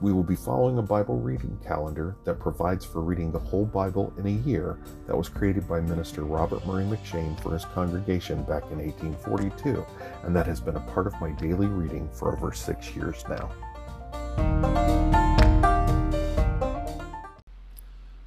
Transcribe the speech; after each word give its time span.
We 0.00 0.12
will 0.12 0.24
be 0.24 0.34
following 0.34 0.78
a 0.78 0.82
Bible 0.82 1.20
reading 1.20 1.56
calendar 1.64 2.16
that 2.24 2.40
provides 2.40 2.84
for 2.84 3.00
reading 3.00 3.30
the 3.30 3.38
whole 3.38 3.64
Bible 3.64 4.12
in 4.18 4.26
a 4.26 4.48
year 4.48 4.78
that 5.06 5.16
was 5.16 5.28
created 5.28 5.68
by 5.68 5.80
Minister 5.80 6.22
Robert 6.24 6.66
Murray 6.66 6.84
M'Cheyne 6.84 7.40
for 7.40 7.52
his 7.52 7.64
congregation 7.66 8.42
back 8.42 8.64
in 8.72 8.78
1842, 8.78 9.86
and 10.24 10.34
that 10.34 10.46
has 10.46 10.60
been 10.60 10.76
a 10.76 10.80
part 10.92 11.06
of 11.06 11.18
my 11.20 11.30
daily 11.32 11.68
reading 11.68 12.08
for 12.12 12.36
over 12.36 12.52
six 12.52 12.94
years 12.96 13.24
now. 13.28 13.50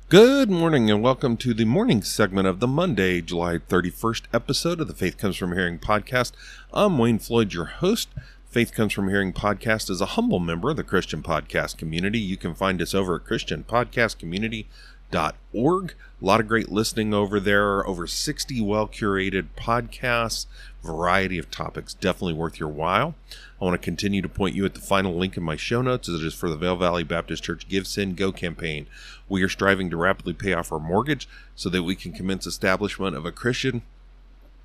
Good 0.09 0.49
morning 0.49 0.89
and 0.89 1.03
welcome 1.03 1.35
to 1.35 1.53
the 1.53 1.65
morning 1.65 2.01
segment 2.01 2.47
of 2.47 2.61
the 2.61 2.67
Monday, 2.67 3.19
July 3.19 3.57
31st 3.57 4.23
episode 4.33 4.79
of 4.79 4.87
the 4.87 4.93
Faith 4.93 5.17
Comes 5.17 5.35
From 5.35 5.51
Hearing 5.51 5.79
podcast. 5.79 6.31
I'm 6.73 6.97
Wayne 6.97 7.19
Floyd, 7.19 7.51
your 7.51 7.65
host. 7.65 8.07
Faith 8.57 8.73
Comes 8.73 8.91
From 8.91 9.07
Hearing 9.07 9.33
podcast 9.33 9.87
is 9.87 10.01
a 10.01 10.15
humble 10.17 10.39
member 10.39 10.71
of 10.71 10.77
the 10.77 10.83
Christian 10.83 11.21
podcast 11.21 11.77
community. 11.77 12.17
You 12.17 12.37
can 12.37 12.55
find 12.55 12.81
us 12.81 12.95
over 12.95 13.17
at 13.17 13.23
christianpodcastcommunity.org. 13.23 15.95
A 16.19 16.25
lot 16.25 16.39
of 16.39 16.47
great 16.47 16.71
listening 16.71 17.13
over 17.13 17.39
there, 17.39 17.85
over 17.85 18.07
60 18.07 18.59
well 18.61 18.87
curated 18.87 19.49
podcasts, 19.55 20.47
variety 20.83 21.37
of 21.37 21.51
topics. 21.51 21.93
Definitely 21.93 22.33
worth 22.33 22.59
your 22.59 22.69
while. 22.69 23.13
I 23.61 23.65
want 23.65 23.79
to 23.79 23.85
continue 23.85 24.23
to 24.23 24.27
point 24.27 24.55
you 24.55 24.65
at 24.65 24.73
the 24.73 24.81
final 24.81 25.13
link 25.13 25.37
in 25.37 25.43
my 25.43 25.55
show 25.55 25.83
notes 25.83 26.09
as 26.09 26.23
it 26.23 26.25
is 26.25 26.33
for 26.33 26.49
the 26.49 26.57
Vail 26.57 26.77
Valley 26.77 27.03
Baptist 27.03 27.43
Church 27.43 27.69
GiveSendGo 27.69 28.35
campaign. 28.35 28.87
We 29.29 29.43
are 29.43 29.49
striving 29.49 29.91
to 29.91 29.97
rapidly 29.97 30.33
pay 30.33 30.53
off 30.53 30.71
our 30.71 30.79
mortgage 30.79 31.29
so 31.55 31.69
that 31.69 31.83
we 31.83 31.95
can 31.95 32.11
commence 32.11 32.47
establishment 32.47 33.15
of 33.15 33.23
a 33.23 33.31
Christian 33.31 33.83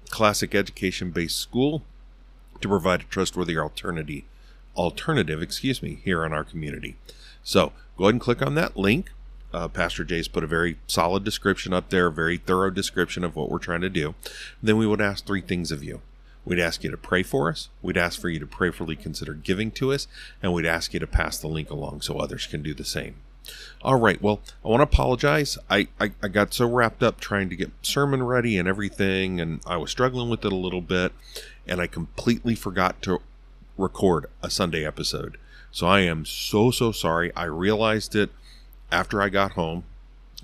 classic 0.08 0.54
education 0.54 1.10
based 1.10 1.36
school 1.36 1.82
to 2.62 2.68
provide 2.68 3.02
a 3.02 3.04
trustworthy 3.04 3.58
alternative 3.58 4.22
alternative, 4.76 5.42
excuse 5.42 5.82
me, 5.82 6.00
here 6.02 6.24
in 6.24 6.32
our 6.32 6.44
community. 6.44 6.96
So 7.42 7.72
go 7.96 8.04
ahead 8.04 8.14
and 8.14 8.20
click 8.20 8.42
on 8.42 8.54
that 8.54 8.76
link. 8.76 9.10
Uh, 9.52 9.68
Pastor 9.68 10.02
Jay's 10.04 10.28
put 10.28 10.44
a 10.44 10.46
very 10.46 10.78
solid 10.86 11.24
description 11.24 11.74
up 11.74 11.90
there, 11.90 12.06
a 12.06 12.12
very 12.12 12.38
thorough 12.38 12.70
description 12.70 13.22
of 13.22 13.36
what 13.36 13.50
we're 13.50 13.58
trying 13.58 13.82
to 13.82 13.90
do. 13.90 14.14
Then 14.62 14.78
we 14.78 14.86
would 14.86 15.00
ask 15.00 15.26
three 15.26 15.42
things 15.42 15.70
of 15.70 15.84
you. 15.84 16.00
We'd 16.44 16.58
ask 16.58 16.82
you 16.82 16.90
to 16.90 16.96
pray 16.96 17.22
for 17.22 17.50
us. 17.50 17.68
We'd 17.82 17.98
ask 17.98 18.20
for 18.20 18.28
you 18.28 18.40
to 18.40 18.46
prayerfully 18.46 18.96
consider 18.96 19.34
giving 19.34 19.70
to 19.72 19.92
us, 19.92 20.08
and 20.42 20.52
we'd 20.52 20.66
ask 20.66 20.94
you 20.94 21.00
to 21.00 21.06
pass 21.06 21.38
the 21.38 21.48
link 21.48 21.70
along 21.70 22.00
so 22.00 22.18
others 22.18 22.46
can 22.46 22.62
do 22.62 22.74
the 22.74 22.84
same. 22.84 23.16
All 23.82 23.98
right. 23.98 24.20
Well, 24.22 24.40
I 24.64 24.68
want 24.68 24.80
to 24.80 24.84
apologize. 24.84 25.58
I, 25.68 25.88
I, 26.00 26.12
I, 26.22 26.28
got 26.28 26.54
so 26.54 26.68
wrapped 26.68 27.02
up 27.02 27.18
trying 27.18 27.48
to 27.48 27.56
get 27.56 27.72
sermon 27.82 28.22
ready 28.22 28.56
and 28.56 28.68
everything, 28.68 29.40
and 29.40 29.60
I 29.66 29.76
was 29.76 29.90
struggling 29.90 30.30
with 30.30 30.44
it 30.44 30.52
a 30.52 30.56
little 30.56 30.80
bit, 30.80 31.12
and 31.66 31.80
I 31.80 31.86
completely 31.86 32.54
forgot 32.54 33.02
to 33.02 33.20
record 33.76 34.26
a 34.42 34.50
Sunday 34.50 34.84
episode. 34.84 35.38
So 35.70 35.86
I 35.86 36.00
am 36.00 36.24
so, 36.24 36.70
so 36.70 36.92
sorry. 36.92 37.34
I 37.34 37.44
realized 37.44 38.14
it 38.14 38.30
after 38.90 39.22
I 39.22 39.28
got 39.28 39.52
home 39.52 39.84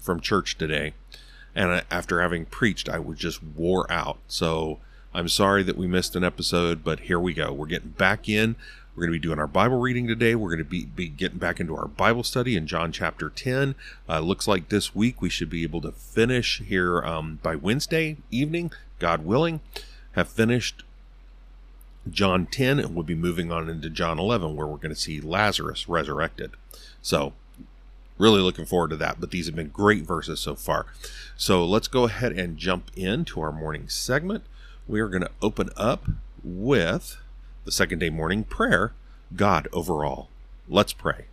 from 0.00 0.20
church 0.20 0.56
today, 0.56 0.94
and 1.54 1.84
after 1.90 2.20
having 2.20 2.46
preached, 2.46 2.88
I 2.88 2.98
was 2.98 3.18
just 3.18 3.42
wore 3.42 3.90
out. 3.92 4.18
So 4.26 4.78
I'm 5.12 5.28
sorry 5.28 5.62
that 5.64 5.76
we 5.76 5.86
missed 5.86 6.16
an 6.16 6.24
episode, 6.24 6.82
but 6.82 7.00
here 7.00 7.20
we 7.20 7.34
go. 7.34 7.52
We're 7.52 7.66
getting 7.66 7.90
back 7.90 8.28
in. 8.28 8.56
We're 8.94 9.02
going 9.02 9.12
to 9.12 9.20
be 9.20 9.28
doing 9.28 9.38
our 9.38 9.46
Bible 9.46 9.78
reading 9.78 10.08
today. 10.08 10.34
We're 10.34 10.48
going 10.48 10.58
to 10.58 10.64
be, 10.64 10.84
be 10.86 11.08
getting 11.08 11.38
back 11.38 11.60
into 11.60 11.76
our 11.76 11.86
Bible 11.86 12.24
study 12.24 12.56
in 12.56 12.66
John 12.66 12.90
chapter 12.90 13.30
10. 13.30 13.74
Uh, 14.08 14.20
looks 14.20 14.48
like 14.48 14.70
this 14.70 14.94
week 14.94 15.22
we 15.22 15.28
should 15.28 15.50
be 15.50 15.62
able 15.62 15.80
to 15.82 15.92
finish 15.92 16.60
here 16.60 17.02
um, 17.02 17.38
by 17.42 17.54
Wednesday 17.54 18.16
evening, 18.30 18.72
God 18.98 19.24
willing, 19.24 19.60
have 20.12 20.28
finished 20.28 20.82
John 22.10 22.46
10, 22.46 22.78
and 22.78 22.94
we'll 22.94 23.04
be 23.04 23.14
moving 23.14 23.50
on 23.50 23.68
into 23.68 23.90
John 23.90 24.18
11, 24.18 24.56
where 24.56 24.66
we're 24.66 24.76
going 24.76 24.94
to 24.94 25.00
see 25.00 25.20
Lazarus 25.20 25.88
resurrected. 25.88 26.52
So, 27.02 27.32
really 28.18 28.40
looking 28.40 28.66
forward 28.66 28.90
to 28.90 28.96
that. 28.96 29.20
But 29.20 29.30
these 29.30 29.46
have 29.46 29.56
been 29.56 29.68
great 29.68 30.04
verses 30.04 30.40
so 30.40 30.54
far. 30.54 30.86
So, 31.36 31.64
let's 31.64 31.88
go 31.88 32.04
ahead 32.04 32.32
and 32.32 32.58
jump 32.58 32.90
into 32.96 33.40
our 33.40 33.52
morning 33.52 33.88
segment. 33.88 34.44
We 34.86 35.00
are 35.00 35.08
going 35.08 35.22
to 35.22 35.30
open 35.42 35.70
up 35.76 36.06
with 36.42 37.18
the 37.64 37.72
second 37.72 37.98
day 37.98 38.10
morning 38.10 38.44
prayer 38.44 38.92
God 39.34 39.68
over 39.72 40.04
all. 40.04 40.30
Let's 40.68 40.92
pray. 40.92 41.26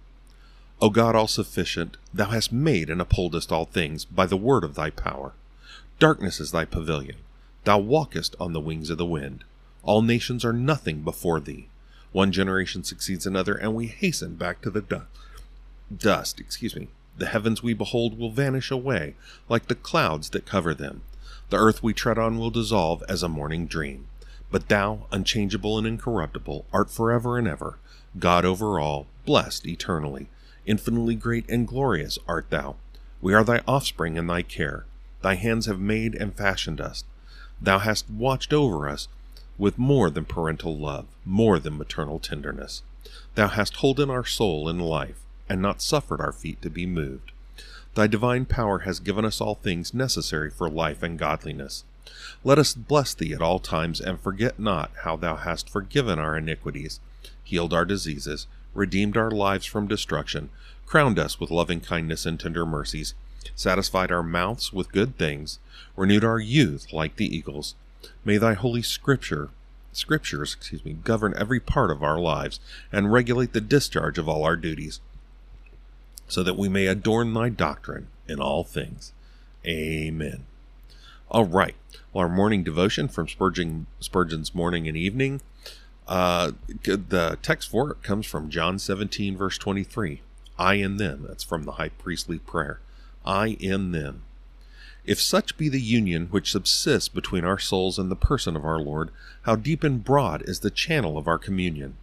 O 0.81 0.89
God 0.89 1.15
all 1.15 1.27
sufficient, 1.27 1.97
thou 2.13 2.29
hast 2.29 2.51
made 2.51 2.89
and 2.89 2.99
upholdest 2.99 3.51
all 3.51 3.65
things 3.65 4.03
by 4.03 4.25
the 4.25 4.37
word 4.37 4.63
of 4.63 4.75
thy 4.75 4.89
power. 4.89 5.33
Darkness 5.99 6.41
is 6.41 6.51
thy 6.51 6.65
pavilion. 6.65 7.15
Thou 7.63 7.79
walkest 7.79 8.35
on 8.39 8.53
the 8.53 8.59
wings 8.59 8.89
of 8.89 8.97
the 8.97 9.05
wind. 9.05 9.45
All 9.85 10.01
nations 10.01 10.43
are 10.43 10.51
nothing 10.51 11.01
before 11.01 11.39
thee. 11.39 11.69
One 12.11 12.31
generation 12.31 12.83
succeeds 12.83 13.25
another, 13.27 13.53
and 13.53 13.75
we 13.75 13.87
hasten 13.87 14.35
back 14.35 14.61
to 14.61 14.71
the 14.71 14.81
dust. 14.81 15.05
Dust, 15.95 16.39
excuse 16.39 16.75
me. 16.75 16.87
The 17.17 17.27
heavens 17.27 17.61
we 17.61 17.73
behold 17.73 18.17
will 18.17 18.31
vanish 18.31 18.71
away, 18.71 19.15
like 19.47 19.67
the 19.67 19.75
clouds 19.75 20.31
that 20.31 20.45
cover 20.45 20.73
them. 20.73 21.03
The 21.49 21.57
earth 21.57 21.83
we 21.83 21.93
tread 21.93 22.17
on 22.17 22.39
will 22.39 22.49
dissolve 22.49 23.03
as 23.07 23.21
a 23.21 23.29
morning 23.29 23.67
dream. 23.67 24.07
But 24.49 24.69
thou, 24.69 25.05
unchangeable 25.11 25.77
and 25.77 25.85
incorruptible, 25.85 26.65
art 26.73 26.89
forever 26.89 27.37
and 27.37 27.47
ever, 27.47 27.77
God 28.17 28.43
over 28.43 28.79
all, 28.79 29.05
blessed 29.25 29.67
eternally. 29.67 30.29
Infinitely 30.65 31.15
great 31.15 31.47
and 31.47 31.67
glorious 31.67 32.17
art 32.27 32.49
thou. 32.49 32.75
We 33.21 33.33
are 33.33 33.43
thy 33.43 33.61
offspring 33.67 34.17
in 34.17 34.25
thy 34.27 34.41
care. 34.41 34.85
Thy 35.21 35.35
hands 35.35 35.67
have 35.67 35.79
made 35.79 36.15
and 36.15 36.35
fashioned 36.35 36.81
us. 36.81 37.03
Thou 37.61 37.79
hast 37.79 38.09
watched 38.09 38.51
over 38.51 38.89
us 38.89 39.07
with 39.57 39.77
more 39.77 40.09
than 40.09 40.25
parental 40.25 40.77
love, 40.77 41.05
more 41.23 41.59
than 41.59 41.77
maternal 41.77 42.19
tenderness. 42.19 42.83
Thou 43.35 43.47
hast 43.47 43.77
holden 43.77 44.09
our 44.09 44.25
soul 44.25 44.67
in 44.69 44.79
life, 44.79 45.19
and 45.47 45.61
not 45.61 45.81
suffered 45.81 46.19
our 46.19 46.31
feet 46.31 46.61
to 46.61 46.69
be 46.69 46.85
moved. 46.85 47.31
Thy 47.93 48.07
divine 48.07 48.45
power 48.45 48.79
has 48.79 48.99
given 48.99 49.23
us 49.23 49.39
all 49.39 49.55
things 49.55 49.93
necessary 49.93 50.49
for 50.49 50.69
life 50.69 51.01
and 51.01 51.17
godliness. 51.17 51.85
Let 52.43 52.59
us 52.59 52.73
bless 52.73 53.13
thee 53.13 53.33
at 53.33 53.41
all 53.41 53.59
times, 53.59 54.01
and 54.01 54.19
forget 54.19 54.59
not 54.59 54.91
how 55.03 55.15
thou 55.15 55.35
hast 55.37 55.69
forgiven 55.69 56.19
our 56.19 56.37
iniquities, 56.37 56.99
healed 57.43 57.73
our 57.73 57.85
diseases, 57.85 58.47
redeemed 58.73 59.15
our 59.15 59.31
lives 59.31 59.65
from 59.65 59.87
destruction, 59.87 60.49
crowned 60.85 61.17
us 61.17 61.39
with 61.39 61.51
loving 61.51 61.79
kindness 61.79 62.25
and 62.25 62.39
tender 62.39 62.65
mercies, 62.65 63.13
satisfied 63.55 64.11
our 64.11 64.23
mouths 64.23 64.73
with 64.73 64.91
good 64.91 65.17
things, 65.17 65.59
renewed 65.95 66.23
our 66.23 66.39
youth 66.39 66.91
like 66.91 67.15
the 67.15 67.33
eagles, 67.33 67.75
May 68.23 68.37
thy 68.37 68.53
holy 68.53 68.81
scripture 68.81 69.49
scriptures, 69.91 70.53
excuse 70.53 70.83
me, 70.83 70.93
govern 70.93 71.33
every 71.37 71.59
part 71.59 71.89
of 71.89 72.03
our 72.03 72.19
lives 72.19 72.59
and 72.91 73.11
regulate 73.11 73.53
the 73.53 73.61
discharge 73.61 74.17
of 74.17 74.27
all 74.27 74.43
our 74.43 74.55
duties, 74.55 74.99
so 76.27 76.43
that 76.43 76.57
we 76.57 76.67
may 76.67 76.87
adorn 76.87 77.33
thy 77.33 77.49
doctrine 77.49 78.07
in 78.27 78.39
all 78.39 78.63
things. 78.63 79.13
Amen. 79.65 80.45
All 81.29 81.45
right. 81.45 81.75
Well, 82.13 82.23
our 82.23 82.29
morning 82.29 82.63
devotion 82.63 83.07
from 83.07 83.27
Spurgeon, 83.27 83.87
Spurgeon's 83.99 84.53
Morning 84.53 84.87
and 84.87 84.97
Evening. 84.97 85.41
Uh, 86.07 86.51
the 86.83 87.37
text 87.41 87.69
for 87.69 87.91
it 87.91 88.03
comes 88.03 88.25
from 88.25 88.49
John 88.49 88.77
17, 88.77 89.35
verse 89.35 89.57
23. 89.57 90.21
I 90.57 90.75
in 90.75 90.97
them. 90.97 91.25
That's 91.27 91.43
from 91.43 91.63
the 91.63 91.73
high 91.73 91.89
priestly 91.89 92.37
prayer. 92.37 92.79
I 93.25 93.57
in 93.59 93.91
them. 93.91 94.21
If 95.07 95.21
such 95.21 95.55
be 95.55 95.69
the 95.69 95.81
union 95.81 96.29
which 96.31 96.51
subsists 96.51 97.09
between 97.09 97.45
our 97.45 97.59
souls 97.59 97.99
and 97.99 98.09
the 98.09 98.15
person 98.15 98.55
of 98.55 98.65
our 98.65 98.79
Lord, 98.79 99.11
how 99.43 99.55
deep 99.55 99.83
and 99.83 100.03
broad 100.03 100.41
is 100.49 100.61
the 100.61 100.71
channel 100.71 101.15
of 101.15 101.27
our 101.27 101.37
communion! 101.37 101.97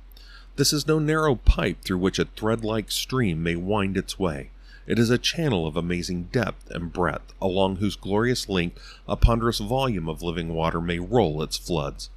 This 0.55 0.73
is 0.73 0.87
no 0.87 1.01
narrow 1.01 1.35
pipe 1.35 1.79
through 1.83 1.99
which 1.99 2.21
a 2.21 2.27
thread 2.27 2.63
like 2.63 2.93
stream 2.93 3.43
may 3.43 3.57
wind 3.57 3.97
its 3.97 4.21
way. 4.21 4.51
It 4.87 5.01
is 5.01 5.11
a 5.11 5.19
channel 5.19 5.67
of 5.67 5.77
amazing 5.77 6.29
depth 6.31 6.71
and 6.71 6.93
breadth, 6.93 7.35
along 7.41 7.77
whose 7.77 7.97
glorious 7.97 8.49
length 8.49 8.81
a 9.09 9.17
ponderous 9.17 9.59
volume 9.59 10.09
of 10.09 10.23
living 10.23 10.55
water 10.55 10.81
may 10.81 11.01
roll 11.01 11.43
its 11.43 11.57
floods. 11.57 12.09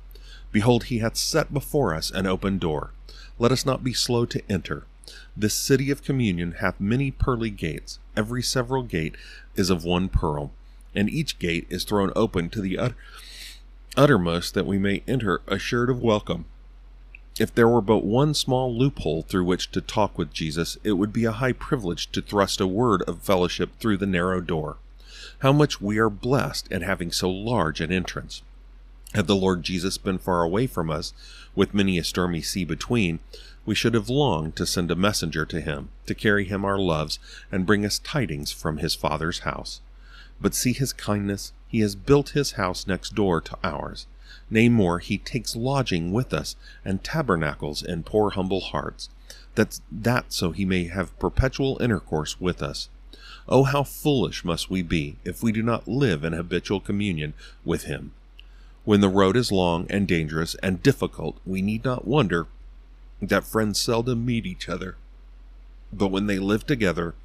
Behold, 0.52 0.86
he 0.86 1.00
hath 1.00 1.18
set 1.18 1.52
before 1.52 1.96
us 1.96 2.12
an 2.12 2.28
open 2.28 2.60
door. 2.60 2.92
Let 3.40 3.52
us 3.52 3.66
not 3.66 3.84
be 3.84 3.94
slow 3.94 4.28
to 4.28 4.52
enter. 4.52 4.86
This 5.36 5.56
city 5.56 5.90
of 5.90 6.04
communion 6.04 6.58
hath 6.60 6.80
many 6.80 7.10
pearly 7.10 7.50
gates. 7.50 7.98
Every 8.16 8.44
several 8.44 8.84
gate 8.84 9.16
is 9.56 9.72
of 9.72 9.84
one 9.84 10.10
pearl 10.10 10.52
and 10.96 11.10
each 11.10 11.40
gate 11.40 11.68
is 11.70 11.84
thrown 11.84 12.12
open 12.16 12.50
to 12.50 12.62
the 12.62 12.78
utter, 12.78 12.96
uttermost 13.98 14.54
that 14.54 14.66
we 14.66 14.78
may 14.78 15.04
enter 15.08 15.42
assured 15.48 15.90
of 15.90 16.02
welcome. 16.02 16.46
If 17.38 17.54
there 17.54 17.68
were 17.68 17.82
but 17.82 18.06
one 18.06 18.34
small 18.34 18.74
loophole 18.74 19.24
through 19.24 19.44
which 19.44 19.70
to 19.72 19.82
talk 19.82 20.18
with 20.18 20.32
Jesus, 20.32 20.78
it 20.84 20.94
would 20.94 21.12
be 21.12 21.26
a 21.26 21.34
high 21.34 21.52
privilege 21.52 22.10
to 22.12 22.22
thrust 22.22 22.62
a 22.62 22.68
word 22.68 23.02
of 23.04 23.22
fellowship 23.22 23.72
through 23.80 23.98
the 23.98 24.06
narrow 24.06 24.40
door. 24.40 24.78
how 25.40 25.52
much 25.52 25.82
we 25.82 25.98
are 25.98 26.10
blessed 26.10 26.72
at 26.72 26.82
having 26.82 27.12
so 27.12 27.30
large 27.30 27.82
an 27.82 27.92
entrance. 27.92 28.42
Had 29.14 29.28
the 29.28 29.36
Lord 29.36 29.64
Jesus 29.64 29.98
been 29.98 30.18
far 30.18 30.44
away 30.44 30.68
from 30.68 30.90
us, 30.90 31.14
with 31.54 31.74
many 31.74 31.98
a 31.98 32.04
stormy 32.04 32.42
sea 32.42 32.66
between, 32.66 33.20
we 33.66 33.76
should 33.76 33.94
have 33.94 34.10
longed 34.10 34.56
to 34.58 34.66
send 34.66 34.92
a 34.92 34.96
messenger 34.96 35.46
to 35.46 35.62
him, 35.62 35.90
to 36.06 36.14
carry 36.14 36.46
him 36.46 36.66
our 36.66 36.78
loves, 36.78 37.18
and 37.52 37.66
bring 37.66 37.86
us 37.86 38.00
tidings 38.00 38.52
from 38.52 38.78
his 38.78 38.94
Father's 38.94 39.40
house. 39.40 39.82
But 40.42 40.56
see 40.56 40.74
his 40.74 40.94
kindness, 40.94 41.54
he 41.68 41.80
has 41.80 41.96
built 41.96 42.30
his 42.30 42.54
house 42.54 42.88
next 42.88 43.16
door 43.16 43.42
to 43.42 43.58
ours. 43.64 44.08
Nay, 44.50 44.70
more, 44.70 45.00
he 45.00 45.18
takes 45.18 45.56
lodging 45.56 46.12
with 46.12 46.34
us, 46.34 46.56
and 46.84 47.04
tabernacles 47.04 47.82
in 47.84 48.04
poor 48.04 48.32
humble 48.32 48.62
hearts, 48.62 49.10
that, 49.56 49.80
that 49.92 50.34
so 50.34 50.52
he 50.52 50.66
may 50.66 50.86
have 50.86 51.18
perpetual 51.20 51.82
intercourse 51.82 52.40
with 52.40 52.62
us. 52.62 52.90
Oh, 53.48 53.64
how 53.64 53.84
foolish 53.84 54.44
must 54.44 54.70
we 54.70 54.82
be 54.82 55.18
if 55.24 55.44
we 55.44 55.52
do 55.52 55.64
not 55.64 55.88
live 55.88 56.24
in 56.24 56.34
habitual 56.34 56.80
communion 56.80 57.34
with 57.64 57.84
him. 57.84 58.12
When 58.84 59.02
the 59.02 59.10
road 59.10 59.36
is 59.36 59.52
long 59.52 59.88
and 59.90 60.08
dangerous 60.08 60.56
and 60.62 60.84
difficult, 60.84 61.38
we 61.46 61.62
need 61.62 61.84
not 61.84 62.08
wonder 62.08 62.48
that 63.22 63.46
friends 63.46 63.80
seldom 63.80 64.26
meet 64.26 64.46
each 64.46 64.70
other. 64.70 64.96
But 65.94 66.10
when 66.10 66.28
they 66.28 66.40
live 66.40 66.66
together, 66.66 67.16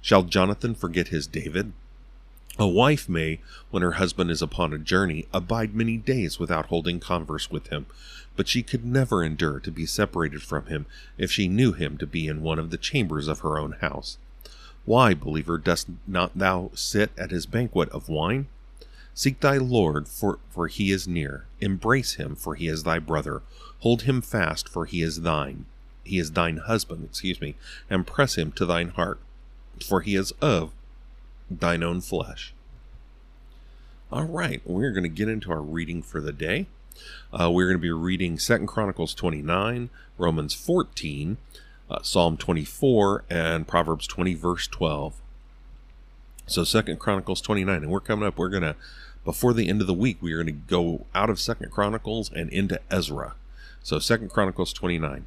shall 0.00 0.22
Jonathan 0.22 0.74
forget 0.74 1.08
his 1.08 1.26
David? 1.26 1.72
A 2.60 2.66
wife 2.66 3.08
may, 3.08 3.40
when 3.70 3.84
her 3.84 3.92
husband 3.92 4.32
is 4.32 4.42
upon 4.42 4.72
a 4.72 4.78
journey, 4.78 5.28
abide 5.32 5.76
many 5.76 5.96
days 5.96 6.40
without 6.40 6.66
holding 6.66 6.98
converse 6.98 7.52
with 7.52 7.68
him, 7.68 7.86
but 8.34 8.48
she 8.48 8.64
could 8.64 8.84
never 8.84 9.22
endure 9.22 9.60
to 9.60 9.70
be 9.70 9.86
separated 9.86 10.42
from 10.42 10.66
him 10.66 10.86
if 11.16 11.30
she 11.30 11.46
knew 11.46 11.72
him 11.72 11.96
to 11.98 12.06
be 12.06 12.26
in 12.26 12.42
one 12.42 12.58
of 12.58 12.70
the 12.70 12.76
chambers 12.76 13.28
of 13.28 13.40
her 13.40 13.58
own 13.58 13.72
house. 13.80 14.18
Why, 14.84 15.14
believer, 15.14 15.56
dost 15.56 15.88
not 16.06 16.36
thou 16.36 16.72
sit 16.74 17.12
at 17.16 17.30
his 17.30 17.46
banquet 17.46 17.90
of 17.90 18.08
wine? 18.08 18.48
Seek 19.14 19.38
thy 19.38 19.58
Lord, 19.58 20.08
for, 20.08 20.40
for 20.50 20.66
he 20.66 20.90
is 20.90 21.06
near. 21.06 21.46
Embrace 21.60 22.14
him, 22.14 22.34
for 22.34 22.56
he 22.56 22.66
is 22.66 22.82
thy 22.82 22.98
brother. 22.98 23.42
Hold 23.80 24.02
him 24.02 24.20
fast, 24.20 24.68
for 24.68 24.84
he 24.84 25.00
is 25.02 25.22
thine. 25.22 25.66
He 26.02 26.18
is 26.18 26.32
thine 26.32 26.56
husband, 26.56 27.04
excuse 27.04 27.40
me, 27.40 27.54
and 27.88 28.06
press 28.06 28.36
him 28.36 28.50
to 28.52 28.66
thine 28.66 28.88
heart, 28.90 29.20
for 29.80 30.00
he 30.00 30.16
is 30.16 30.32
of 30.40 30.72
thine 31.50 31.82
own 31.82 32.00
flesh. 32.00 32.54
All 34.10 34.24
right, 34.24 34.62
we're 34.64 34.92
going 34.92 35.02
to 35.02 35.08
get 35.08 35.28
into 35.28 35.50
our 35.50 35.60
reading 35.60 36.02
for 36.02 36.20
the 36.20 36.32
day. 36.32 36.66
Uh, 37.32 37.50
we're 37.50 37.66
going 37.66 37.76
to 37.76 37.82
be 37.82 37.90
reading 37.90 38.38
Second 38.38 38.66
Chronicles 38.66 39.14
29, 39.14 39.90
Romans 40.16 40.54
14, 40.54 41.36
uh, 41.90 42.02
Psalm 42.02 42.36
24, 42.36 43.24
and 43.28 43.68
Proverbs 43.68 44.06
20, 44.06 44.34
verse 44.34 44.66
12. 44.66 45.14
So 46.46 46.64
Second 46.64 46.98
Chronicles 46.98 47.42
29, 47.42 47.82
and 47.82 47.90
we're 47.90 48.00
coming 48.00 48.26
up. 48.26 48.38
We're 48.38 48.48
going 48.48 48.62
to 48.62 48.74
before 49.28 49.52
the 49.52 49.68
end 49.68 49.82
of 49.82 49.86
the 49.86 49.92
week, 49.92 50.16
we 50.22 50.32
are 50.32 50.42
going 50.42 50.46
to 50.46 50.52
go 50.52 51.04
out 51.14 51.28
of 51.28 51.38
Second 51.38 51.70
Chronicles 51.70 52.32
and 52.32 52.48
into 52.48 52.80
Ezra. 52.90 53.34
So 53.82 53.98
Second 53.98 54.30
Chronicles 54.30 54.72
29. 54.72 55.26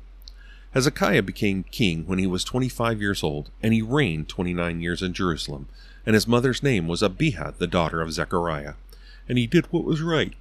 Hezekiah 0.74 1.22
became 1.22 1.66
king 1.70 2.08
when 2.08 2.18
he 2.18 2.26
was 2.26 2.44
25 2.44 3.00
years 3.00 3.22
old, 3.22 3.52
and 3.62 3.76
he 3.76 3.82
reigned 3.84 4.28
29 4.28 4.82
years 4.82 5.04
in 5.04 5.14
Jerusalem. 5.14 5.68
And 6.06 6.14
his 6.14 6.28
mother's 6.28 6.64
name 6.64 6.88
was 6.88 7.04
Abijah, 7.04 7.56
the 7.58 7.68
daughter 7.68 8.02
of 8.02 8.12
Zechariah. 8.12 8.74
And 9.30 9.38
he 9.38 9.48
did 9.48 9.66
what 9.68 9.84
was 9.84 10.02
right 10.02 10.34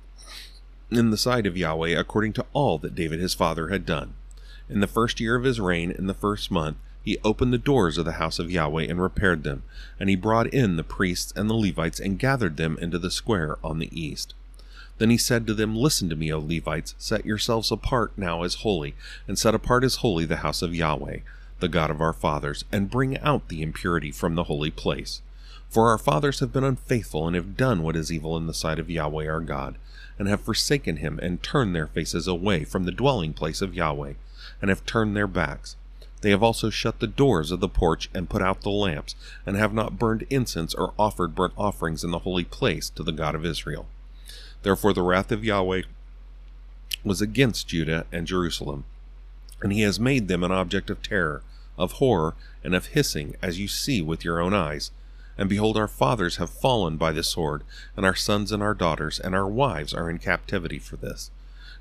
in 0.91 1.11
the 1.11 1.17
sight 1.17 1.47
of 1.47 1.57
Yahweh, 1.57 1.99
according 1.99 2.33
to 2.35 2.47
all 2.53 2.79
that 2.79 2.95
David 2.95 3.21
his 3.21 3.35
father 3.35 3.69
had 3.69 3.87
done. 3.87 4.15
In 4.69 4.81
the 4.81 4.87
first 4.87 5.21
year 5.21 5.37
of 5.37 5.45
his 5.45 5.61
reign, 5.61 5.91
in 5.91 6.07
the 6.07 6.15
first 6.15 6.51
month, 6.51 6.77
he 7.03 7.19
opened 7.25 7.53
the 7.53 7.59
doors 7.59 7.97
of 7.97 8.05
the 8.05 8.13
house 8.13 8.39
of 8.39 8.51
Yahweh 8.51 8.85
and 8.85 9.01
repaired 9.01 9.43
them, 9.43 9.63
and 9.99 10.11
he 10.11 10.17
brought 10.17 10.49
in 10.49 10.77
the 10.77 10.85
priests 10.85 11.33
and 11.35 11.49
the 11.49 11.55
Levites 11.55 12.01
and 12.01 12.19
gathered 12.19 12.57
them 12.57 12.77
into 12.81 12.99
the 12.99 13.11
square 13.11 13.57
on 13.65 13.79
the 13.79 13.91
east. 13.99 14.35
Then 14.99 15.11
he 15.11 15.17
said 15.17 15.47
to 15.47 15.55
them, 15.55 15.75
Listen 15.75 16.11
to 16.11 16.17
me, 16.17 16.31
O 16.31 16.39
Levites, 16.39 16.95
set 16.99 17.25
yourselves 17.25 17.71
apart 17.71 18.13
now 18.17 18.43
as 18.43 18.57
holy, 18.57 18.95
and 19.27 19.39
set 19.39 19.55
apart 19.55 19.83
as 19.83 19.97
holy 19.97 20.27
the 20.27 20.37
house 20.37 20.61
of 20.61 20.75
Yahweh, 20.75 21.21
the 21.61 21.69
God 21.69 21.91
of 21.91 22.03
our 22.03 22.13
fathers, 22.13 22.65
and 22.71 22.91
bring 22.91 23.17
out 23.19 23.49
the 23.49 23.63
impurity 23.63 24.11
from 24.11 24.35
the 24.35 24.45
holy 24.45 24.71
place. 24.71 25.23
For 25.71 25.89
our 25.89 25.99
fathers 25.99 26.41
have 26.41 26.53
been 26.53 26.65
unfaithful 26.65 27.27
and 27.27 27.37
have 27.37 27.57
done 27.57 27.83
what 27.83 27.97
is 27.97 28.13
evil 28.13 28.37
in 28.37 28.47
the 28.47 28.55
sight 28.55 28.79
of 28.79 28.91
Yahweh 28.91 29.29
our 29.29 29.41
God, 29.41 29.77
and 30.19 30.29
have 30.29 30.43
forsaken 30.43 30.97
him 30.97 31.19
and 31.23 31.43
turned 31.43 31.75
their 31.75 31.87
faces 31.87 32.27
away 32.27 32.65
from 32.65 32.85
the 32.85 32.93
dwelling 32.93 33.33
place 33.33 33.63
of 33.63 33.75
Yahweh, 33.75 34.15
and 34.61 34.69
have 34.69 34.85
turned 34.85 35.17
their 35.17 35.29
backs 35.29 35.77
they 36.21 36.31
have 36.31 36.43
also 36.43 36.69
shut 36.69 37.01
the 37.01 37.07
doors 37.07 37.51
of 37.51 37.61
the 37.61 37.69
porch 37.69 38.11
and 38.13 38.29
put 38.29 38.43
out 38.43 38.61
the 38.61 38.71
lamps, 38.71 39.15
and 39.47 39.57
have 39.57 39.73
not 39.73 39.99
burned 39.99 40.27
incense 40.29 40.75
or 40.75 40.93
offered 40.99 41.35
burnt 41.35 41.55
offerings 41.57 42.05
in 42.05 42.11
the 42.11 42.21
holy 42.21 42.45
place 42.45 42.91
to 42.91 43.03
the 43.03 43.13
God 43.13 43.35
of 43.35 43.45
Israel. 43.45 43.87
Therefore 44.63 44.93
the 44.93 45.03
wrath 45.03 45.33
of 45.33 45.45
Yahweh 45.45 45.83
was 47.03 47.23
against 47.23 47.69
Judah 47.69 48.07
and 48.13 48.27
Jerusalem, 48.27 48.85
and 49.63 49.73
he 49.73 49.81
has 49.81 49.99
made 49.99 50.29
them 50.29 50.45
an 50.45 50.53
object 50.53 50.91
of 50.91 51.03
terror, 51.03 51.43
of 51.79 51.93
horror, 51.93 52.35
and 52.63 52.75
of 52.75 52.87
hissing, 52.87 53.37
as 53.41 53.59
you 53.59 53.69
see 53.69 54.03
with 54.03 54.23
your 54.23 54.41
own 54.41 54.53
eyes. 54.53 54.91
And 55.41 55.49
behold, 55.49 55.79
our 55.79 55.89
fathers 55.89 56.37
have 56.37 56.51
fallen 56.51 56.99
by 56.99 57.13
the 57.13 57.23
sword, 57.23 57.65
and 57.97 58.05
our 58.05 58.15
sons 58.15 58.53
and 58.53 58.63
our 58.63 58.75
daughters 58.75 59.19
and 59.19 59.35
our 59.35 59.49
wives 59.49 59.95
are 59.95 60.11
in 60.11 60.19
captivity 60.19 60.79
for 60.79 60.97
this. 60.97 61.31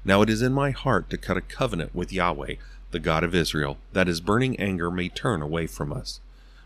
Now 0.06 0.22
it 0.22 0.30
is 0.30 0.42
in 0.42 0.54
my 0.54 0.72
heart 0.72 1.10
to 1.10 1.18
cut 1.18 1.36
a 1.36 1.42
covenant 1.42 1.94
with 1.94 2.14
Yahweh, 2.14 2.56
the 2.92 3.00
God 3.00 3.26
of 3.26 3.36
Israel, 3.36 3.78
that 3.92 4.08
his 4.08 4.22
burning 4.22 4.58
anger 4.58 4.90
may 4.90 5.10
turn 5.10 5.42
away 5.42 5.68
from 5.68 5.92
us. 5.92 6.22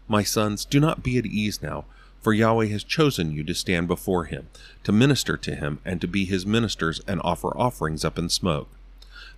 My 0.07 0.22
sons, 0.22 0.66
do 0.66 0.80
not 0.80 1.01
be 1.01 1.18
at 1.18 1.25
ease 1.25 1.63
now, 1.63 1.86
for 2.22 2.31
Yahweh 2.31 2.68
has 2.68 2.84
chosen 2.84 3.31
you 3.31 3.44
to 3.44 3.56
stand 3.56 3.88
before 3.88 4.25
him, 4.25 4.50
to 4.84 4.92
minister 4.92 5.36
to 5.36 5.56
him, 5.56 5.80
and 5.84 6.00
to 6.00 6.07
be 6.07 6.25
his 6.25 6.46
ministers 6.46 7.01
and 7.07 7.19
offer 7.24 7.57
offerings 7.57 8.06
up 8.06 8.19
in 8.19 8.30
smoke. 8.30 8.69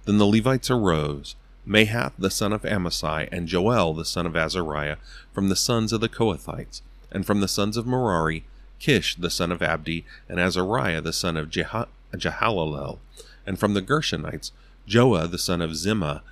Then 0.04 0.18
the 0.18 0.28
Levites 0.28 0.70
arose, 0.70 1.36
Mahath 1.66 2.12
the 2.20 2.30
son 2.30 2.52
of 2.52 2.64
Amasai, 2.64 3.30
and 3.32 3.48
Joel 3.48 3.94
the 3.94 4.04
son 4.04 4.26
of 4.26 4.36
Azariah, 4.36 4.98
from 5.32 5.48
the 5.48 5.56
sons 5.56 5.94
of 5.94 6.02
the 6.02 6.10
Kohathites, 6.10 6.82
and 7.16 7.26
from 7.26 7.40
the 7.40 7.48
sons 7.48 7.78
of 7.78 7.88
Merari, 7.88 8.44
Kish 8.78 9.16
the 9.16 9.30
son 9.30 9.50
of 9.50 9.62
Abdi, 9.62 10.06
and 10.28 10.38
Azariah 10.38 11.00
the 11.00 11.14
son 11.14 11.38
of 11.38 11.50
Jehallelel, 11.50 13.00
and 13.46 13.58
from 13.58 13.74
the 13.74 13.82
Gershonites, 13.82 14.52
Joah 14.86 15.32
the 15.32 15.38
son 15.38 15.62
of 15.62 15.72
Zimmah, 15.72 16.24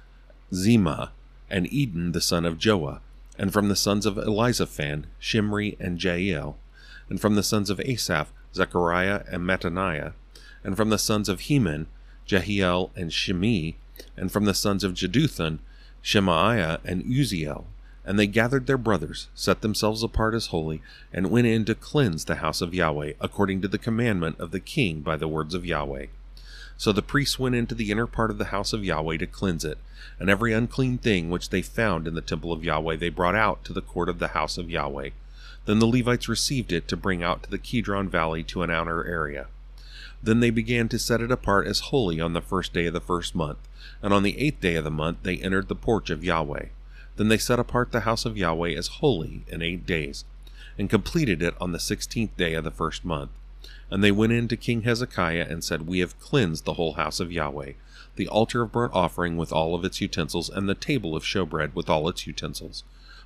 Zima, 0.53 1.13
and 1.50 1.71
Eden 1.71 2.12
the 2.12 2.19
son 2.19 2.44
of 2.45 2.57
Joah, 2.57 3.00
and 3.39 3.53
from 3.53 3.69
the 3.69 3.77
sons 3.77 4.06
of 4.06 4.18
Elizaphan, 4.18 5.06
Shimri 5.19 5.77
and 5.80 6.03
Jael, 6.03 6.57
and 7.07 7.21
from 7.21 7.35
the 7.35 7.44
sons 7.44 7.69
of 7.69 7.80
Asaph, 7.80 8.33
Zechariah 8.53 9.24
and 9.31 9.44
Mattaniah, 9.44 10.11
and 10.66 10.75
from 10.75 10.90
the 10.90 10.97
sons 10.97 11.30
of 11.30 11.40
Heman, 11.40 11.87
Jehiel 12.25 12.92
and 12.94 13.13
Shimei, 13.13 13.75
and 14.18 14.33
from 14.33 14.44
the 14.44 14.54
sons 14.54 14.83
of 14.83 14.94
Jeduthun, 14.94 15.59
Shemaiah 16.02 16.81
and 16.83 17.06
Uzziel. 17.06 17.68
And 18.06 18.19
they 18.19 18.28
gathered 18.28 18.68
their 18.68 18.78
brothers, 18.78 19.30
set 19.33 19.62
themselves 19.62 20.04
apart 20.04 20.33
as 20.33 20.48
holy, 20.48 20.81
and 21.14 21.31
went 21.31 21.48
in 21.48 21.64
to 21.66 21.76
cleanse 21.76 22.26
the 22.26 22.36
house 22.36 22.62
of 22.62 22.74
Yahweh, 22.74 23.14
according 23.22 23.62
to 23.62 23.68
the 23.68 23.78
commandment 23.78 24.40
of 24.40 24.52
the 24.52 24.60
king 24.60 25.00
by 25.02 25.16
the 25.16 25.28
words 25.28 25.54
of 25.54 25.66
Yahweh. 25.66 26.07
So 26.76 26.92
the 26.92 27.02
priests 27.02 27.40
went 27.40 27.56
into 27.56 27.76
the 27.76 27.92
inner 27.92 28.07
part 28.07 28.31
of 28.31 28.38
the 28.38 28.45
house 28.45 28.74
of 28.74 28.83
Yahweh 28.83 29.18
to 29.18 29.28
cleanse 29.28 29.64
it, 29.64 29.78
and 30.19 30.30
every 30.30 30.52
unclean 30.54 30.98
thing 30.98 31.30
which 31.30 31.50
they 31.50 31.62
found 31.62 32.07
in 32.07 32.14
the 32.14 32.22
temple 32.22 32.52
of 32.52 32.64
Yahweh 32.64 32.98
they 32.98 33.10
brought 33.10 33.36
out 33.36 33.64
to 33.64 33.74
the 33.74 33.81
court 33.81 34.10
of 34.10 34.19
the 34.19 34.30
house 34.30 34.57
of 34.57 34.69
Yahweh. 34.69 35.12
Then 35.66 35.80
the 35.80 35.88
Levites 35.88 36.28
received 36.28 36.74
it 36.74 36.88
to 36.90 36.98
bring 36.98 37.24
out 37.24 37.44
to 37.44 37.50
the 37.50 37.57
Kidron 37.57 38.10
valley 38.10 38.44
to 38.44 38.64
an 38.64 38.69
outer 38.69 39.06
area. 39.06 39.48
Then 40.22 40.40
they 40.40 40.50
began 40.50 40.90
to 40.90 41.00
set 41.00 41.22
it 41.22 41.31
apart 41.31 41.68
as 41.68 41.80
holy 41.80 42.19
on 42.19 42.33
the 42.33 42.42
first 42.42 42.74
day 42.74 42.88
of 42.88 42.94
the 42.94 43.00
first 43.00 43.33
month, 43.36 43.60
and 44.02 44.14
on 44.14 44.24
the 44.24 44.38
eighth 44.38 44.60
day 44.60 44.76
of 44.76 44.83
the 44.83 44.92
month 44.92 45.19
they 45.24 45.38
entered 45.38 45.68
the 45.68 45.76
porch 45.76 46.10
of 46.10 46.24
Yahweh. 46.24 46.66
Then 47.16 47.28
they 47.28 47.38
set 47.38 47.60
apart 47.60 47.92
the 47.92 48.02
house 48.02 48.26
of 48.26 48.38
Yahweh 48.38 48.72
as 48.72 48.88
holy 48.88 49.44
in 49.48 49.62
eight 49.62 49.86
days, 49.86 50.26
and 50.78 50.90
completed 50.90 51.42
it 51.42 51.54
on 51.62 51.72
the 51.72 51.80
sixteenth 51.80 52.36
day 52.38 52.54
of 52.56 52.64
the 52.64 52.72
first 52.72 53.06
month. 53.06 53.32
And 53.92 54.04
they 54.04 54.12
went 54.12 54.34
in 54.34 54.48
to 54.48 54.58
King 54.58 54.82
Hezekiah 54.82 55.46
and 55.50 55.64
said, 55.64 55.88
We 55.88 56.00
have 56.00 56.20
cleansed 56.20 56.66
the 56.66 56.74
whole 56.74 56.94
house 56.94 57.20
of 57.20 57.32
Yahweh, 57.32 57.74
the 58.16 58.28
altar 58.28 58.64
of 58.64 58.72
burnt 58.72 58.94
offering 58.94 59.38
with 59.38 59.52
all 59.52 59.76
of 59.76 59.86
its 59.86 60.02
utensils, 60.02 60.50
and 60.50 60.68
the 60.68 60.74
table 60.74 61.16
of 61.16 61.24
showbread 61.24 61.76
with 61.76 61.90
all 61.90 62.10
its 62.10 62.26
utensils. 62.26 62.84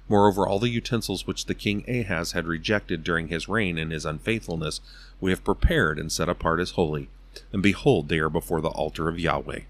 Moreover, 0.10 0.48
all 0.48 0.60
the 0.60 0.70
utensils 0.70 1.28
which 1.28 1.46
the 1.46 1.56
king 1.56 1.84
Ahaz 1.88 2.32
had 2.32 2.48
rejected 2.48 3.04
during 3.04 3.28
his 3.28 3.50
reign 3.50 3.78
in 3.78 3.92
his 3.92 4.06
unfaithfulness, 4.06 4.80
we 5.20 5.32
have 5.32 5.44
prepared 5.44 6.00
and 6.00 6.12
set 6.12 6.30
apart 6.30 6.60
as 6.60 6.72
holy. 6.72 7.10
And 7.52 7.62
behold, 7.62 8.08
they 8.08 8.20
are 8.20 8.30
before 8.30 8.62
the 8.62 8.70
altar 8.70 9.10
of 9.10 9.20
Yahweh. 9.20 9.62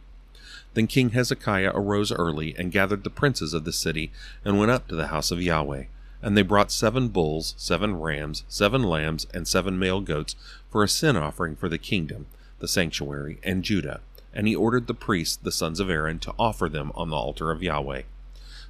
Then 0.77 0.85
King 0.85 1.09
Hezekiah 1.09 1.71
arose 1.73 2.11
early, 2.11 2.53
and 2.55 2.71
gathered 2.71 3.03
the 3.03 3.09
princes 3.09 3.55
of 3.55 3.63
the 3.63 3.73
city, 3.73 4.11
and 4.45 4.59
went 4.59 4.69
up 4.69 4.87
to 4.87 4.95
the 4.95 5.07
house 5.07 5.31
of 5.31 5.41
Yahweh. 5.41 5.85
And 6.21 6.37
they 6.37 6.43
brought 6.43 6.71
seven 6.71 7.07
bulls, 7.07 7.55
seven 7.57 7.95
rams, 7.95 8.43
seven 8.47 8.83
lambs, 8.83 9.25
and 9.33 9.47
seven 9.47 9.79
male 9.79 10.01
goats 10.01 10.35
for 10.69 10.83
a 10.83 10.87
sin 10.87 11.17
offering 11.17 11.55
for 11.55 11.67
the 11.67 11.79
kingdom, 11.79 12.27
the 12.59 12.67
sanctuary, 12.67 13.39
and 13.41 13.63
Judah. 13.63 14.01
And 14.31 14.47
he 14.47 14.55
ordered 14.55 14.85
the 14.85 14.93
priests, 14.93 15.35
the 15.35 15.51
sons 15.51 15.79
of 15.79 15.89
Aaron, 15.89 16.19
to 16.19 16.35
offer 16.37 16.69
them 16.69 16.91
on 16.93 17.09
the 17.09 17.15
altar 17.15 17.49
of 17.49 17.63
Yahweh. 17.63 18.03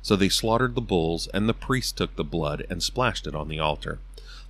So 0.01 0.15
they 0.15 0.29
slaughtered 0.29 0.75
the 0.75 0.79
bulls, 0.79 1.27
and 1.33 1.49
the 1.49 1.53
priests 1.53 1.91
took 1.91 2.15
the 2.15 2.23
blood 2.23 2.65
and 2.69 2.81
splashed 2.81 3.27
it 3.27 3.35
on 3.35 3.49
the 3.49 3.59
altar. 3.59 3.99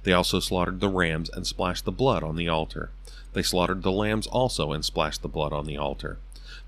They 0.04 0.14
also 0.14 0.40
slaughtered 0.40 0.80
the 0.80 0.90
rams 0.90 1.32
and 1.32 1.48
splashed 1.48 1.86
the 1.86 1.92
blood 1.92 2.22
on 2.22 2.36
the 2.36 2.50
altar. 2.50 2.92
They 3.34 3.42
slaughtered 3.42 3.82
the 3.82 3.92
lambs 3.92 4.28
also 4.28 4.72
and 4.74 4.86
splashed 4.86 5.24
the 5.24 5.28
blood 5.28 5.54
on 5.54 5.66
the 5.66 5.78
altar. 5.78 6.20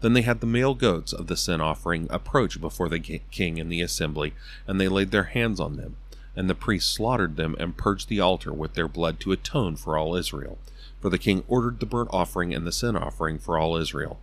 Then 0.02 0.14
they 0.14 0.22
had 0.22 0.40
the 0.40 0.48
male 0.48 0.76
goats 0.76 1.12
of 1.12 1.28
the 1.28 1.36
sin 1.36 1.60
offering 1.60 2.08
approach 2.10 2.62
before 2.62 2.88
the 2.88 3.00
king 3.00 3.60
and 3.60 3.72
the 3.72 3.82
assembly, 3.82 4.34
and 4.66 4.80
they 4.80 4.88
laid 4.88 5.12
their 5.12 5.24
hands 5.24 5.60
on 5.60 5.76
them. 5.76 5.98
And 6.36 6.50
the 6.50 6.56
priests 6.56 6.92
slaughtered 6.92 7.36
them 7.36 7.56
and 7.60 7.76
purged 7.76 8.08
the 8.08 8.22
altar 8.22 8.54
with 8.54 8.74
their 8.74 8.88
blood 8.88 9.20
to 9.22 9.34
atone 9.34 9.76
for 9.76 9.98
all 9.98 10.16
Israel. 10.16 10.58
For 11.02 11.10
the 11.10 11.18
king 11.18 11.44
ordered 11.48 11.80
the 11.80 11.86
burnt 11.86 12.10
offering 12.14 12.54
and 12.54 12.66
the 12.66 12.72
sin 12.72 12.96
offering 12.96 13.40
for 13.40 13.58
all 13.58 13.76
Israel. 13.76 14.20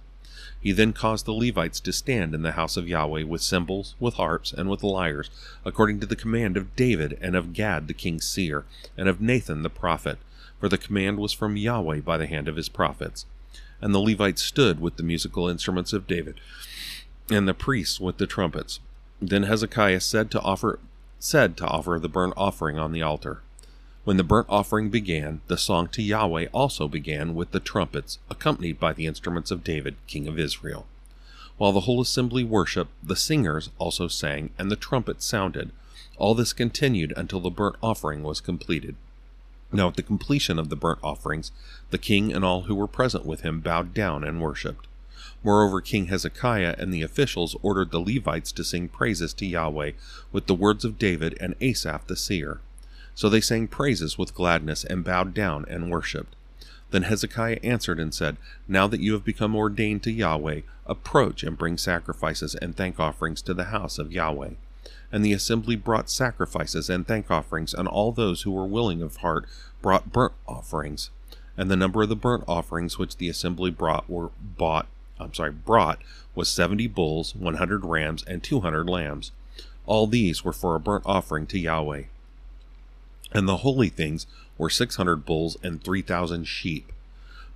He 0.60 0.72
then 0.72 0.92
caused 0.92 1.26
the 1.26 1.32
Levites 1.32 1.80
to 1.80 1.92
stand 1.92 2.34
in 2.34 2.42
the 2.42 2.52
house 2.52 2.76
of 2.76 2.88
Yahweh 2.88 3.24
with 3.24 3.42
cymbals, 3.42 3.94
with 4.00 4.14
harps, 4.14 4.52
and 4.52 4.70
with 4.70 4.82
lyres, 4.82 5.30
according 5.64 6.00
to 6.00 6.06
the 6.06 6.16
command 6.16 6.56
of 6.56 6.74
David 6.74 7.18
and 7.20 7.36
of 7.36 7.52
Gad 7.52 7.86
the 7.86 7.94
king's 7.94 8.26
seer, 8.26 8.64
and 8.96 9.08
of 9.08 9.20
Nathan 9.20 9.62
the 9.62 9.70
prophet, 9.70 10.18
for 10.58 10.68
the 10.68 10.78
command 10.78 11.18
was 11.18 11.32
from 11.32 11.56
Yahweh 11.56 12.00
by 12.00 12.16
the 12.16 12.26
hand 12.26 12.48
of 12.48 12.56
his 12.56 12.68
prophets. 12.68 13.26
And 13.80 13.94
the 13.94 14.00
Levites 14.00 14.42
stood 14.42 14.80
with 14.80 14.96
the 14.96 15.02
musical 15.02 15.48
instruments 15.48 15.92
of 15.92 16.06
David, 16.06 16.40
and 17.30 17.46
the 17.46 17.54
priests 17.54 18.00
with 18.00 18.18
the 18.18 18.26
trumpets. 18.26 18.80
Then 19.20 19.44
Hezekiah 19.44 20.00
said 20.00 20.30
to 20.30 20.40
offer 20.40 20.78
said 21.18 21.56
to 21.56 21.66
offer 21.66 21.98
the 22.00 22.08
burnt 22.08 22.34
offering 22.36 22.78
on 22.78 22.92
the 22.92 23.02
altar. 23.02 23.42
When 24.04 24.18
the 24.18 24.22
burnt 24.22 24.46
offering 24.48 24.90
began, 24.90 25.40
the 25.48 25.56
song 25.56 25.88
to 25.88 26.02
Yahweh 26.02 26.46
also 26.52 26.86
began 26.86 27.34
with 27.34 27.50
the 27.50 27.58
trumpets, 27.58 28.18
accompanied 28.30 28.78
by 28.78 28.92
the 28.92 29.06
instruments 29.06 29.50
of 29.50 29.64
David, 29.64 29.96
king 30.06 30.28
of 30.28 30.38
Israel. 30.38 30.86
While 31.56 31.72
the 31.72 31.80
whole 31.80 32.00
assembly 32.00 32.44
worshipped, 32.44 32.92
the 33.02 33.16
singers 33.16 33.70
also 33.78 34.08
sang, 34.08 34.50
and 34.58 34.70
the 34.70 34.76
trumpets 34.76 35.24
sounded. 35.24 35.72
All 36.18 36.34
this 36.34 36.52
continued 36.52 37.12
until 37.16 37.40
the 37.40 37.50
burnt 37.50 37.76
offering 37.82 38.22
was 38.22 38.40
completed. 38.40 38.94
Now, 39.76 39.88
at 39.88 39.96
the 39.96 40.02
completion 40.02 40.58
of 40.58 40.70
the 40.70 40.74
burnt 40.74 41.00
offerings, 41.02 41.52
the 41.90 41.98
king 41.98 42.32
and 42.32 42.42
all 42.42 42.62
who 42.62 42.74
were 42.74 42.86
present 42.86 43.26
with 43.26 43.42
him 43.42 43.60
bowed 43.60 43.92
down 43.92 44.24
and 44.24 44.40
worshipped. 44.40 44.86
Moreover, 45.44 45.82
King 45.82 46.06
Hezekiah 46.06 46.76
and 46.78 46.94
the 46.94 47.02
officials 47.02 47.54
ordered 47.62 47.90
the 47.90 48.00
Levites 48.00 48.52
to 48.52 48.64
sing 48.64 48.88
praises 48.88 49.34
to 49.34 49.44
Yahweh 49.44 49.92
with 50.32 50.46
the 50.46 50.54
words 50.54 50.86
of 50.86 50.98
David 50.98 51.36
and 51.42 51.54
Asaph 51.60 52.06
the 52.06 52.16
seer. 52.16 52.62
So 53.14 53.28
they 53.28 53.42
sang 53.42 53.68
praises 53.68 54.16
with 54.16 54.34
gladness 54.34 54.82
and 54.82 55.04
bowed 55.04 55.34
down 55.34 55.66
and 55.68 55.90
worshipped. 55.90 56.34
Then 56.90 57.02
Hezekiah 57.02 57.58
answered 57.62 58.00
and 58.00 58.14
said, 58.14 58.38
Now 58.66 58.86
that 58.86 59.00
you 59.00 59.12
have 59.12 59.26
become 59.26 59.54
ordained 59.54 60.02
to 60.04 60.10
Yahweh, 60.10 60.62
approach 60.86 61.42
and 61.42 61.58
bring 61.58 61.76
sacrifices 61.76 62.54
and 62.54 62.74
thank 62.74 62.98
offerings 62.98 63.42
to 63.42 63.52
the 63.52 63.64
house 63.64 63.98
of 63.98 64.10
Yahweh. 64.10 64.54
And 65.16 65.24
the 65.24 65.32
assembly 65.32 65.76
brought 65.76 66.10
sacrifices 66.10 66.90
and 66.90 67.06
thank 67.06 67.30
offerings, 67.30 67.72
and 67.72 67.88
all 67.88 68.12
those 68.12 68.42
who 68.42 68.50
were 68.50 68.66
willing 68.66 69.00
of 69.00 69.16
heart 69.16 69.46
brought 69.80 70.12
burnt 70.12 70.34
offerings. 70.46 71.08
And 71.56 71.70
the 71.70 71.74
number 71.74 72.02
of 72.02 72.10
the 72.10 72.14
burnt 72.14 72.44
offerings 72.46 72.98
which 72.98 73.16
the 73.16 73.30
assembly 73.30 73.70
brought 73.70 74.10
were 74.10 74.28
bought 74.42 74.88
I'm 75.18 75.32
sorry, 75.32 75.52
brought 75.52 76.02
was 76.34 76.50
seventy 76.50 76.86
bulls, 76.86 77.34
one 77.34 77.54
hundred 77.54 77.86
rams, 77.86 78.24
and 78.26 78.42
two 78.42 78.60
hundred 78.60 78.90
lambs. 78.90 79.32
All 79.86 80.06
these 80.06 80.44
were 80.44 80.52
for 80.52 80.74
a 80.74 80.80
burnt 80.80 81.04
offering 81.06 81.46
to 81.46 81.58
Yahweh. 81.58 82.02
And 83.32 83.48
the 83.48 83.58
holy 83.58 83.88
things 83.88 84.26
were 84.58 84.68
six 84.68 84.96
hundred 84.96 85.24
bulls 85.24 85.56
and 85.62 85.82
three 85.82 86.02
thousand 86.02 86.44
sheep. 86.44 86.92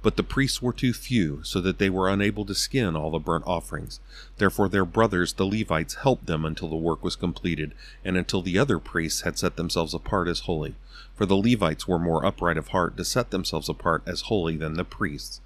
But 0.03 0.17
the 0.17 0.23
priests 0.23 0.63
were 0.63 0.73
too 0.73 0.95
few, 0.95 1.41
so 1.43 1.61
that 1.61 1.79
they 1.79 1.91
were 1.91 2.09
unable 2.09 2.47
to 2.47 2.55
skin 2.55 2.97
all 2.97 3.11
the 3.11 3.19
burnt 3.19 3.45
offerings. 3.47 4.01
Therefore 4.39 4.69
their 4.69 4.87
brothers 4.87 5.35
the 5.35 5.47
Levites 5.47 5.97
helped 5.97 6.27
them 6.27 6.45
until 6.45 6.71
the 6.71 6.77
work 6.77 7.05
was 7.05 7.17
completed, 7.17 7.75
and 8.03 8.17
until 8.17 8.41
the 8.41 8.59
other 8.59 8.79
priests 8.79 9.23
had 9.23 9.39
set 9.39 9.57
themselves 9.57 9.93
apart 9.93 10.27
as 10.27 10.41
holy. 10.41 10.75
For 11.15 11.27
the 11.27 11.37
Levites 11.37 11.87
were 11.87 11.99
more 11.99 12.25
upright 12.25 12.57
of 12.57 12.69
heart 12.69 12.97
to 12.97 13.05
set 13.05 13.31
themselves 13.31 13.69
apart 13.69 14.03
as 14.07 14.23
holy 14.23 14.57
than 14.57 14.75
the 14.75 14.85
priests. 14.85 15.43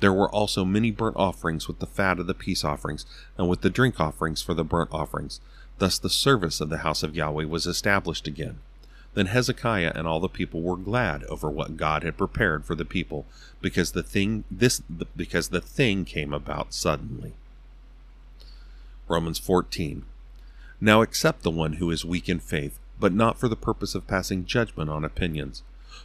There 0.00 0.14
were 0.14 0.30
also 0.30 0.64
many 0.64 0.90
burnt 0.90 1.16
offerings 1.16 1.68
with 1.68 1.78
the 1.78 1.86
fat 1.86 2.18
of 2.18 2.26
the 2.26 2.32
peace 2.32 2.64
offerings, 2.64 3.04
and 3.36 3.50
with 3.50 3.60
the 3.60 3.68
drink 3.68 4.00
offerings 4.00 4.40
for 4.40 4.54
the 4.54 4.64
burnt 4.64 4.90
offerings. 4.92 5.40
Thus 5.76 5.98
the 5.98 6.08
service 6.08 6.60
of 6.62 6.70
the 6.70 6.78
house 6.78 7.02
of 7.02 7.14
Yahweh 7.14 7.44
was 7.44 7.66
established 7.66 8.26
again. 8.26 8.60
Then 9.14 9.26
Hezekiah 9.26 9.92
and 9.94 10.06
all 10.06 10.20
the 10.20 10.28
people 10.28 10.62
were 10.62 10.76
glad 10.76 11.24
over 11.24 11.50
what 11.50 11.76
God 11.76 12.04
had 12.04 12.16
prepared 12.16 12.64
for 12.64 12.74
the 12.74 12.84
people, 12.84 13.26
because 13.60 13.92
the 13.92 14.02
thing 14.02 14.44
this 14.50 14.80
because 15.16 15.48
the 15.48 15.60
thing 15.60 16.04
came 16.04 16.32
about 16.32 16.72
suddenly. 16.72 17.34
Romans 19.08 19.38
14. 19.38 20.04
Now 20.80 21.02
accept 21.02 21.42
the 21.42 21.50
one 21.50 21.74
who 21.74 21.90
is 21.90 22.04
weak 22.04 22.28
in 22.28 22.38
faith, 22.38 22.78
but 23.00 23.12
not 23.12 23.38
for 23.38 23.48
the 23.48 23.56
purpose 23.56 23.94
of 23.94 24.06
passing 24.06 24.44
judgment 24.44 24.88
on 24.88 25.04
opinions. 25.04 25.62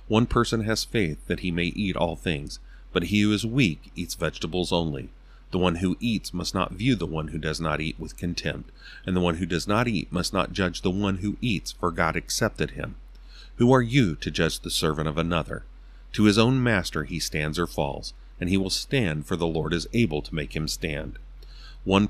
One 0.07 0.25
person 0.25 0.61
has 0.61 0.83
faith 0.83 1.27
that 1.27 1.41
he 1.41 1.51
may 1.51 1.65
eat 1.65 1.95
all 1.95 2.15
things, 2.15 2.59
but 2.91 3.03
he 3.03 3.21
who 3.21 3.31
is 3.31 3.45
weak 3.45 3.91
eats 3.95 4.15
vegetables 4.15 4.71
only. 4.71 5.09
The 5.51 5.59
one 5.59 5.75
who 5.75 5.97
eats 5.99 6.33
must 6.33 6.53
not 6.53 6.73
view 6.73 6.95
the 6.95 7.05
one 7.05 7.29
who 7.29 7.37
does 7.37 7.61
not 7.61 7.79
eat 7.79 7.99
with 7.99 8.17
contempt, 8.17 8.71
and 9.05 9.15
the 9.15 9.21
one 9.21 9.35
who 9.35 9.45
does 9.45 9.67
not 9.67 9.87
eat 9.87 10.11
must 10.11 10.33
not 10.33 10.53
judge 10.53 10.81
the 10.81 10.91
one 10.91 11.17
who 11.17 11.37
eats, 11.41 11.71
for 11.71 11.91
God 11.91 12.15
accepted 12.15 12.71
him. 12.71 12.95
Who 13.57 13.71
are 13.71 13.81
you 13.81 14.15
to 14.15 14.31
judge 14.31 14.59
the 14.59 14.69
servant 14.69 15.07
of 15.07 15.17
another? 15.17 15.63
To 16.13 16.23
his 16.23 16.37
own 16.37 16.61
master 16.61 17.03
he 17.03 17.19
stands 17.19 17.57
or 17.57 17.67
falls, 17.67 18.13
and 18.39 18.49
he 18.49 18.57
will 18.57 18.69
stand, 18.69 19.25
for 19.27 19.35
the 19.35 19.47
Lord 19.47 19.73
is 19.73 19.87
able 19.93 20.21
to 20.23 20.35
make 20.35 20.55
him 20.55 20.67
stand. 20.67 21.19
One, 21.83 22.09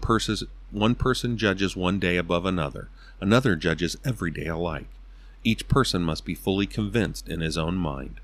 one 0.72 0.96
person 0.96 1.38
judges 1.38 1.76
one 1.76 2.00
day 2.00 2.18
above 2.18 2.46
another, 2.46 2.90
another 3.20 3.56
judges 3.56 3.98
every 4.04 4.32
day 4.32 4.48
alike. 4.48 4.88
Each 5.44 5.68
person 5.68 6.02
must 6.02 6.26
be 6.26 6.34
fully 6.34 6.66
convinced 6.66 7.30
in 7.30 7.42
his 7.42 7.58
own 7.58 7.76
mind. 7.76 8.22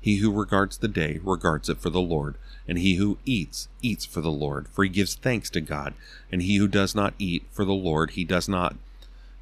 He 0.00 0.16
who 0.16 0.32
regards 0.32 0.78
the 0.78 0.88
day 0.88 1.20
regards 1.22 1.68
it 1.68 1.78
for 1.78 1.90
the 1.90 2.00
Lord, 2.00 2.36
and 2.66 2.78
he 2.78 2.94
who 2.94 3.18
eats, 3.24 3.68
eats 3.82 4.04
for 4.04 4.20
the 4.20 4.30
Lord, 4.30 4.68
for 4.68 4.84
he 4.84 4.90
gives 4.90 5.14
thanks 5.14 5.50
to 5.50 5.60
God, 5.60 5.94
and 6.30 6.42
he 6.42 6.56
who 6.56 6.68
does 6.68 6.94
not 6.94 7.14
eat 7.18 7.44
for 7.50 7.64
the 7.64 7.72
Lord, 7.72 8.10
he 8.12 8.24
does 8.24 8.48
not 8.48 8.76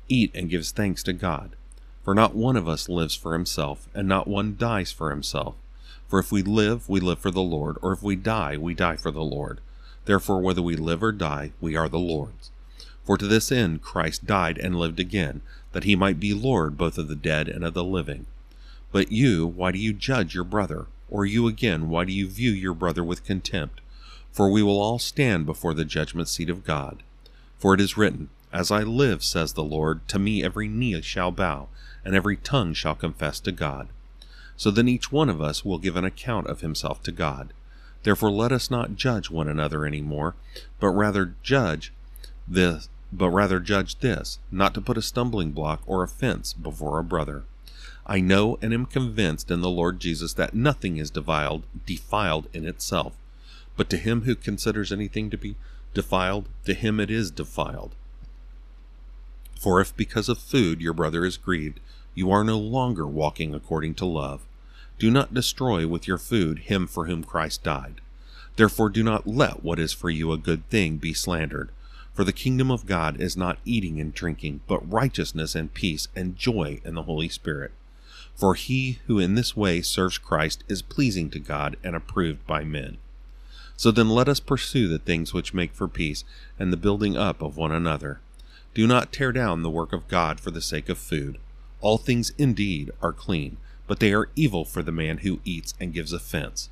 eat 0.09 0.31
and 0.35 0.51
gives 0.51 0.71
thanks 0.71 1.03
to 1.03 1.13
God. 1.13 1.57
For 2.03 2.15
not 2.15 2.35
one 2.35 2.57
of 2.57 2.69
us 2.69 2.89
lives 2.89 3.15
for 3.15 3.33
himself, 3.33 3.89
and 3.95 4.09
not 4.09 4.29
one 4.29 4.57
dies 4.57 4.93
for 4.93 5.11
himself. 5.11 5.57
For 6.09 6.21
if 6.21 6.31
we 6.31 6.43
live, 6.43 6.89
we 6.89 7.01
live 7.01 7.19
for 7.19 7.33
the 7.33 7.43
Lord, 7.43 7.77
or 7.83 7.93
if 7.93 8.03
we 8.03 8.15
die, 8.15 8.57
we 8.57 8.75
die 8.75 8.97
for 8.97 9.11
the 9.11 9.25
Lord. 9.25 9.61
Therefore, 10.05 10.41
whether 10.41 10.63
we 10.63 10.77
live 10.77 11.03
or 11.03 11.11
die, 11.11 11.51
we 11.61 11.75
are 11.75 11.89
the 11.89 11.99
Lord's. 11.99 12.51
For 13.05 13.19
to 13.19 13.27
this 13.27 13.51
end 13.51 13.83
Christ 13.83 14.25
died 14.25 14.57
and 14.59 14.79
lived 14.79 15.01
again, 15.01 15.43
that 15.73 15.85
he 15.85 15.97
might 15.97 16.21
be 16.21 16.33
Lord 16.33 16.79
both 16.79 16.97
of 16.97 17.09
the 17.09 17.17
dead 17.17 17.49
and 17.49 17.65
of 17.65 17.75
the 17.75 17.85
living. 17.85 18.27
But 18.97 19.13
you, 19.13 19.47
why 19.47 19.73
do 19.73 19.79
you 19.79 19.93
judge 19.93 20.35
your 20.35 20.43
brother? 20.43 20.87
Or 21.11 21.27
you 21.27 21.47
again, 21.49 21.91
why 21.91 22.07
do 22.07 22.15
you 22.15 22.27
view 22.27 22.51
your 22.51 22.73
brother 22.73 23.05
with 23.05 23.27
contempt? 23.27 23.83
For 24.33 24.49
we 24.49 24.63
will 24.63 24.81
all 24.81 24.99
stand 24.99 25.45
before 25.45 25.75
the 25.75 25.85
judgment 25.85 26.29
seat 26.29 26.49
of 26.49 26.65
God. 26.65 27.03
For 27.59 27.75
it 27.75 27.81
is 27.83 27.99
written, 27.99 28.31
As 28.55 28.71
I 28.71 28.85
live, 28.85 29.23
says 29.23 29.53
the 29.53 29.63
Lord, 29.63 30.09
to 30.09 30.19
me 30.19 30.43
every 30.43 30.67
knee 30.67 30.99
shall 31.03 31.31
bow, 31.31 31.69
and 32.07 32.15
every 32.15 32.39
tongue 32.39 32.73
shall 32.73 32.95
confess 32.95 33.39
to 33.41 33.53
God. 33.53 33.89
So 34.57 34.71
then 34.71 34.89
each 34.89 35.13
one 35.13 35.29
of 35.29 35.43
us 35.43 35.63
will 35.63 35.77
give 35.77 35.97
an 35.97 36.07
account 36.07 36.47
of 36.47 36.63
himself 36.63 37.03
to 37.03 37.13
God. 37.13 37.53
Therefore 38.03 38.31
let 38.31 38.51
us 38.51 38.71
not 38.71 38.97
judge 38.97 39.31
one 39.31 39.47
another 39.47 39.85
any 39.85 40.01
more, 40.01 40.37
but 40.81 40.89
rather 40.89 41.35
judge 41.43 41.93
this 42.49 42.89
but 43.13 43.29
rather 43.29 43.61
judge 43.61 43.99
this, 43.99 44.39
not 44.51 44.73
to 44.73 44.81
put 44.81 44.97
a 44.97 45.03
stumbling 45.03 45.51
block 45.53 45.83
or 45.87 46.03
offense 46.03 46.55
before 46.55 46.99
a 46.99 47.05
brother. 47.05 47.45
I 48.09 48.21
know 48.21 48.57
and 48.63 48.73
am 48.73 48.87
convinced 48.87 49.51
in 49.51 49.63
the 49.63 49.69
Lord 49.69 49.99
Jesus 49.99 50.33
that 50.35 50.55
nothing 50.55 50.97
is 50.97 51.11
defiled, 51.11 51.65
defiled 51.87 52.47
in 52.53 52.65
itself, 52.65 53.15
but 53.77 53.91
to 53.91 53.97
him 53.97 54.23
who 54.23 54.37
considers 54.37 54.93
anything 54.93 55.29
to 55.31 55.37
be 55.37 55.57
defiled, 55.93 56.49
to 56.67 56.75
him 56.75 57.01
it 57.01 57.11
is 57.11 57.33
defiled. 57.33 57.97
For 59.61 59.81
if 59.81 59.97
because 59.97 60.29
of 60.29 60.39
food 60.39 60.81
your 60.81 60.93
brother 60.93 61.25
is 61.25 61.37
grieved, 61.37 61.81
you 62.15 62.31
are 62.31 62.45
no 62.45 62.59
longer 62.59 63.09
walking 63.09 63.55
according 63.55 63.95
to 63.97 64.05
love. 64.05 64.47
Do 65.01 65.11
not 65.11 65.35
destroy 65.35 65.89
with 65.89 66.07
your 66.07 66.19
food 66.19 66.61
him 66.61 66.87
for 66.87 67.07
whom 67.07 67.25
Christ 67.25 67.65
died. 67.65 68.01
Therefore 68.55 68.89
do 68.89 69.03
not 69.03 69.27
let 69.27 69.65
what 69.65 69.81
is 69.81 69.93
for 69.93 70.11
you 70.11 70.31
a 70.31 70.39
good 70.39 70.69
thing 70.71 70.99
be 70.99 71.13
slandered. 71.13 71.71
For 72.15 72.23
the 72.23 72.33
kingdom 72.33 72.71
of 72.71 72.87
God 72.87 73.21
is 73.21 73.37
not 73.37 73.59
eating 73.65 74.01
and 74.01 74.15
drinking, 74.15 74.61
but 74.69 74.91
righteousness 74.91 75.57
and 75.57 75.75
peace 75.75 76.07
and 76.15 76.37
joy 76.37 76.81
in 76.85 76.95
the 76.95 77.03
Holy 77.03 77.29
Spirit. 77.29 77.73
For 78.37 78.55
he 78.55 78.99
who 79.07 79.19
in 79.19 79.35
this 79.35 79.57
way 79.57 79.81
serves 79.81 80.19
Christ 80.19 80.63
is 80.69 80.83
pleasing 80.83 81.31
to 81.31 81.39
God 81.39 81.77
and 81.83 81.97
approved 81.97 82.47
by 82.47 82.65
men. 82.65 82.99
So 83.77 83.91
then 83.91 84.11
let 84.11 84.29
us 84.29 84.41
pursue 84.41 84.89
the 84.89 84.99
things 84.99 85.33
which 85.33 85.55
make 85.55 85.73
for 85.73 85.89
peace 85.89 86.23
and 86.59 86.73
the 86.73 86.77
building 86.77 87.17
up 87.17 87.43
of 87.43 87.57
one 87.57 87.73
another. 87.73 88.21
Do 88.75 88.87
not 88.87 89.13
tear 89.13 89.33
down 89.33 89.63
the 89.63 89.71
work 89.71 89.93
of 89.93 90.09
God 90.09 90.39
for 90.39 90.51
the 90.51 90.61
sake 90.61 90.89
of 90.89 90.99
food. 90.99 91.39
All 91.81 91.99
things 91.99 92.33
indeed 92.37 92.91
are 93.01 93.13
clean, 93.13 93.57
but 93.87 94.01
they 94.01 94.13
are 94.13 94.29
evil 94.37 94.65
for 94.65 94.83
the 94.83 94.93
man 94.93 95.19
who 95.19 95.41
eats 95.45 95.73
and 95.81 95.95
gives 95.95 96.13
offense. 96.13 96.69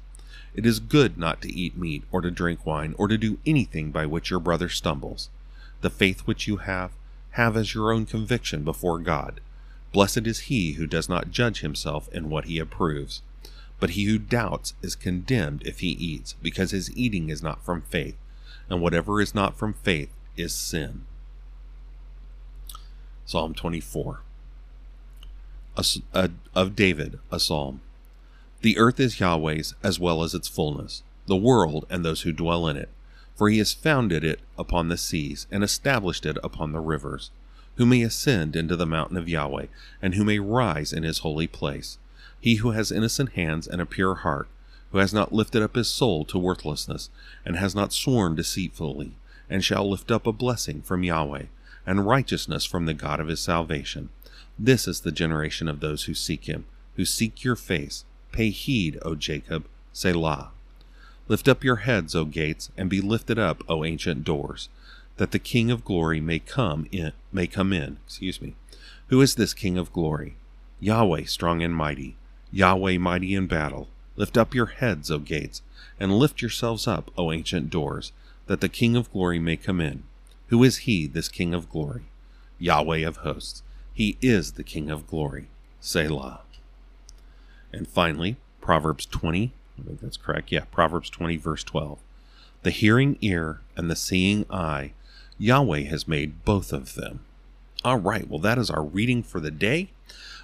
It 0.54 0.66
is 0.66 0.80
good 0.80 1.18
not 1.18 1.40
to 1.42 1.52
eat 1.52 1.76
meat, 1.76 2.04
or 2.12 2.20
to 2.20 2.30
drink 2.30 2.64
wine, 2.64 2.94
or 2.98 3.08
to 3.08 3.18
do 3.18 3.38
anything 3.44 3.90
by 3.90 4.06
which 4.06 4.30
your 4.30 4.40
brother 4.40 4.68
stumbles. 4.68 5.28
The 5.80 5.90
faith 5.90 6.20
which 6.20 6.46
you 6.46 6.58
have, 6.58 6.92
have 7.32 7.56
as 7.56 7.74
your 7.74 7.92
own 7.92 8.06
conviction 8.06 8.64
before 8.64 8.98
God. 8.98 9.40
Blessed 9.94 10.26
is 10.26 10.50
he 10.50 10.72
who 10.72 10.88
does 10.88 11.08
not 11.08 11.30
judge 11.30 11.60
himself 11.60 12.08
in 12.08 12.28
what 12.28 12.46
he 12.46 12.58
approves. 12.58 13.22
But 13.78 13.90
he 13.90 14.06
who 14.06 14.18
doubts 14.18 14.74
is 14.82 14.96
condemned 14.96 15.62
if 15.64 15.78
he 15.78 15.90
eats, 15.90 16.34
because 16.42 16.72
his 16.72 16.94
eating 16.96 17.30
is 17.30 17.44
not 17.44 17.64
from 17.64 17.82
faith, 17.82 18.16
and 18.68 18.82
whatever 18.82 19.20
is 19.20 19.36
not 19.36 19.56
from 19.56 19.72
faith 19.72 20.10
is 20.36 20.52
sin. 20.52 21.04
Psalm 23.24 23.54
24 23.54 24.20
a, 25.76 25.84
a, 26.12 26.30
Of 26.56 26.74
David, 26.74 27.20
a 27.30 27.38
psalm. 27.38 27.80
The 28.62 28.76
earth 28.76 28.98
is 28.98 29.20
Yahweh's 29.20 29.76
as 29.84 30.00
well 30.00 30.24
as 30.24 30.34
its 30.34 30.48
fullness, 30.48 31.04
the 31.26 31.36
world 31.36 31.86
and 31.88 32.04
those 32.04 32.22
who 32.22 32.32
dwell 32.32 32.66
in 32.66 32.76
it. 32.76 32.88
For 33.36 33.48
he 33.48 33.58
has 33.58 33.72
founded 33.72 34.24
it 34.24 34.40
upon 34.58 34.88
the 34.88 34.96
seas, 34.96 35.46
and 35.52 35.62
established 35.62 36.26
it 36.26 36.36
upon 36.42 36.72
the 36.72 36.80
rivers. 36.80 37.30
Who 37.76 37.86
may 37.86 38.02
ascend 38.02 38.54
into 38.54 38.76
the 38.76 38.86
mountain 38.86 39.16
of 39.16 39.28
Yahweh, 39.28 39.66
and 40.00 40.14
who 40.14 40.24
may 40.24 40.38
rise 40.38 40.92
in 40.92 41.02
his 41.02 41.18
holy 41.18 41.48
place? 41.48 41.98
He 42.40 42.56
who 42.56 42.70
has 42.70 42.92
innocent 42.92 43.32
hands 43.32 43.66
and 43.66 43.80
a 43.80 43.86
pure 43.86 44.16
heart, 44.16 44.48
who 44.92 44.98
has 44.98 45.12
not 45.12 45.32
lifted 45.32 45.60
up 45.62 45.74
his 45.74 45.88
soul 45.88 46.24
to 46.26 46.38
worthlessness, 46.38 47.10
and 47.44 47.56
has 47.56 47.74
not 47.74 47.92
sworn 47.92 48.36
deceitfully, 48.36 49.14
and 49.50 49.64
shall 49.64 49.90
lift 49.90 50.12
up 50.12 50.26
a 50.26 50.32
blessing 50.32 50.82
from 50.82 51.02
Yahweh, 51.02 51.46
and 51.84 52.06
righteousness 52.06 52.64
from 52.64 52.86
the 52.86 52.94
God 52.94 53.18
of 53.18 53.26
his 53.26 53.40
salvation. 53.40 54.08
This 54.56 54.86
is 54.86 55.00
the 55.00 55.10
generation 55.10 55.66
of 55.66 55.80
those 55.80 56.04
who 56.04 56.14
seek 56.14 56.44
him, 56.44 56.66
who 56.94 57.04
seek 57.04 57.42
your 57.42 57.56
face. 57.56 58.04
Pay 58.30 58.50
heed, 58.50 58.98
O 59.02 59.16
Jacob, 59.16 59.66
Selah. 59.92 60.52
Lift 61.26 61.48
up 61.48 61.64
your 61.64 61.76
heads, 61.76 62.14
O 62.14 62.24
gates, 62.24 62.70
and 62.76 62.88
be 62.88 63.00
lifted 63.00 63.38
up, 63.38 63.64
O 63.68 63.84
ancient 63.84 64.22
doors, 64.22 64.68
that 65.16 65.30
the 65.30 65.38
King 65.38 65.70
of 65.70 65.84
glory 65.84 66.20
may 66.20 66.38
come 66.38 66.86
in 66.90 67.12
may 67.32 67.46
come 67.46 67.72
in. 67.72 67.98
Excuse 68.06 68.40
me. 68.40 68.54
Who 69.08 69.20
is 69.20 69.34
this 69.34 69.54
King 69.54 69.76
of 69.78 69.92
glory? 69.92 70.36
Yahweh 70.80 71.24
strong 71.24 71.62
and 71.62 71.74
mighty, 71.74 72.16
Yahweh 72.52 72.98
mighty 72.98 73.34
in 73.34 73.46
battle. 73.46 73.88
Lift 74.16 74.36
up 74.36 74.54
your 74.54 74.66
heads, 74.66 75.10
O 75.10 75.18
gates, 75.18 75.62
and 75.98 76.18
lift 76.18 76.40
yourselves 76.40 76.86
up, 76.86 77.10
O 77.16 77.32
ancient 77.32 77.70
doors, 77.70 78.12
that 78.46 78.60
the 78.60 78.68
King 78.68 78.96
of 78.96 79.10
glory 79.12 79.38
may 79.38 79.56
come 79.56 79.80
in. 79.80 80.04
Who 80.48 80.62
is 80.62 80.78
he, 80.78 81.06
this 81.06 81.28
King 81.28 81.54
of 81.54 81.70
glory? 81.70 82.04
Yahweh 82.58 83.06
of 83.06 83.18
hosts. 83.18 83.62
He 83.92 84.16
is 84.20 84.52
the 84.52 84.62
King 84.62 84.90
of 84.90 85.06
glory. 85.06 85.48
Selah. 85.80 86.40
And 87.72 87.88
finally, 87.88 88.36
Proverbs 88.60 89.06
20, 89.06 89.52
I 89.78 89.82
think 89.82 90.00
that's 90.00 90.16
correct. 90.16 90.52
Yeah, 90.52 90.64
Proverbs 90.70 91.10
20, 91.10 91.36
verse 91.36 91.64
12. 91.64 91.98
The 92.62 92.70
hearing 92.70 93.18
ear 93.20 93.60
and 93.76 93.90
the 93.90 93.96
seeing 93.96 94.46
eye, 94.48 94.92
Yahweh 95.38 95.84
has 95.84 96.08
made 96.08 96.44
both 96.44 96.72
of 96.72 96.94
them. 96.94 97.20
All 97.84 97.98
right, 97.98 98.28
well, 98.28 98.38
that 98.40 98.58
is 98.58 98.70
our 98.70 98.82
reading 98.82 99.22
for 99.22 99.40
the 99.40 99.50
day. 99.50 99.90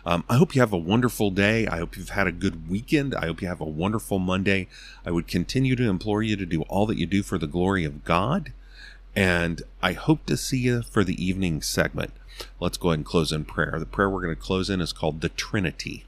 Um, 0.05 0.25
I 0.29 0.37
hope 0.37 0.55
you 0.55 0.61
have 0.61 0.73
a 0.73 0.79
wonderful 0.79 1.31
day. 1.31 1.67
I 1.67 1.79
hope 1.79 1.97
you've 1.97 2.11
had 2.11 2.27
a 2.27 2.33
good 2.33 2.69
weekend. 2.69 3.15
I 3.15 3.27
hope 3.27 3.43
you 3.43 3.49
have 3.49 3.61
a 3.61 3.65
wonderful 3.65 4.19
Monday. 4.19 4.67
I 5.05 5.11
would 5.11 5.27
continue 5.27 5.77
to 5.77 5.89
implore 5.89 6.23
you 6.23 6.37
to 6.37 6.47
do 6.47 6.63
all 6.63 6.87
that 6.87 6.99
you 6.99 7.07
do 7.07 7.23
for 7.23 7.39
the 7.39 7.47
glory 7.47 7.85
of 7.85 8.05
God. 8.05 8.53
And 9.15 9.63
I 9.83 9.93
hope 9.93 10.25
to 10.27 10.37
see 10.37 10.59
you 10.59 10.83
for 10.83 11.05
the 11.05 11.23
evening 11.23 11.63
segment. 11.63 12.13
Let's 12.59 12.79
go 12.79 12.89
ahead 12.89 13.01
and 13.01 13.07
close 13.07 13.33
in 13.33 13.45
prayer. 13.45 13.77
The 13.79 13.87
prayer 13.87 14.09
we're 14.09 14.23
going 14.23 14.35
to 14.35 14.41
close 14.41 14.71
in 14.71 14.81
is 14.81 14.93
called 14.93 15.21
the 15.21 15.29
Trinity. 15.29 16.05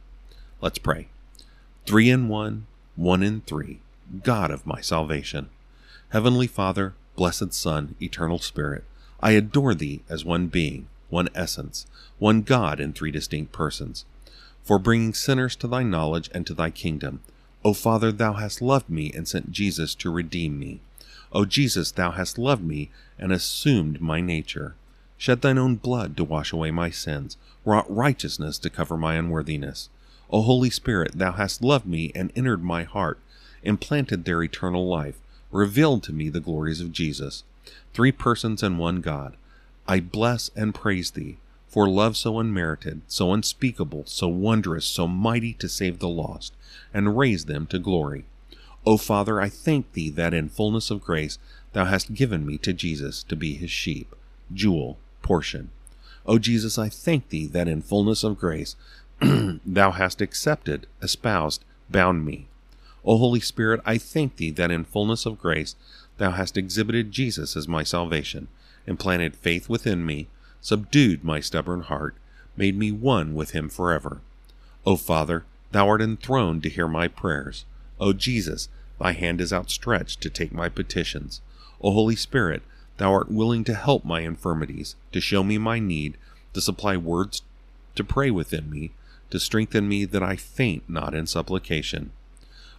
Let's 0.61 0.79
pray. 0.79 1.09
Three 1.85 2.09
in 2.09 2.29
one, 2.29 2.67
one 2.97 3.23
in 3.23 3.43
three, 3.43 3.81
God 4.23 4.51
of 4.51 4.67
my 4.67 4.81
salvation. 4.81 5.51
Heavenly 6.11 6.47
Father, 6.47 6.95
blessed 7.17 7.53
Son, 7.53 7.95
eternal 8.01 8.39
Spirit, 8.39 8.85
I 9.21 9.33
adore 9.33 9.75
thee 9.75 10.03
as 10.09 10.25
one 10.25 10.49
being, 10.49 10.89
one 11.11 11.29
essence, 11.35 11.87
one 12.19 12.43
God 12.43 12.81
in 12.81 12.93
three 12.93 13.11
distinct 13.11 13.53
persons, 13.53 14.05
for 14.65 14.79
bringing 14.79 15.15
sinners 15.15 15.55
to 15.57 15.69
thy 15.69 15.83
knowledge 15.83 16.31
and 16.33 16.47
to 16.47 16.55
thy 16.55 16.71
kingdom. 16.71 17.21
O 17.65 17.75
Father, 17.75 18.11
thou 18.11 18.33
hast 18.35 18.63
loved 18.63 18.89
me 18.89 19.13
and 19.15 19.29
sent 19.29 19.53
Jesus 19.53 19.95
to 19.97 20.11
redeem 20.11 20.59
me. 20.59 20.81
O 21.33 21.45
Jesus, 21.45 21.91
thou 21.93 22.11
hast 22.11 22.39
loved 22.39 22.65
me 22.65 22.91
and 23.19 23.33
assumed 23.33 24.01
my 24.01 24.21
nature, 24.21 24.75
shed 25.17 25.41
thine 25.41 25.59
own 25.59 25.77
blood 25.77 26.17
to 26.17 26.25
wash 26.25 26.53
away 26.53 26.71
my 26.71 26.91
sins, 26.91 27.37
wrought 27.65 27.89
righteousness 27.95 28.59
to 28.59 28.71
cover 28.71 28.97
my 28.97 29.15
unworthiness. 29.15 29.89
O 30.31 30.43
Holy 30.43 30.71
Spirit, 30.71 31.13
thou 31.15 31.33
hast 31.33 31.63
loved 31.63 31.87
me 31.87 32.11
and 32.15 32.33
entered 32.35 32.65
my 32.65 32.85
heart, 32.85 33.19
implanted 33.63 34.25
there 34.25 34.43
eternal 34.43 34.89
life, 34.89 35.21
revealed 35.53 36.03
to 36.03 36.13
me 36.13 36.29
the 36.29 36.41
glories 36.41 36.81
of 36.81 36.91
Jesus. 36.93 37.45
Three 37.95 38.11
persons 38.11 38.63
and 38.63 38.79
one 38.79 39.01
God. 39.01 39.37
I 39.87 40.01
bless 40.01 40.51
and 40.57 40.75
praise 40.75 41.13
thee, 41.13 41.37
for 41.69 41.89
love 41.89 42.17
so 42.17 42.39
unmerited, 42.39 43.03
so 43.07 43.33
unspeakable, 43.33 44.05
so 44.07 44.29
wondrous, 44.29 44.87
so 44.87 45.07
mighty 45.07 45.53
to 45.55 45.69
save 45.69 45.99
the 45.99 46.09
lost, 46.09 46.55
and 46.93 47.17
raise 47.17 47.45
them 47.45 47.67
to 47.67 47.79
glory. 47.79 48.25
O 48.85 48.97
Father, 48.97 49.41
I 49.41 49.49
thank 49.49 49.93
thee 49.93 50.11
that 50.11 50.35
in 50.35 50.49
fullness 50.49 50.91
of 50.91 51.05
grace 51.05 51.39
thou 51.73 51.85
hast 51.85 52.15
given 52.15 52.45
me 52.45 52.59
to 52.59 52.73
Jesus 52.73 53.23
to 53.25 53.37
be 53.37 53.55
his 53.55 53.71
sheep, 53.71 54.15
jewel, 54.53 54.99
portion. 55.23 55.71
O 56.27 56.39
Jesus, 56.39 56.79
I 56.79 56.89
thank 56.89 57.29
thee 57.29 57.47
that 57.47 57.69
in 57.69 57.83
fullness 57.83 58.25
of 58.25 58.39
grace 58.39 58.77
thou 59.21 59.91
hast 59.93 60.21
accepted, 60.21 60.87
espoused, 61.01 61.65
bound 61.91 62.25
me. 62.25 62.49
O 63.05 63.19
Holy 63.19 63.41
Spirit, 63.41 63.81
I 63.85 63.99
thank 63.99 64.37
thee 64.37 64.51
that 64.51 64.71
in 64.71 64.85
fullness 64.85 65.27
of 65.27 65.41
grace 65.41 65.75
thou 66.19 66.31
hast 66.31 66.57
exhibited 66.57 67.11
Jesus 67.11 67.57
as 67.57 67.67
my 67.67 67.83
salvation, 67.83 68.49
implanted 68.87 69.35
faith 69.35 69.69
within 69.69 70.07
me, 70.07 70.29
subdued 70.61 71.25
my 71.25 71.41
stubborn 71.41 71.83
heart, 71.83 72.15
made 72.57 72.77
me 72.77 72.93
one 72.93 73.35
with 73.35 73.51
him 73.51 73.69
forever. 73.69 74.21
O 74.87 74.97
Father, 74.97 75.45
thou 75.73 75.89
art 75.89 76.01
enthroned 76.01 76.63
to 76.63 76.69
hear 76.69 76.87
my 76.87 77.09
prayers. 77.09 77.65
O 77.99 78.13
Jesus, 78.13 78.69
thy 79.01 79.13
hand 79.13 79.41
is 79.41 79.53
outstretched 79.53 80.21
to 80.21 80.31
take 80.31 80.53
my 80.53 80.69
petitions. 80.69 81.41
O 81.81 81.91
Holy 81.91 82.17
Spirit, 82.17 82.63
thou 82.99 83.13
art 83.13 83.31
willing 83.31 83.65
to 83.65 83.75
help 83.75 84.05
my 84.05 84.21
infirmities, 84.21 84.95
to 85.13 85.21
show 85.21 85.43
me 85.43 85.59
my 85.59 85.79
need, 85.79 86.17
to 86.53 86.61
supply 86.61 86.97
words 86.97 87.43
to 87.95 88.05
pray 88.05 88.31
within 88.31 88.71
me, 88.71 88.93
to 89.31 89.41
strengthen 89.41 89.89
me 89.89 90.05
that 90.05 90.23
I 90.23 90.37
faint 90.37 90.89
not 90.89 91.15
in 91.15 91.27
supplication. 91.27 92.13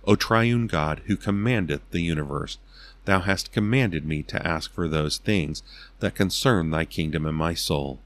O 0.06 0.16
triune 0.16 0.68
God, 0.68 1.02
who 1.06 1.16
commandeth 1.16 1.82
the 1.92 2.02
universe, 2.02 2.58
thou 3.06 3.20
hast 3.22 3.52
commanded 3.52 4.06
me 4.06 4.24
to 4.24 4.46
ask 4.46 4.74
for 4.74 4.88
those 4.88 5.18
things 5.18 5.64
that 6.00 6.16
concern 6.16 6.72
thy 6.72 6.86
kingdom 6.86 7.26
and 7.26 7.38
my 7.38 7.54
soul. 7.54 8.00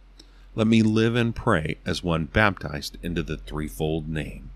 Let 0.55 0.67
me 0.67 0.81
live 0.81 1.15
and 1.15 1.35
pray 1.35 1.77
as 1.85 2.03
one 2.03 2.25
baptized 2.25 2.97
into 3.03 3.23
the 3.23 3.37
threefold 3.37 4.07
name. 4.07 4.49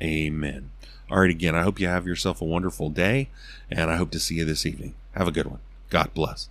Amen. 0.00 0.70
All 1.10 1.20
right, 1.20 1.30
again, 1.30 1.56
I 1.56 1.62
hope 1.62 1.80
you 1.80 1.88
have 1.88 2.06
yourself 2.06 2.40
a 2.40 2.44
wonderful 2.44 2.88
day, 2.88 3.30
and 3.70 3.90
I 3.90 3.96
hope 3.96 4.12
to 4.12 4.20
see 4.20 4.36
you 4.36 4.44
this 4.44 4.64
evening. 4.64 4.94
Have 5.16 5.26
a 5.26 5.32
good 5.32 5.46
one. 5.46 5.60
God 5.90 6.14
bless. 6.14 6.48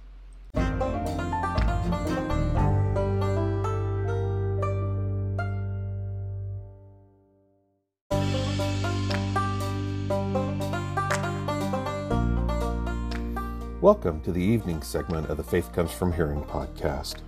Welcome 13.90 14.22
to 14.22 14.32
the 14.32 14.44
evening 14.44 14.84
segment 14.84 15.32
of 15.32 15.38
the 15.38 15.44
Faith 15.44 15.74
Comes 15.74 15.92
From 15.92 16.14
Hearing 16.14 16.44
podcast. 16.44 17.22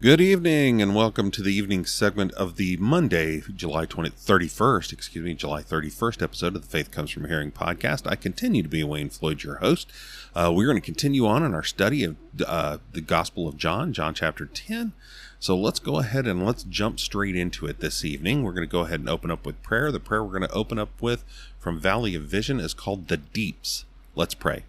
Good 0.00 0.20
evening, 0.20 0.80
and 0.80 0.94
welcome 0.94 1.32
to 1.32 1.42
the 1.42 1.52
evening 1.52 1.84
segment 1.84 2.30
of 2.34 2.54
the 2.54 2.76
Monday, 2.76 3.42
July 3.56 3.86
20, 3.86 4.10
31st, 4.10 4.92
excuse 4.92 5.24
me, 5.24 5.34
July 5.34 5.62
31st 5.62 6.22
episode 6.22 6.54
of 6.54 6.62
the 6.62 6.68
Faith 6.68 6.92
Comes 6.92 7.10
From 7.10 7.24
Hearing 7.24 7.50
podcast. 7.50 8.08
I 8.08 8.14
continue 8.14 8.62
to 8.62 8.68
be 8.68 8.84
Wayne 8.84 9.10
Floyd, 9.10 9.42
your 9.42 9.56
host. 9.56 9.90
Uh, 10.32 10.52
we're 10.54 10.66
going 10.66 10.80
to 10.80 10.80
continue 10.80 11.26
on 11.26 11.42
in 11.42 11.54
our 11.54 11.64
study 11.64 12.04
of 12.04 12.16
uh, 12.46 12.78
the 12.92 13.00
Gospel 13.00 13.48
of 13.48 13.56
John, 13.56 13.92
John 13.92 14.14
chapter 14.14 14.46
10. 14.46 14.92
So 15.40 15.56
let's 15.56 15.80
go 15.80 15.98
ahead 15.98 16.28
and 16.28 16.46
let's 16.46 16.62
jump 16.62 17.00
straight 17.00 17.34
into 17.34 17.66
it 17.66 17.80
this 17.80 18.04
evening. 18.04 18.44
We're 18.44 18.52
going 18.52 18.66
to 18.66 18.70
go 18.70 18.82
ahead 18.82 19.00
and 19.00 19.08
open 19.08 19.28
up 19.28 19.44
with 19.44 19.60
prayer. 19.60 19.90
The 19.90 19.98
prayer 19.98 20.22
we're 20.22 20.38
going 20.38 20.48
to 20.48 20.54
open 20.54 20.78
up 20.78 21.02
with 21.02 21.24
from 21.62 21.78
Valley 21.78 22.16
of 22.16 22.24
Vision 22.24 22.58
is 22.58 22.74
called 22.74 23.06
The 23.06 23.18
Deeps. 23.18 23.84
Let's 24.16 24.34
pray. 24.34 24.64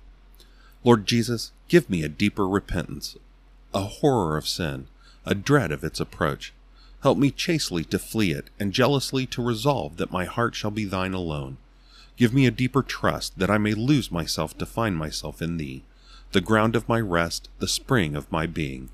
Lord 0.84 1.08
Jesus, 1.08 1.52
give 1.68 1.90
me 1.90 2.04
a 2.04 2.08
deeper 2.08 2.48
repentance, 2.48 3.18
a 3.74 3.82
horror 3.82 4.38
of 4.38 4.48
sin, 4.48 4.86
a 5.26 5.34
dread 5.34 5.72
of 5.72 5.84
its 5.84 6.00
approach. 6.00 6.54
Help 7.02 7.18
me 7.18 7.32
chastely 7.32 7.84
to 7.86 7.98
flee 7.98 8.32
it, 8.32 8.52
and 8.60 8.72
jealously 8.72 9.26
to 9.26 9.42
resolve 9.42 9.98
that 9.98 10.12
my 10.12 10.26
heart 10.26 10.54
shall 10.54 10.70
be 10.70 10.86
thine 10.86 11.16
alone. 11.16 11.58
Give 12.16 12.32
me 12.32 12.46
a 12.46 12.52
deeper 12.52 12.84
trust, 12.84 13.40
that 13.40 13.50
I 13.50 13.58
may 13.58 13.74
lose 13.74 14.12
myself 14.12 14.56
to 14.60 14.66
find 14.68 14.96
myself 14.96 15.42
in 15.42 15.58
thee, 15.58 15.82
the 16.32 16.42
ground 16.42 16.76
of 16.76 16.88
my 16.88 17.00
rest, 17.00 17.50
the 17.58 17.68
spring 17.68 18.16
of 18.16 18.32
my 18.32 18.46
being. 18.46 18.90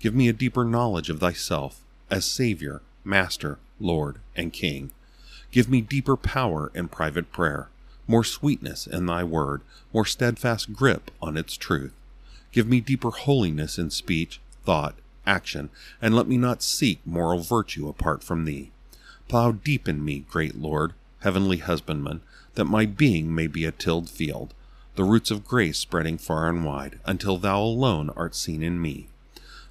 Give 0.00 0.16
me 0.16 0.26
a 0.28 0.32
deeper 0.32 0.64
knowledge 0.64 1.10
of 1.10 1.20
thyself 1.20 1.80
as 2.10 2.24
Savior, 2.24 2.82
Master, 3.04 3.60
Lord, 3.78 4.18
and 4.34 4.52
King. 4.52 4.90
Give 5.50 5.68
me 5.68 5.80
deeper 5.80 6.16
power 6.16 6.70
in 6.74 6.88
private 6.88 7.32
prayer, 7.32 7.68
more 8.06 8.24
sweetness 8.24 8.86
in 8.86 9.06
thy 9.06 9.24
word, 9.24 9.62
more 9.92 10.04
steadfast 10.04 10.72
grip 10.72 11.10
on 11.22 11.36
its 11.36 11.56
truth. 11.56 11.92
Give 12.52 12.66
me 12.66 12.80
deeper 12.80 13.10
holiness 13.10 13.78
in 13.78 13.90
speech, 13.90 14.40
thought, 14.64 14.94
action, 15.26 15.70
and 16.00 16.14
let 16.14 16.28
me 16.28 16.36
not 16.36 16.62
seek 16.62 17.00
moral 17.04 17.40
virtue 17.40 17.88
apart 17.88 18.22
from 18.22 18.44
thee. 18.44 18.70
Plow 19.28 19.52
deep 19.52 19.88
in 19.88 20.04
me, 20.04 20.20
great 20.30 20.56
Lord, 20.56 20.92
heavenly 21.20 21.58
husbandman, 21.58 22.20
that 22.54 22.64
my 22.64 22.86
being 22.86 23.34
may 23.34 23.46
be 23.46 23.64
a 23.64 23.72
tilled 23.72 24.08
field, 24.08 24.54
the 24.94 25.04
roots 25.04 25.30
of 25.30 25.44
grace 25.44 25.78
spreading 25.78 26.16
far 26.16 26.48
and 26.48 26.64
wide, 26.64 26.98
until 27.04 27.36
thou 27.36 27.60
alone 27.60 28.10
art 28.16 28.34
seen 28.34 28.62
in 28.62 28.80
me. 28.80 29.08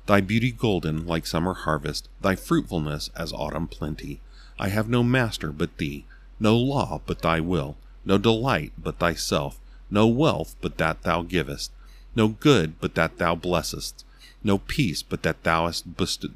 Thy 0.05 0.21
beauty 0.21 0.51
golden 0.51 1.07
like 1.07 1.25
summer 1.25 1.53
harvest, 1.53 2.09
thy 2.21 2.35
fruitfulness 2.35 3.09
as 3.15 3.33
autumn 3.33 3.67
plenty. 3.67 4.21
I 4.57 4.69
have 4.69 4.87
no 4.87 5.03
master 5.03 5.51
but 5.51 5.77
thee, 5.77 6.05
no 6.39 6.57
law 6.57 7.01
but 7.05 7.21
thy 7.21 7.39
will, 7.39 7.77
no 8.05 8.17
delight 8.17 8.71
but 8.77 8.99
thyself, 8.99 9.59
no 9.89 10.07
wealth 10.07 10.55
but 10.61 10.77
that 10.77 11.03
thou 11.03 11.23
givest, 11.23 11.71
no 12.15 12.29
good 12.29 12.79
but 12.79 12.95
that 12.95 13.17
thou 13.17 13.35
blessest, 13.35 14.05
no 14.43 14.57
peace 14.57 15.01
but 15.03 15.23
that 15.23 15.43
thou, 15.43 15.71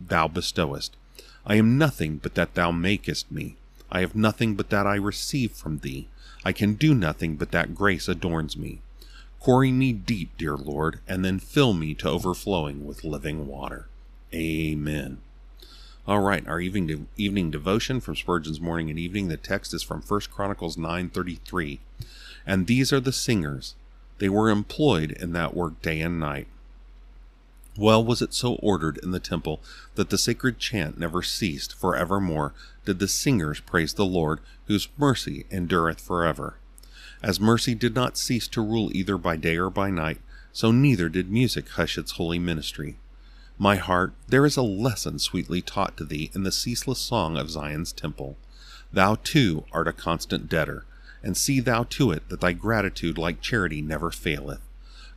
thou 0.08 0.28
bestowest. 0.28 0.96
I 1.46 1.56
am 1.56 1.78
nothing 1.78 2.18
but 2.18 2.36
that 2.36 2.56
thou 2.56 2.72
makest 2.72 3.32
me. 3.32 3.56
I 3.92 4.02
have 4.02 4.16
nothing 4.16 4.56
but 4.56 4.70
that 4.70 4.86
I 4.86 4.96
receive 4.96 5.54
from 5.54 5.80
thee. 5.80 6.08
I 6.44 6.52
can 6.52 6.74
do 6.74 6.94
nothing 6.94 7.36
but 7.38 7.52
that 7.52 7.74
grace 7.74 8.08
adorns 8.08 8.58
me. 8.58 8.82
Quarry 9.40 9.72
me 9.72 9.94
deep, 9.94 10.38
dear 10.38 10.58
Lord, 10.58 11.00
and 11.08 11.24
then 11.24 11.40
fill 11.40 11.74
me 11.74 11.94
to 11.96 12.10
overflowing 12.10 12.86
with 12.86 13.04
living 13.04 13.48
water. 13.48 13.88
Amen. 14.34 15.20
All 16.10 16.22
right, 16.22 16.44
our 16.48 16.60
evening 16.60 17.08
evening 17.18 17.52
devotion 17.52 18.02
from 18.02 18.16
Spurgeon's 18.16 18.60
Morning 18.60 18.90
and 18.90 18.98
Evening. 18.98 19.28
The 19.28 19.38
text 19.38 19.76
is 19.76 19.84
from 19.84 20.02
1 20.02 20.22
Chronicles 20.32 20.76
9:33. 20.76 21.82
And 22.48 22.66
these 22.66 22.92
are 22.92 23.00
the 23.00 23.12
singers. 23.12 23.76
They 24.18 24.28
were 24.28 24.50
employed 24.50 25.12
in 25.12 25.34
that 25.34 25.54
work 25.54 25.84
day 25.84 26.02
and 26.02 26.20
night. 26.20 26.48
Well 27.78 28.04
was 28.04 28.24
it 28.24 28.34
so 28.34 28.56
ordered 28.56 28.98
in 29.04 29.12
the 29.12 29.20
temple 29.20 29.62
that 29.94 30.10
the 30.10 30.18
sacred 30.18 30.58
chant 30.58 30.98
never 30.98 31.22
ceased, 31.22 31.76
for 31.76 31.96
evermore 31.96 32.56
did 32.86 32.98
the 32.98 33.08
singers 33.08 33.60
praise 33.60 33.94
the 33.94 34.04
Lord, 34.04 34.40
whose 34.66 34.90
mercy 34.98 35.46
endureth 35.52 36.02
forever. 36.02 36.56
As 37.22 37.40
mercy 37.40 37.76
did 37.76 37.94
not 37.94 38.18
cease 38.18 38.48
to 38.48 38.64
rule 38.64 38.90
either 38.96 39.20
by 39.20 39.36
day 39.36 39.58
or 39.58 39.70
by 39.70 39.92
night, 39.92 40.20
so 40.52 40.72
neither 40.72 41.08
did 41.08 41.30
music 41.30 41.70
hush 41.70 42.00
its 42.00 42.14
holy 42.14 42.40
ministry. 42.40 42.98
My 43.62 43.76
heart, 43.76 44.14
there 44.30 44.46
is 44.46 44.56
a 44.56 44.62
lesson 44.62 45.20
sweetly 45.20 45.62
taught 45.62 45.98
to 45.98 46.06
thee 46.06 46.32
in 46.34 46.44
the 46.44 46.52
ceaseless 46.52 47.00
song 47.00 47.36
of 47.36 47.50
Zion's 47.50 47.92
temple. 47.92 48.38
Thou 48.94 49.16
too 49.16 49.66
art 49.74 49.90
a 49.90 49.92
constant 49.92 50.48
debtor, 50.48 50.86
and 51.22 51.36
see 51.36 51.60
thou 51.60 51.84
to 51.90 52.12
it 52.12 52.30
that 52.30 52.40
thy 52.40 52.54
gratitude 52.54 53.18
like 53.18 53.42
charity 53.42 53.82
never 53.82 54.12
faileth. 54.12 54.62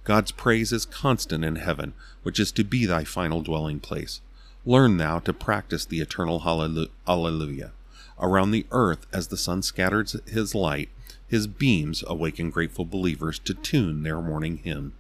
God's 0.03 0.33
praise 0.33 0.73
is 0.73 0.85
constant 0.85 1.45
in 1.45 1.55
heaven, 1.55 1.93
which 2.25 2.41
is 2.41 2.51
to 2.53 2.65
be 2.65 2.85
thy 2.85 3.05
final 3.05 3.43
dwelling 3.43 3.79
place. 3.79 4.21
Learn 4.67 4.97
thou 4.97 5.21
to 5.21 5.33
practice 5.33 5.85
the 5.85 6.01
eternal 6.01 6.41
Hallelujah. 6.41 7.71
Around 8.19 8.51
the 8.51 8.67
earth, 8.73 9.07
as 9.13 9.29
the 9.29 9.37
sun 9.37 9.63
scatters 9.63 10.17
his 10.27 10.53
light, 10.53 10.89
his 11.29 11.47
beams 11.47 12.03
awaken 12.09 12.51
grateful 12.51 12.87
believers 12.87 13.39
to 13.39 13.55
tune 13.55 14.03
their 14.03 14.21
morning 14.21 14.57
hymn, 14.57 14.95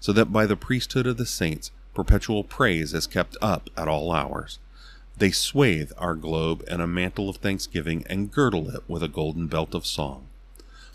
so 0.00 0.12
that 0.12 0.32
by 0.32 0.44
the 0.44 0.56
priesthood 0.56 1.06
of 1.06 1.18
the 1.18 1.26
saints, 1.26 1.70
perpetual 1.94 2.44
praise 2.44 2.94
is 2.94 3.06
kept 3.06 3.36
up 3.42 3.68
at 3.76 3.88
all 3.88 4.12
hours. 4.12 4.58
They 5.16 5.30
swathe 5.30 5.92
our 5.98 6.14
globe 6.14 6.64
in 6.66 6.80
a 6.80 6.86
mantle 6.86 7.28
of 7.28 7.36
thanksgiving 7.36 8.04
and 8.08 8.30
girdle 8.30 8.70
it 8.70 8.82
with 8.88 9.02
a 9.02 9.08
golden 9.08 9.48
belt 9.48 9.74
of 9.74 9.84
song. 9.84 10.26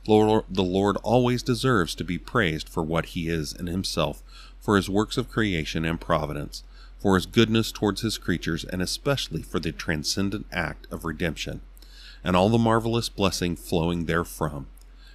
Lord, 0.07 0.45
the 0.49 0.63
Lord 0.63 0.97
always 1.03 1.43
deserves 1.43 1.95
to 1.95 2.03
be 2.03 2.17
praised 2.17 2.69
for 2.69 2.83
what 2.83 3.07
he 3.07 3.29
is 3.29 3.53
in 3.53 3.67
himself, 3.67 4.23
for 4.59 4.75
his 4.75 4.89
works 4.89 5.17
of 5.17 5.29
creation 5.29 5.85
and 5.85 5.99
providence, 5.99 6.63
for 6.97 7.15
his 7.15 7.25
goodness 7.25 7.71
towards 7.71 8.01
his 8.01 8.17
creatures, 8.17 8.63
and 8.63 8.81
especially 8.81 9.41
for 9.41 9.59
the 9.59 9.71
transcendent 9.71 10.45
act 10.51 10.87
of 10.91 11.05
redemption, 11.05 11.61
and 12.23 12.35
all 12.35 12.49
the 12.49 12.57
marvelous 12.57 13.09
blessing 13.09 13.55
flowing 13.55 14.05
therefrom. 14.05 14.67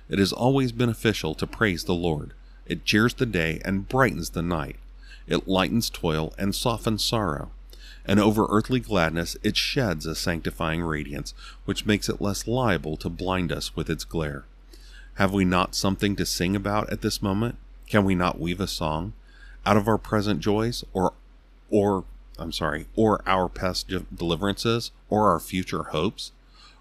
It 0.08 0.18
is 0.18 0.32
always 0.32 0.72
beneficial 0.72 1.34
to 1.34 1.46
praise 1.46 1.84
the 1.84 1.94
Lord. 1.94 2.32
It 2.66 2.84
cheers 2.84 3.14
the 3.14 3.26
day 3.26 3.60
and 3.64 3.88
brightens 3.88 4.30
the 4.30 4.42
night. 4.42 4.76
It 5.30 5.48
lightens 5.48 5.88
toil 5.88 6.34
and 6.36 6.54
softens 6.54 7.02
sorrow. 7.02 7.52
And 8.04 8.18
over 8.18 8.46
earthly 8.50 8.80
gladness 8.80 9.36
it 9.42 9.56
sheds 9.56 10.04
a 10.04 10.14
sanctifying 10.14 10.82
radiance, 10.82 11.32
which 11.64 11.86
makes 11.86 12.08
it 12.08 12.20
less 12.20 12.46
liable 12.46 12.96
to 12.98 13.08
blind 13.08 13.52
us 13.52 13.76
with 13.76 13.88
its 13.88 14.04
glare. 14.04 14.44
Have 15.14 15.32
we 15.32 15.44
not 15.44 15.74
something 15.74 16.16
to 16.16 16.26
sing 16.26 16.56
about 16.56 16.90
at 16.90 17.00
this 17.00 17.22
moment? 17.22 17.56
Can 17.88 18.04
we 18.04 18.14
not 18.14 18.40
weave 18.40 18.60
a 18.60 18.66
song 18.66 19.12
out 19.64 19.76
of 19.76 19.86
our 19.86 19.98
present 19.98 20.40
joys 20.40 20.84
or 20.92 21.12
or 21.70 22.04
I'm 22.38 22.52
sorry, 22.52 22.86
or 22.96 23.22
our 23.26 23.48
past 23.48 23.88
deliverances 23.88 24.90
or 25.08 25.28
our 25.28 25.38
future 25.38 25.84
hopes? 25.84 26.32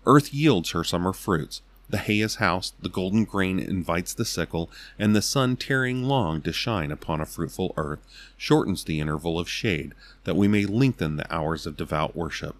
Earth 0.05 0.33
yields 0.33 0.71
her 0.71 0.83
summer 0.83 1.13
fruits. 1.13 1.61
The 1.89 1.97
hay 1.97 2.19
is 2.19 2.35
housed, 2.35 2.75
the 2.79 2.89
golden 2.89 3.25
grain 3.25 3.59
invites 3.59 4.13
the 4.13 4.25
sickle, 4.25 4.69
and 4.99 5.15
the 5.15 5.23
sun 5.23 5.57
tarrying 5.57 6.03
long 6.03 6.41
to 6.43 6.53
shine 6.53 6.91
upon 6.91 7.19
a 7.19 7.25
fruitful 7.25 7.73
earth 7.77 7.99
shortens 8.37 8.83
the 8.83 8.99
interval 8.99 9.39
of 9.39 9.49
shade, 9.49 9.93
that 10.23 10.35
we 10.35 10.47
may 10.47 10.65
lengthen 10.65 11.17
the 11.17 11.33
hours 11.33 11.65
of 11.65 11.77
devout 11.77 12.15
worship. 12.15 12.55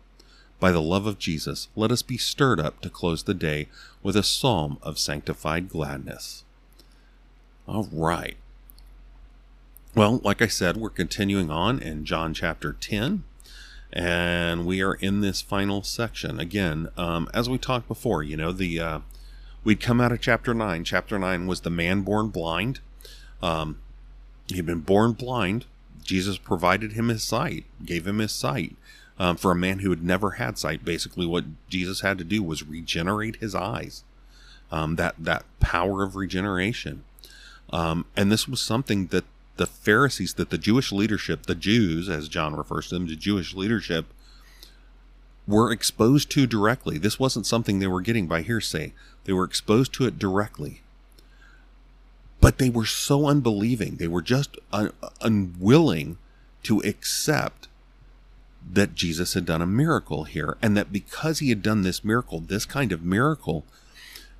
By 0.59 0.71
the 0.71 0.81
love 0.81 1.05
of 1.05 1.19
Jesus, 1.19 1.67
let 1.75 1.91
us 1.91 2.01
be 2.01 2.17
stirred 2.17 2.59
up 2.59 2.81
to 2.81 2.89
close 2.89 3.23
the 3.23 3.35
day 3.35 3.67
with 4.01 4.15
a 4.15 4.23
psalm 4.23 4.79
of 4.81 4.97
sanctified 4.97 5.69
gladness. 5.69 6.43
All 7.67 7.87
right. 7.91 8.35
Well, 9.95 10.21
like 10.23 10.41
I 10.41 10.47
said, 10.47 10.75
we're 10.75 10.89
continuing 10.89 11.51
on 11.51 11.79
in 11.79 12.03
John 12.03 12.33
chapter 12.33 12.73
10, 12.73 13.23
and 13.93 14.65
we 14.65 14.81
are 14.81 14.95
in 14.95 15.21
this 15.21 15.41
final 15.41 15.83
section. 15.83 16.39
Again, 16.39 16.89
um, 16.97 17.29
as 17.33 17.47
we 17.47 17.57
talked 17.57 17.87
before, 17.87 18.23
you 18.23 18.35
know, 18.35 18.51
the 18.51 18.79
uh, 18.79 18.99
we'd 19.63 19.81
come 19.81 20.01
out 20.01 20.11
of 20.11 20.21
chapter 20.21 20.53
9. 20.53 20.83
Chapter 20.83 21.19
9 21.19 21.47
was 21.47 21.61
the 21.61 21.69
man 21.69 22.01
born 22.01 22.29
blind. 22.29 22.79
Um, 23.41 23.79
he'd 24.47 24.65
been 24.65 24.81
born 24.81 25.13
blind. 25.13 25.65
Jesus 26.03 26.37
provided 26.37 26.93
him 26.93 27.09
his 27.09 27.23
sight, 27.23 27.65
gave 27.85 28.07
him 28.07 28.19
his 28.19 28.31
sight 28.31 28.75
um, 29.19 29.35
for 29.35 29.51
a 29.51 29.55
man 29.55 29.79
who 29.79 29.89
had 29.89 30.03
never 30.03 30.31
had 30.31 30.57
sight. 30.57 30.85
Basically, 30.85 31.25
what 31.25 31.45
Jesus 31.69 32.01
had 32.01 32.17
to 32.17 32.23
do 32.23 32.41
was 32.41 32.63
regenerate 32.63 33.35
his 33.35 33.53
eyes. 33.53 34.03
Um, 34.71 34.95
that 34.95 35.15
that 35.17 35.45
power 35.59 36.03
of 36.03 36.15
regeneration, 36.15 37.03
um, 37.71 38.05
and 38.15 38.31
this 38.31 38.47
was 38.47 38.61
something 38.61 39.07
that 39.07 39.25
the 39.57 39.65
Pharisees, 39.65 40.35
that 40.35 40.51
the 40.51 40.59
Jewish 40.59 40.91
leadership, 40.91 41.47
the 41.47 41.55
Jews, 41.55 42.07
as 42.07 42.29
John 42.29 42.55
refers 42.55 42.87
to 42.87 42.95
them, 42.95 43.07
the 43.07 43.15
Jewish 43.15 43.55
leadership, 43.55 44.05
were 45.47 45.71
exposed 45.71 46.29
to 46.31 46.45
directly. 46.45 46.99
This 46.99 47.19
wasn't 47.19 47.47
something 47.47 47.79
they 47.79 47.87
were 47.87 48.01
getting 48.01 48.27
by 48.27 48.43
hearsay; 48.43 48.93
they 49.29 49.33
were 49.33 49.45
exposed 49.45 49.93
to 49.93 50.07
it 50.07 50.17
directly. 50.17 50.81
But 52.41 52.57
they 52.57 52.71
were 52.71 52.87
so 52.87 53.27
unbelieving; 53.27 53.97
they 53.97 54.07
were 54.07 54.23
just 54.23 54.57
un- 54.73 54.91
unwilling 55.21 56.17
to 56.63 56.79
accept 56.79 57.67
that 58.73 58.95
Jesus 58.95 59.35
had 59.35 59.45
done 59.45 59.61
a 59.61 59.67
miracle 59.67 60.23
here, 60.23 60.57
and 60.63 60.75
that 60.75 60.91
because 60.91 61.37
he 61.37 61.49
had 61.49 61.61
done 61.61 61.83
this 61.83 62.03
miracle, 62.03 62.39
this 62.39 62.65
kind 62.65 62.91
of 62.91 63.03
miracle, 63.03 63.65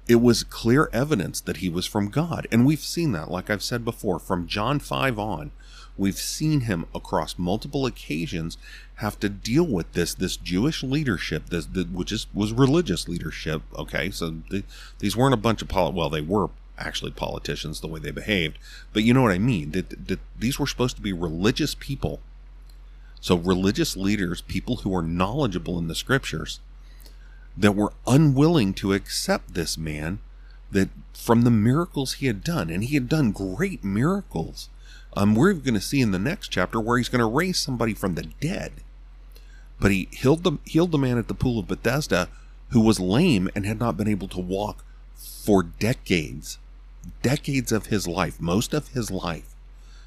it 0.08 0.15
was 0.15 0.43
clear 0.43 0.89
evidence 0.91 1.39
that 1.39 1.58
he 1.58 1.69
was 1.69 1.86
from 1.86 2.10
God. 2.10 2.47
And 2.52 2.65
we've 2.65 2.80
seen 2.80 3.12
that, 3.12 3.30
like 3.30 3.52
I've 3.52 3.62
said 3.62 3.86
before, 3.86 4.17
from 4.17 4.47
John 4.47 4.80
5 4.80 5.19
on, 5.19 5.52
we've 6.00 6.18
seen 6.18 6.62
him 6.62 6.86
across 6.96 7.38
multiple 7.38 7.86
occasions 7.86 8.58
have 8.96 9.20
to 9.20 9.30
deal 9.30 9.66
with 9.66 9.94
this 9.94 10.14
this 10.14 10.38
Jewish 10.38 10.82
leadership, 10.82 11.48
this, 11.50 11.66
this 11.66 11.86
which 11.86 12.12
is 12.12 12.28
was 12.34 12.54
religious 12.54 13.08
leadership. 13.08 13.62
Okay, 13.78 14.10
so 14.10 14.36
the, 14.50 14.64
these 15.00 15.16
weren't 15.16 15.34
a 15.34 15.38
bunch 15.38 15.62
of 15.62 15.72
well, 15.94 16.10
they 16.10 16.22
were 16.22 16.50
actually 16.78 17.12
politicians 17.12 17.82
the 17.82 17.88
way 17.88 18.00
they 18.00 18.12
behaved, 18.12 18.58
but 18.94 19.04
you 19.04 19.14
know 19.14 19.22
what 19.22 19.34
I 19.34 19.40
mean. 19.40 19.72
That, 19.72 20.08
that 20.08 20.20
these 20.38 20.58
were 20.58 20.68
supposed 20.68 20.96
to 20.96 21.02
be 21.02 21.14
religious 21.14 21.76
people 21.76 22.22
so, 23.22 23.36
religious 23.36 23.98
leaders, 23.98 24.42
people 24.42 24.78
who 24.78 24.96
are 24.96 25.02
knowledgeable 25.02 25.78
in 25.78 25.88
the 25.88 25.96
scriptures, 25.96 26.60
that 27.58 27.76
were 27.76 27.94
unwilling 28.08 28.74
to 28.76 28.94
accept 28.94 29.54
this 29.54 29.78
man 29.78 30.20
that 30.72 30.90
from 31.14 31.42
the 31.42 31.52
miracles 31.52 32.14
he 32.14 32.28
had 32.28 32.44
done, 32.44 32.70
and 32.70 32.84
he 32.84 32.94
had 32.94 33.10
done 33.10 33.32
great 33.32 33.84
miracles. 33.84 34.70
Um, 35.15 35.36
we're 35.36 35.54
going 35.54 35.74
to 35.74 35.82
see 35.82 36.02
in 36.02 36.12
the 36.12 36.19
next 36.19 36.50
chapter 36.50 36.80
where 36.80 36.98
he's 36.98 37.10
going 37.10 37.19
to 37.19 37.26
raise 37.26 37.58
somebody 37.58 37.93
from 37.93 38.15
the 38.15 38.24
dead. 38.39 38.72
But 39.80 39.91
he 39.91 40.10
healed 40.12 40.43
the 40.43 40.58
healed 40.65 40.91
the 40.91 40.98
man 40.98 41.17
at 41.17 41.28
the 41.28 41.34
pool 41.34 41.60
of 41.60 41.67
Bethesda 41.67 42.28
who 42.69 42.82
was 42.82 43.00
lame 43.00 43.50
and 43.56 43.65
had 43.65 43.80
not 43.80 43.98
been 43.98 44.08
able 44.08 44.28
to 44.28 44.39
walk 44.39 44.84
for 45.15 45.63
decades. 45.63 46.60
Decades 47.22 47.72
of 47.72 47.88
his 47.88 48.08
life, 48.08 48.39
most 48.39 48.74
of 48.74 48.89
his 48.89 49.10
life, 49.10 49.56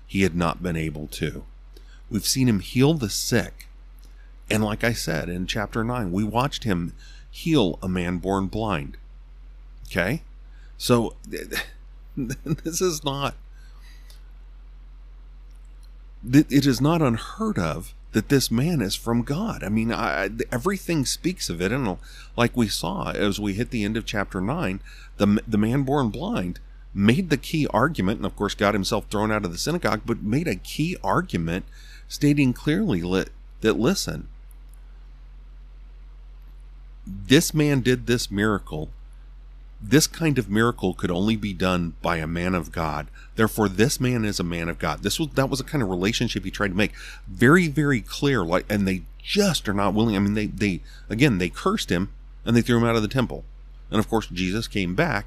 he 0.06 0.22
had 0.22 0.36
not 0.36 0.62
been 0.62 0.76
able 0.76 1.06
to. 1.08 1.44
We've 2.10 2.26
seen 2.26 2.48
him 2.48 2.60
heal 2.60 2.94
the 2.94 3.08
sick. 3.08 3.66
And 4.50 4.62
like 4.62 4.84
I 4.84 4.92
said 4.92 5.28
in 5.28 5.46
chapter 5.46 5.82
9, 5.82 6.12
we 6.12 6.22
watched 6.22 6.64
him 6.64 6.92
heal 7.30 7.78
a 7.82 7.88
man 7.88 8.18
born 8.18 8.46
blind. 8.46 8.98
Okay? 9.86 10.22
So 10.76 11.16
this 12.16 12.80
is 12.80 13.02
not 13.02 13.34
it 16.30 16.66
is 16.66 16.80
not 16.80 17.02
unheard 17.02 17.58
of 17.58 17.94
that 18.12 18.28
this 18.28 18.50
man 18.50 18.80
is 18.80 18.94
from 18.94 19.22
God. 19.22 19.64
I 19.64 19.68
mean, 19.68 19.92
I, 19.92 20.28
everything 20.50 21.04
speaks 21.04 21.48
of 21.48 21.61
it, 21.61 21.72
and 21.72 21.96
like 22.37 22.56
we 22.56 22.68
saw 22.68 23.11
as 23.11 23.40
we 23.40 23.54
hit 23.54 23.70
the 23.70 23.85
end 23.85 23.96
of 23.96 24.06
chapter 24.06 24.40
nine, 24.40 24.80
the 25.16 25.42
the 25.46 25.58
man 25.58 25.82
born 25.82 26.11
blind 26.11 26.61
made 26.94 27.30
the 27.30 27.38
key 27.38 27.66
argument, 27.68 28.18
and 28.18 28.26
of 28.26 28.37
course 28.37 28.54
got 28.54 28.74
himself 28.74 29.06
thrown 29.06 29.32
out 29.32 29.44
of 29.44 29.52
the 29.52 29.58
synagogue, 29.58 30.02
but 30.04 30.22
made 30.22 30.46
a 30.46 30.56
key 30.56 30.96
argument 31.02 31.64
stating 32.06 32.52
clearly 32.52 33.00
that 33.61 33.78
listen, 33.78 34.28
this 37.06 37.54
man 37.54 37.80
did 37.80 38.06
this 38.06 38.30
miracle. 38.30 38.90
This 39.82 40.06
kind 40.06 40.38
of 40.38 40.48
miracle 40.48 40.94
could 40.94 41.10
only 41.10 41.36
be 41.36 41.52
done 41.52 41.94
by 42.02 42.18
a 42.18 42.26
man 42.26 42.54
of 42.54 42.70
God. 42.70 43.08
Therefore, 43.34 43.68
this 43.68 43.98
man 43.98 44.24
is 44.24 44.38
a 44.38 44.44
man 44.44 44.68
of 44.68 44.78
God. 44.78 45.02
This 45.02 45.18
was 45.18 45.30
that 45.30 45.50
was 45.50 45.60
a 45.60 45.64
kind 45.64 45.82
of 45.82 45.90
relationship 45.90 46.44
he 46.44 46.50
tried 46.50 46.68
to 46.68 46.74
make 46.76 46.92
very, 47.26 47.66
very 47.66 48.00
clear. 48.00 48.44
Like, 48.44 48.64
and 48.70 48.86
they 48.86 49.02
just 49.22 49.68
are 49.68 49.74
not 49.74 49.94
willing. 49.94 50.16
I 50.16 50.20
mean, 50.20 50.34
they 50.34 50.46
they 50.46 50.80
again 51.10 51.38
they 51.38 51.48
cursed 51.48 51.90
him 51.90 52.12
and 52.44 52.56
they 52.56 52.62
threw 52.62 52.78
him 52.78 52.84
out 52.84 52.96
of 52.96 53.02
the 53.02 53.08
temple. 53.08 53.44
And 53.90 53.98
of 53.98 54.08
course, 54.08 54.26
Jesus 54.28 54.68
came 54.68 54.94
back, 54.94 55.26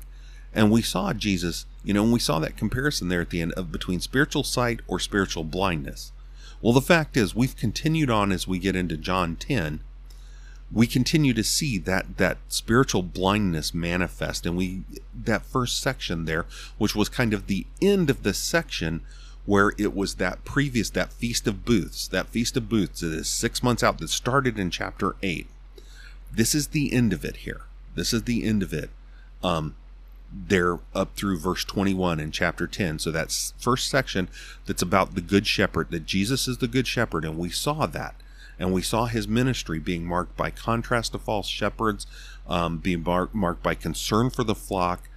and 0.54 0.72
we 0.72 0.82
saw 0.82 1.14
Jesus. 1.14 1.66
You 1.84 1.94
know, 1.94 2.04
and 2.04 2.14
we 2.14 2.20
saw 2.20 2.40
that 2.40 2.58
comparison 2.58 3.10
there 3.10 3.22
at 3.22 3.30
the 3.30 3.42
end 3.42 3.54
of 3.54 3.72
between 3.72 4.00
spiritual 4.00 4.44
sight 4.44 4.80
or 4.88 5.00
spiritual 5.00 5.44
blindness. 5.44 6.12
Well, 6.62 6.74
the 6.74 6.82
fact 6.82 7.16
is, 7.18 7.36
we've 7.36 7.56
continued 7.56 8.10
on 8.10 8.32
as 8.32 8.48
we 8.48 8.58
get 8.58 8.76
into 8.76 8.98
John 8.98 9.36
10 9.36 9.82
we 10.72 10.88
continue 10.88 11.34
to 11.34 11.44
see 11.44 11.78
that 11.78 12.18
that 12.18 12.38
spiritual 12.48 13.04
blindness 13.04 13.74
manifest. 13.74 14.46
And 14.46 14.58
we 14.58 14.84
that 15.14 15.46
first 15.46 15.80
section 15.80 16.26
there 16.26 16.46
which 16.78 16.96
was 16.96 17.10
kind 17.10 17.34
of 17.34 17.48
the 17.48 17.66
end 17.82 18.10
of 18.10 18.24
the 18.24 18.34
section 18.34 19.02
where 19.46 19.74
it 19.78 19.96
was 19.96 20.16
that 20.16 20.44
previous 20.44 20.90
that 20.90 21.14
feast 21.14 21.48
of 21.48 21.64
booths 21.66 22.08
that 22.08 22.28
feast 22.28 22.58
of 22.58 22.68
booths 22.68 23.02
that 23.02 23.14
is 23.14 23.30
six 23.30 23.62
months 23.62 23.84
out 23.84 24.00
that 24.00 24.10
started 24.10 24.58
in 24.58 24.72
chapter 24.72 25.16
8 25.22 25.48
this 26.36 26.54
is 26.54 26.68
the 26.68 26.92
end 26.92 27.14
of 27.14 27.24
it 27.24 27.38
here. 27.38 27.62
This 27.96 28.14
is 28.14 28.24
the 28.24 28.44
end 28.44 28.62
of 28.62 28.74
it. 28.74 28.90
Um 29.44 29.76
there 30.34 30.80
up 30.94 31.16
through 31.16 31.38
verse 31.40 31.64
21 31.64 32.20
in 32.20 32.30
chapter 32.30 32.68
10 32.68 33.00
so 33.00 33.10
that's 33.10 33.54
first 33.58 33.88
section 33.88 34.28
that's 34.66 34.82
about 34.82 35.16
the 35.16 35.22
good 35.22 35.48
shepherd 35.48 35.90
that 35.92 36.06
jesus 36.06 36.46
is 36.48 36.58
the 36.58 36.68
good 36.68 36.88
shepherd. 36.88 37.24
And 37.24 37.38
we 37.38 37.50
saw 37.50 37.86
that 37.86 38.16
and 38.60 38.74
we 38.74 38.82
saw 38.82 39.06
his 39.06 39.28
ministry 39.28 39.80
being 39.80 40.06
marked 40.06 40.36
by 40.38 40.50
contrast 40.50 41.12
to 41.12 41.20
false 41.20 41.48
shepherds, 41.48 42.08
um, 42.48 42.78
being 42.78 43.04
mar- 43.04 43.30
marked 43.34 43.64
by 43.64 43.76
concern 43.76 44.30
for 44.30 44.44
the 44.44 44.56
flock, 44.56 45.10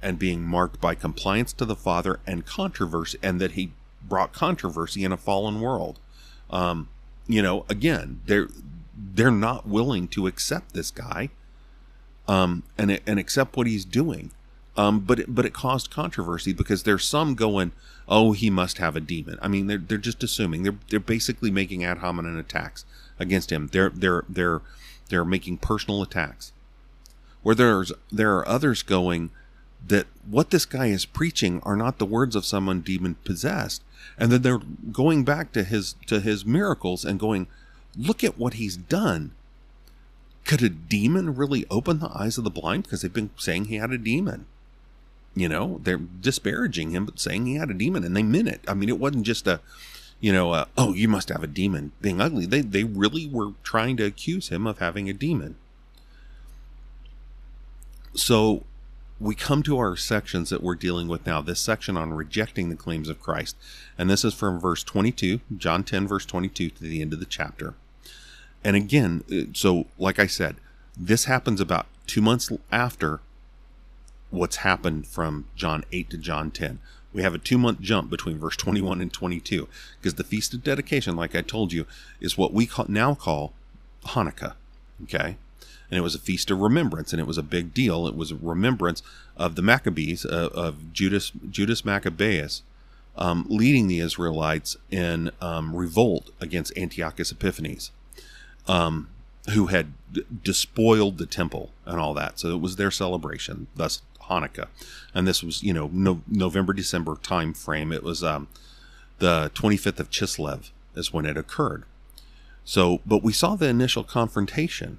and 0.00 0.18
being 0.18 0.42
marked 0.42 0.80
by 0.80 0.94
compliance 0.94 1.52
to 1.54 1.64
the 1.64 1.76
Father 1.76 2.20
and 2.26 2.44
controversy, 2.44 3.18
and 3.22 3.40
that 3.40 3.52
he 3.52 3.72
brought 4.02 4.32
controversy 4.32 5.04
in 5.04 5.12
a 5.12 5.16
fallen 5.16 5.60
world. 5.60 5.98
Um, 6.50 6.88
you 7.26 7.40
know, 7.40 7.64
again, 7.68 8.20
they're 8.26 8.48
they're 8.96 9.30
not 9.30 9.66
willing 9.66 10.08
to 10.08 10.26
accept 10.26 10.74
this 10.74 10.90
guy, 10.90 11.30
um, 12.28 12.64
and 12.76 13.00
and 13.06 13.18
accept 13.18 13.56
what 13.56 13.66
he's 13.66 13.84
doing. 13.84 14.32
Um, 14.76 15.00
but 15.00 15.20
it, 15.20 15.34
but 15.34 15.44
it 15.44 15.52
caused 15.52 15.90
controversy 15.90 16.52
because 16.52 16.84
there's 16.84 17.04
some 17.04 17.34
going, 17.34 17.72
oh, 18.12 18.32
he 18.32 18.50
must 18.50 18.76
have 18.76 18.94
a 18.94 19.00
demon. 19.00 19.38
I 19.40 19.48
mean, 19.48 19.68
they're 19.68 19.78
they're 19.78 19.96
just 19.96 20.22
assuming 20.22 20.62
they're 20.62 20.78
they're 20.90 21.00
basically 21.00 21.50
making 21.50 21.82
ad 21.82 21.98
hominem 21.98 22.38
attacks 22.38 22.84
against 23.18 23.50
him. 23.50 23.70
They're 23.72 23.88
they're 23.88 24.24
they're 24.28 24.60
they're 25.08 25.24
making 25.24 25.58
personal 25.58 26.02
attacks. 26.02 26.52
Where 27.42 27.54
there's 27.54 27.90
there 28.12 28.36
are 28.36 28.46
others 28.46 28.82
going 28.82 29.30
that 29.88 30.06
what 30.30 30.50
this 30.50 30.66
guy 30.66 30.86
is 30.88 31.06
preaching 31.06 31.60
are 31.64 31.74
not 31.74 31.98
the 31.98 32.06
words 32.06 32.36
of 32.36 32.44
someone 32.44 32.82
demon 32.82 33.16
possessed, 33.24 33.82
and 34.18 34.30
then 34.30 34.42
they're 34.42 34.60
going 34.92 35.24
back 35.24 35.50
to 35.52 35.64
his 35.64 35.94
to 36.06 36.20
his 36.20 36.44
miracles 36.44 37.06
and 37.06 37.18
going, 37.18 37.46
look 37.96 38.22
at 38.22 38.36
what 38.36 38.54
he's 38.54 38.76
done. 38.76 39.32
Could 40.44 40.62
a 40.62 40.68
demon 40.68 41.34
really 41.34 41.64
open 41.70 41.98
the 41.98 42.10
eyes 42.14 42.36
of 42.36 42.44
the 42.44 42.50
blind? 42.50 42.82
Because 42.82 43.00
they've 43.00 43.12
been 43.12 43.30
saying 43.38 43.66
he 43.66 43.76
had 43.76 43.90
a 43.90 43.98
demon 43.98 44.46
you 45.34 45.48
know 45.48 45.80
they're 45.82 45.98
disparaging 45.98 46.90
him 46.90 47.06
but 47.06 47.18
saying 47.18 47.46
he 47.46 47.54
had 47.54 47.70
a 47.70 47.74
demon 47.74 48.04
and 48.04 48.16
they 48.16 48.22
meant 48.22 48.48
it. 48.48 48.60
I 48.68 48.74
mean 48.74 48.88
it 48.88 48.98
wasn't 48.98 49.26
just 49.26 49.46
a 49.46 49.60
you 50.20 50.32
know 50.32 50.54
a, 50.54 50.68
oh 50.76 50.92
you 50.92 51.08
must 51.08 51.28
have 51.30 51.42
a 51.42 51.48
demon 51.48 51.92
being 52.00 52.20
ugly. 52.20 52.46
They 52.46 52.60
they 52.60 52.84
really 52.84 53.28
were 53.28 53.52
trying 53.62 53.96
to 53.98 54.04
accuse 54.04 54.48
him 54.48 54.66
of 54.66 54.78
having 54.78 55.08
a 55.08 55.14
demon. 55.14 55.56
So 58.14 58.64
we 59.18 59.34
come 59.34 59.62
to 59.62 59.78
our 59.78 59.96
sections 59.96 60.50
that 60.50 60.62
we're 60.62 60.74
dealing 60.74 61.08
with 61.08 61.24
now. 61.24 61.40
This 61.40 61.60
section 61.60 61.96
on 61.96 62.12
rejecting 62.12 62.68
the 62.68 62.76
claims 62.76 63.08
of 63.08 63.20
christ. 63.20 63.56
And 63.96 64.10
this 64.10 64.24
is 64.24 64.34
from 64.34 64.60
verse 64.60 64.82
22 64.82 65.40
john 65.56 65.84
10 65.84 66.06
verse 66.06 66.26
22 66.26 66.70
to 66.70 66.82
the 66.82 67.00
end 67.00 67.12
of 67.12 67.20
the 67.20 67.26
chapter. 67.26 67.74
And 68.62 68.76
again 68.76 69.24
uh, 69.32 69.52
so 69.54 69.86
like 69.98 70.18
i 70.18 70.26
said 70.26 70.56
this 70.96 71.24
happens 71.24 71.60
about 71.60 71.86
two 72.06 72.20
months 72.20 72.50
after 72.70 73.20
what's 74.32 74.56
happened 74.56 75.06
from 75.06 75.44
John 75.54 75.84
8 75.92 76.10
to 76.10 76.16
John 76.16 76.50
10. 76.50 76.80
We 77.12 77.22
have 77.22 77.34
a 77.34 77.38
two 77.38 77.58
month 77.58 77.80
jump 77.80 78.10
between 78.10 78.38
verse 78.38 78.56
21 78.56 79.00
and 79.00 79.12
22 79.12 79.68
because 80.00 80.14
the 80.14 80.24
Feast 80.24 80.54
of 80.54 80.64
Dedication, 80.64 81.14
like 81.14 81.36
I 81.36 81.42
told 81.42 81.72
you, 81.72 81.86
is 82.20 82.38
what 82.38 82.52
we 82.52 82.66
call, 82.66 82.86
now 82.88 83.14
call 83.14 83.52
Hanukkah. 84.06 84.54
Okay? 85.04 85.36
And 85.90 85.98
it 85.98 86.00
was 86.00 86.14
a 86.14 86.18
feast 86.18 86.50
of 86.50 86.58
remembrance, 86.58 87.12
and 87.12 87.20
it 87.20 87.26
was 87.26 87.36
a 87.36 87.42
big 87.42 87.74
deal. 87.74 88.06
It 88.06 88.16
was 88.16 88.30
a 88.30 88.36
remembrance 88.36 89.02
of 89.36 89.56
the 89.56 89.62
Maccabees, 89.62 90.24
uh, 90.24 90.48
of 90.54 90.94
Judas, 90.94 91.30
Judas 91.50 91.84
Maccabeus, 91.84 92.62
um, 93.14 93.44
leading 93.50 93.88
the 93.88 93.98
Israelites 93.98 94.78
in 94.90 95.30
um, 95.42 95.76
revolt 95.76 96.30
against 96.40 96.76
Antiochus 96.78 97.30
Epiphanes. 97.30 97.90
Um, 98.66 99.08
who 99.50 99.66
had 99.66 99.92
despoiled 100.42 101.18
the 101.18 101.26
temple 101.26 101.70
and 101.84 101.98
all 101.98 102.14
that. 102.14 102.38
So 102.38 102.50
it 102.50 102.60
was 102.60 102.76
their 102.76 102.90
celebration. 102.90 103.66
Thus, 103.74 104.02
Hanukkah, 104.28 104.68
and 105.14 105.26
this 105.26 105.42
was 105.42 105.62
you 105.62 105.72
know 105.72 105.90
no, 105.92 106.22
November 106.28 106.72
December 106.72 107.16
time 107.22 107.54
frame. 107.54 107.92
It 107.92 108.02
was 108.02 108.22
um, 108.22 108.48
the 109.18 109.50
25th 109.54 110.00
of 110.00 110.10
Chislev 110.10 110.70
is 110.94 111.12
when 111.12 111.26
it 111.26 111.36
occurred. 111.36 111.84
So, 112.64 113.00
but 113.06 113.22
we 113.22 113.32
saw 113.32 113.56
the 113.56 113.68
initial 113.68 114.04
confrontation 114.04 114.98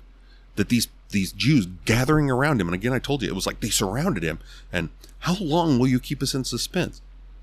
that 0.56 0.70
these 0.70 0.88
these 1.10 1.32
Jews 1.32 1.68
gathering 1.86 2.30
around 2.30 2.60
him, 2.60 2.68
and 2.68 2.76
again 2.76 2.94
I 2.94 3.00
told 3.00 3.22
you 3.22 3.30
it 3.30 3.36
was 3.36 3.46
like 3.46 3.60
they 3.60 3.70
surrounded 3.70 4.24
him. 4.24 4.40
And 4.72 4.90
how 5.20 5.36
long 5.40 5.80
will 5.80 5.88
you 5.88 6.00
keep 6.00 6.22
us 6.22 6.34
in 6.34 6.44
suspense? 6.44 7.02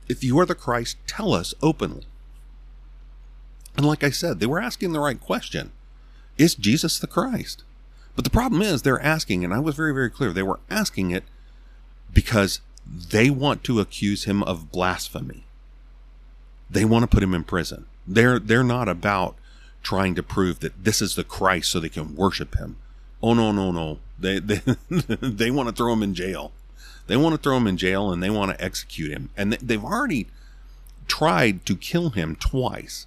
If 0.08 0.24
you 0.24 0.38
are 0.40 0.46
the 0.46 0.54
Christ, 0.54 0.96
tell 1.06 1.32
us 1.32 1.54
openly. 1.62 2.04
And 3.76 3.86
like 3.86 4.02
I 4.02 4.10
said, 4.10 4.40
they 4.40 4.46
were 4.46 4.60
asking 4.60 4.92
the 4.92 5.00
right 5.00 5.20
question: 5.20 5.72
Is 6.36 6.54
Jesus 6.54 6.98
the 6.98 7.06
Christ? 7.06 7.64
But 8.16 8.24
the 8.24 8.30
problem 8.30 8.60
is 8.60 8.82
they're 8.82 9.00
asking, 9.00 9.44
and 9.44 9.54
I 9.54 9.60
was 9.60 9.76
very, 9.76 9.94
very 9.94 10.10
clear, 10.10 10.32
they 10.32 10.42
were 10.42 10.60
asking 10.68 11.10
it 11.10 11.24
because 12.12 12.60
they 12.86 13.30
want 13.30 13.64
to 13.64 13.80
accuse 13.80 14.24
him 14.24 14.42
of 14.42 14.72
blasphemy. 14.72 15.44
They 16.68 16.84
want 16.84 17.02
to 17.02 17.08
put 17.08 17.22
him 17.22 17.34
in 17.34 17.44
prison. 17.44 17.86
They're 18.06 18.38
they're 18.38 18.64
not 18.64 18.88
about 18.88 19.36
trying 19.82 20.14
to 20.14 20.22
prove 20.22 20.60
that 20.60 20.84
this 20.84 21.00
is 21.00 21.14
the 21.14 21.24
Christ 21.24 21.70
so 21.70 21.80
they 21.80 21.88
can 21.88 22.14
worship 22.14 22.56
him. 22.56 22.76
Oh 23.22 23.34
no 23.34 23.52
no 23.52 23.70
no. 23.70 23.98
They 24.18 24.38
they 24.38 24.60
they 24.90 25.50
want 25.50 25.68
to 25.68 25.74
throw 25.74 25.92
him 25.92 26.02
in 26.02 26.14
jail. 26.14 26.52
They 27.06 27.16
want 27.16 27.34
to 27.34 27.42
throw 27.42 27.56
him 27.56 27.66
in 27.66 27.76
jail 27.76 28.12
and 28.12 28.22
they 28.22 28.30
want 28.30 28.56
to 28.56 28.64
execute 28.64 29.10
him. 29.10 29.30
And 29.36 29.54
they've 29.54 29.84
already 29.84 30.28
tried 31.08 31.66
to 31.66 31.76
kill 31.76 32.10
him 32.10 32.36
twice 32.36 33.06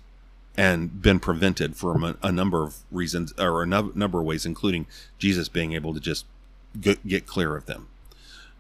and 0.58 1.02
been 1.02 1.20
prevented 1.20 1.76
for 1.76 1.96
a, 1.96 2.18
a 2.22 2.32
number 2.32 2.64
of 2.64 2.76
reasons 2.92 3.34
or 3.40 3.64
a 3.64 3.68
number 3.68 4.20
of 4.20 4.26
ways 4.26 4.46
including 4.46 4.88
Jesus 5.18 5.48
being 5.48 5.74
able 5.74 5.94
to 5.94 6.00
just 6.00 6.26
get, 6.80 7.08
get 7.08 7.26
clear 7.26 7.56
of 7.56 7.66
them. 7.66 7.88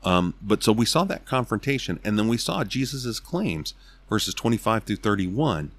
Um, 0.04 0.34
but 0.42 0.64
so 0.64 0.72
we 0.72 0.86
saw 0.86 1.04
that 1.06 1.26
confrontation, 1.26 2.00
and 2.04 2.20
then 2.20 2.28
we 2.28 2.38
saw 2.38 2.64
Jesus's 2.64 3.20
claims, 3.20 3.74
verses 4.10 4.34
25 4.34 4.84
through 4.84 4.96
31. 4.98 5.72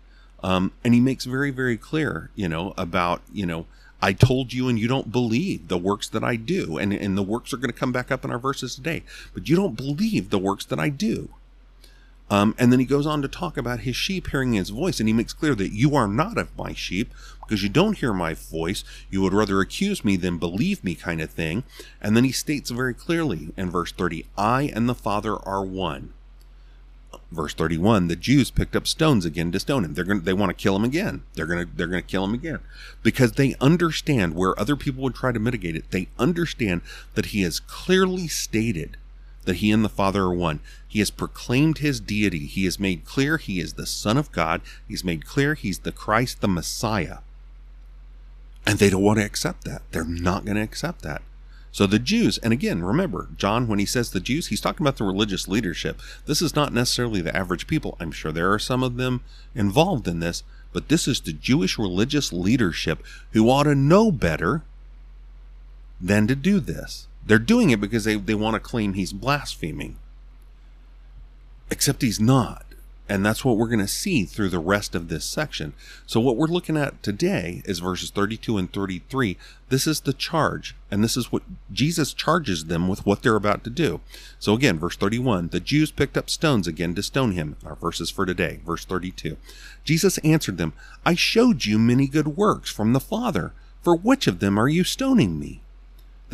Um, 0.43 0.73
and 0.83 0.93
he 0.93 1.01
makes 1.01 1.25
very, 1.25 1.51
very 1.51 1.77
clear, 1.77 2.31
you 2.35 2.49
know, 2.49 2.75
about, 2.77 3.23
you 3.33 3.47
know, 3.47 3.67
I 4.03 4.13
told 4.13 4.53
you 4.53 4.69
and 4.69 4.79
you 4.79 4.87
don't 4.87 5.11
believe 5.11 5.69
the 5.69 5.79
works 5.79 6.09
that 6.11 6.23
I 6.23 6.37
do. 6.37 6.77
And, 6.77 6.93
and 6.93 7.17
the 7.17 7.23
works 7.23 7.55
are 7.55 7.57
going 7.57 7.71
to 7.71 7.79
come 7.79 7.93
back 7.93 8.13
up 8.13 8.25
in 8.25 8.31
our 8.31 8.39
verses 8.39 8.75
today. 8.75 9.03
But 9.33 9.49
you 9.49 9.57
don't 9.57 9.77
believe 9.77 10.29
the 10.29 10.39
works 10.39 10.67
that 10.67 10.79
I 10.79 10.91
do. 10.91 11.31
Um, 12.35 12.53
and 12.59 12.73
then 12.73 12.81
he 12.81 12.85
goes 12.85 13.07
on 13.07 13.23
to 13.23 13.29
talk 13.29 13.57
about 13.57 13.81
his 13.81 13.95
sheep 13.95 14.29
hearing 14.31 14.55
his 14.55 14.71
voice, 14.71 14.99
and 14.99 15.09
he 15.09 15.13
makes 15.13 15.33
clear 15.33 15.55
that 15.55 15.73
you 15.73 15.95
are 15.95 16.09
not 16.09 16.37
of 16.37 16.59
my 16.59 16.73
sheep 16.73 17.15
because 17.41 17.63
you 17.63 17.69
don't 17.69 17.99
hear 17.99 18.13
my 18.13 18.35
voice. 18.35 18.83
You 19.09 19.23
would 19.23 19.33
rather 19.33 19.61
accuse 19.61 20.05
me 20.05 20.17
than 20.17 20.39
believe 20.39 20.83
me, 20.83 20.97
kind 20.97 21.21
of 21.21 21.31
thing. 21.31 21.63
And 22.01 22.17
then 22.17 22.25
he 22.25 22.33
states 22.33 22.71
very 22.71 22.93
clearly 22.93 23.53
in 23.57 23.71
verse 23.71 23.93
30 23.93 24.27
I 24.37 24.63
and 24.75 24.89
the 24.89 24.97
Father 24.97 25.37
are 25.47 25.63
one. 25.63 26.13
Verse 27.31 27.55
31 27.55 28.09
the 28.09 28.17
Jews 28.17 28.51
picked 28.51 28.75
up 28.75 28.89
stones 28.89 29.25
again 29.25 29.53
to 29.53 29.61
stone 29.61 29.85
him. 29.85 29.95
They're 29.95 30.05
going 30.05 30.19
to, 30.19 30.25
they 30.25 30.33
want 30.33 30.51
to 30.51 30.61
kill 30.61 30.75
him 30.75 30.85
again. 30.85 31.23
They're 31.35 31.47
going 31.47 31.65
to 31.65 31.73
they're 31.73 31.87
going 31.87 32.03
to 32.03 32.09
kill 32.09 32.25
him 32.25 32.35
again 32.35 32.59
because 33.05 33.33
they 33.33 33.55
understand 33.61 34.35
where 34.35 34.59
other 34.59 34.75
people 34.75 35.05
would 35.05 35.15
try 35.15 35.31
to 35.31 35.39
mitigate 35.39 35.77
it. 35.77 35.93
They 35.93 36.09
understand 36.19 36.83
that 37.15 37.27
he 37.27 37.43
has 37.43 37.61
clearly 37.61 38.27
stated 38.27 38.97
that 39.45 39.57
he 39.57 39.71
and 39.71 39.85
the 39.85 39.89
Father 39.89 40.23
are 40.23 40.35
one. 40.35 40.61
He 40.87 40.99
has 41.01 41.11
proclaimed 41.11 41.79
his 41.79 42.01
deity. 42.01 42.47
He 42.47 42.65
has 42.65 42.79
made 42.79 43.05
clear 43.05 43.37
he 43.37 43.61
is 43.61 43.75
the 43.75 43.87
Son 43.87 44.17
of 44.17 44.33
God. 44.33 44.61
He's 44.87 45.05
made 45.05 45.27
clear 45.27 45.55
he's 45.55 45.81
the 45.81 45.93
Christ, 45.93 46.41
the 46.41 46.49
Messiah. 46.49 47.19
And 48.67 48.79
they 48.79 48.91
don't 48.91 49.03
want 49.03 49.19
to 49.19 49.25
accept 49.25 49.65
that. 49.65 49.83
They're 49.91 50.05
not 50.05 50.45
going 50.45 50.57
to 50.57 50.63
accept 50.63 51.03
that. 51.03 51.23
So 51.75 51.89
the 51.89 51.99
Jews, 51.99 52.39
and 52.39 52.53
again, 52.53 52.85
remember, 52.85 53.29
John, 53.37 53.67
when 53.67 53.81
he 53.81 53.85
says 53.85 54.11
the 54.11 54.21
Jews, 54.21 54.47
he's 54.47 54.61
talking 54.61 54.87
about 54.87 54.97
the 54.97 55.05
religious 55.05 55.49
leadership. 55.49 56.01
This 56.25 56.41
is 56.41 56.55
not 56.55 56.73
necessarily 56.73 57.21
the 57.21 57.37
average 57.37 57.67
people. 57.67 57.97
I'm 57.99 58.13
sure 58.13 58.31
there 58.31 58.53
are 58.53 58.61
some 58.61 58.85
of 58.85 58.97
them 58.97 59.23
involved 59.57 60.07
in 60.07 60.21
this, 60.21 60.45
but 60.73 60.89
this 60.89 61.09
is 61.09 61.21
the 61.21 61.33
Jewish 61.33 61.77
religious 61.77 62.33
leadership 62.33 63.03
who 63.33 63.51
ought 63.51 63.65
to 63.65 63.75
know 63.75 64.13
better 64.13 64.63
than 66.01 66.29
to 66.29 66.37
do 66.37 66.61
this. 66.61 67.09
They're 67.27 67.39
doing 67.39 67.71
it 67.71 67.81
because 67.81 68.05
they, 68.05 68.17
they 68.17 68.35
want 68.35 68.55
to 68.55 68.61
claim 68.61 68.93
he's 68.93 69.13
blaspheming. 69.13 69.97
Except 71.71 72.03
he's 72.03 72.21
not. 72.21 72.65
And 73.07 73.25
that's 73.25 73.45
what 73.45 73.59
we're 73.59 73.69
going 73.69 73.81
to 73.81 73.89
see 73.89 74.25
through 74.25 74.49
the 74.49 74.59
rest 74.59 74.95
of 74.95 75.09
this 75.09 75.27
section. 75.27 75.75
So, 76.07 76.21
what 76.21 76.39
we're 76.39 76.47
looking 76.47 76.77
at 76.77 77.03
today 77.03 77.61
is 77.67 77.81
verses 77.81 78.11
32 78.11 78.57
and 78.57 78.73
33. 78.73 79.37
This 79.69 79.87
is 79.87 80.01
the 80.01 80.15
charge, 80.15 80.75
and 80.91 81.05
this 81.05 81.15
is 81.15 81.31
what 81.31 81.43
Jesus 81.71 82.15
charges 82.15 82.65
them 82.65 82.89
with 82.89 83.05
what 83.05 83.21
they're 83.21 83.37
about 83.37 83.63
to 83.65 83.71
do. 83.71 84.01
So, 84.39 84.55
again, 84.55 84.79
verse 84.79 84.97
31 84.97 85.49
the 85.49 85.61
Jews 85.61 85.91
picked 85.91 86.17
up 86.17 86.31
stones 86.31 86.67
again 86.67 86.95
to 86.95 87.03
stone 87.03 87.33
him. 87.33 87.57
Our 87.65 87.75
verses 87.75 88.09
for 88.09 88.25
today, 88.25 88.61
verse 88.65 88.87
32. 88.87 89.37
Jesus 89.85 90.17
answered 90.19 90.57
them, 90.57 90.73
I 91.05 91.15
showed 91.15 91.67
you 91.67 91.79
many 91.79 92.07
good 92.07 92.39
works 92.39 92.71
from 92.71 92.95
the 92.95 93.01
Father. 93.01 93.53
For 93.83 93.95
which 93.95 94.27
of 94.27 94.39
them 94.39 94.59
are 94.59 94.69
you 94.69 94.83
stoning 94.83 95.39
me? 95.39 95.61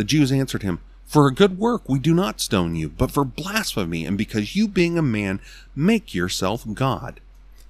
The 0.00 0.04
Jews 0.04 0.32
answered 0.32 0.62
him, 0.62 0.80
for 1.04 1.26
a 1.26 1.34
good 1.34 1.58
work 1.58 1.86
we 1.86 1.98
do 1.98 2.14
not 2.14 2.40
stone 2.40 2.74
you, 2.74 2.88
but 2.88 3.10
for 3.10 3.22
blasphemy, 3.22 4.06
and 4.06 4.16
because 4.16 4.56
you, 4.56 4.66
being 4.66 4.96
a 4.96 5.02
man, 5.02 5.40
make 5.76 6.14
yourself 6.14 6.64
God. 6.72 7.20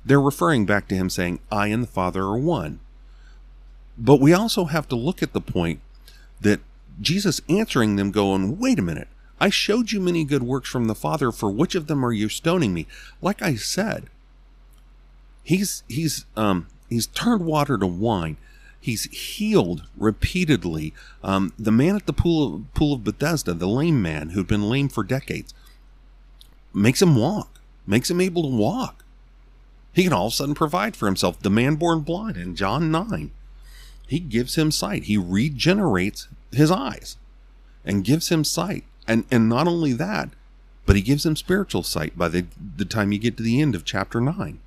They're 0.04 0.20
referring 0.20 0.64
back 0.64 0.86
to 0.86 0.94
him 0.94 1.10
saying, 1.10 1.40
I 1.50 1.66
and 1.66 1.82
the 1.82 1.88
Father 1.88 2.22
are 2.22 2.38
one. 2.38 2.78
But 3.98 4.20
we 4.20 4.32
also 4.32 4.66
have 4.66 4.86
to 4.90 4.94
look 4.94 5.24
at 5.24 5.32
the 5.32 5.40
point 5.40 5.80
that 6.40 6.60
Jesus 7.00 7.40
answering 7.48 7.96
them, 7.96 8.12
going, 8.12 8.60
Wait 8.60 8.78
a 8.78 8.82
minute, 8.82 9.08
I 9.40 9.50
showed 9.50 9.90
you 9.90 9.98
many 9.98 10.22
good 10.22 10.44
works 10.44 10.70
from 10.70 10.84
the 10.84 10.94
Father, 10.94 11.32
for 11.32 11.50
which 11.50 11.74
of 11.74 11.88
them 11.88 12.06
are 12.06 12.12
you 12.12 12.28
stoning 12.28 12.72
me? 12.72 12.86
Like 13.20 13.42
I 13.42 13.56
said, 13.56 14.04
he's 15.42 15.82
he's 15.88 16.26
um 16.36 16.68
he's 16.88 17.08
turned 17.08 17.44
water 17.44 17.76
to 17.76 17.88
wine. 17.88 18.36
He's 18.80 19.04
healed 19.04 19.86
repeatedly. 19.96 20.94
Um, 21.22 21.52
the 21.58 21.72
man 21.72 21.96
at 21.96 22.06
the 22.06 22.12
pool 22.12 22.54
of, 22.54 22.74
pool 22.74 22.94
of 22.94 23.04
Bethesda, 23.04 23.52
the 23.52 23.68
lame 23.68 24.00
man 24.00 24.30
who'd 24.30 24.46
been 24.46 24.68
lame 24.68 24.88
for 24.88 25.04
decades, 25.04 25.52
makes 26.72 27.02
him 27.02 27.14
walk, 27.14 27.60
makes 27.86 28.10
him 28.10 28.20
able 28.20 28.42
to 28.42 28.56
walk. 28.56 29.04
He 29.92 30.04
can 30.04 30.12
all 30.12 30.28
of 30.28 30.32
a 30.32 30.36
sudden 30.36 30.54
provide 30.54 30.96
for 30.96 31.06
himself. 31.06 31.40
The 31.40 31.50
man 31.50 31.74
born 31.74 32.00
blind 32.00 32.36
in 32.36 32.56
John 32.56 32.90
9, 32.90 33.32
he 34.06 34.18
gives 34.18 34.54
him 34.54 34.70
sight. 34.70 35.04
He 35.04 35.18
regenerates 35.18 36.28
his 36.52 36.70
eyes 36.70 37.16
and 37.84 38.04
gives 38.04 38.28
him 38.28 38.44
sight. 38.44 38.84
And, 39.06 39.24
and 39.30 39.48
not 39.48 39.66
only 39.66 39.92
that, 39.94 40.30
but 40.86 40.96
he 40.96 41.02
gives 41.02 41.26
him 41.26 41.36
spiritual 41.36 41.82
sight 41.82 42.16
by 42.16 42.28
the, 42.28 42.46
the 42.76 42.84
time 42.84 43.12
you 43.12 43.18
get 43.18 43.36
to 43.36 43.42
the 43.42 43.60
end 43.60 43.74
of 43.74 43.84
chapter 43.84 44.20
9. 44.20 44.60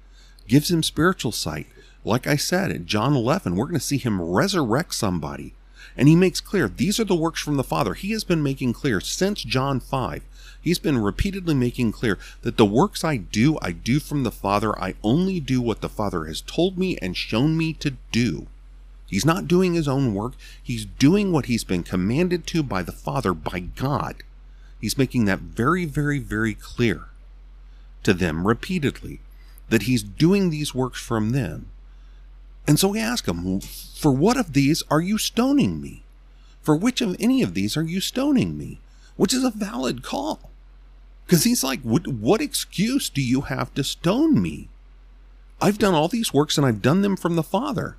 Gives 0.47 0.69
him 0.69 0.83
spiritual 0.83 1.31
sight. 1.31 1.67
Like 2.05 2.27
I 2.27 2.35
said 2.35 2.71
in 2.71 2.85
John 2.85 3.15
11, 3.15 3.55
we're 3.55 3.65
going 3.65 3.79
to 3.79 3.79
see 3.79 3.97
him 3.97 4.21
resurrect 4.21 4.93
somebody. 4.93 5.53
And 5.95 6.07
he 6.07 6.15
makes 6.15 6.41
clear 6.41 6.67
these 6.67 6.99
are 6.99 7.05
the 7.05 7.15
works 7.15 7.41
from 7.41 7.57
the 7.57 7.63
Father. 7.63 7.93
He 7.93 8.11
has 8.11 8.23
been 8.23 8.43
making 8.43 8.73
clear 8.73 8.99
since 8.99 9.43
John 9.43 9.79
5. 9.79 10.23
He's 10.59 10.79
been 10.79 10.97
repeatedly 10.97 11.53
making 11.53 11.91
clear 11.91 12.17
that 12.41 12.57
the 12.57 12.65
works 12.65 13.03
I 13.03 13.17
do, 13.17 13.57
I 13.61 13.71
do 13.71 13.99
from 13.99 14.23
the 14.23 14.31
Father. 14.31 14.77
I 14.79 14.95
only 15.03 15.39
do 15.39 15.61
what 15.61 15.81
the 15.81 15.89
Father 15.89 16.25
has 16.25 16.41
told 16.41 16.77
me 16.77 16.97
and 16.97 17.15
shown 17.15 17.57
me 17.57 17.73
to 17.73 17.91
do. 18.11 18.47
He's 19.07 19.25
not 19.25 19.47
doing 19.47 19.73
his 19.73 19.87
own 19.87 20.13
work. 20.13 20.33
He's 20.61 20.85
doing 20.85 21.31
what 21.31 21.45
he's 21.45 21.63
been 21.63 21.83
commanded 21.83 22.47
to 22.47 22.63
by 22.63 22.81
the 22.81 22.91
Father, 22.91 23.33
by 23.33 23.59
God. 23.59 24.23
He's 24.81 24.97
making 24.97 25.25
that 25.25 25.39
very, 25.39 25.85
very, 25.85 26.17
very 26.19 26.55
clear 26.55 27.05
to 28.03 28.13
them 28.13 28.47
repeatedly 28.47 29.19
that 29.69 29.83
he's 29.83 30.01
doing 30.01 30.49
these 30.49 30.73
works 30.73 30.99
from 30.99 31.31
them. 31.31 31.67
And 32.67 32.79
so 32.79 32.89
we 32.89 32.99
ask 32.99 33.27
him, 33.27 33.59
For 33.59 34.11
what 34.11 34.37
of 34.37 34.53
these 34.53 34.83
are 34.89 35.01
you 35.01 35.17
stoning 35.17 35.81
me? 35.81 36.03
For 36.61 36.75
which 36.75 37.01
of 37.01 37.15
any 37.19 37.43
of 37.43 37.53
these 37.53 37.75
are 37.75 37.83
you 37.83 37.99
stoning 37.99 38.57
me? 38.57 38.79
Which 39.17 39.33
is 39.33 39.43
a 39.43 39.51
valid 39.51 40.01
call. 40.01 40.49
Because 41.25 41.43
he's 41.43 41.63
like, 41.63 41.81
what, 41.81 42.07
what 42.07 42.41
excuse 42.41 43.09
do 43.09 43.21
you 43.21 43.41
have 43.41 43.73
to 43.73 43.83
stone 43.83 44.41
me? 44.41 44.69
I've 45.61 45.77
done 45.77 45.93
all 45.93 46.07
these 46.07 46.33
works 46.33 46.57
and 46.57 46.65
I've 46.65 46.81
done 46.81 47.01
them 47.01 47.15
from 47.15 47.35
the 47.35 47.43
Father. 47.43 47.95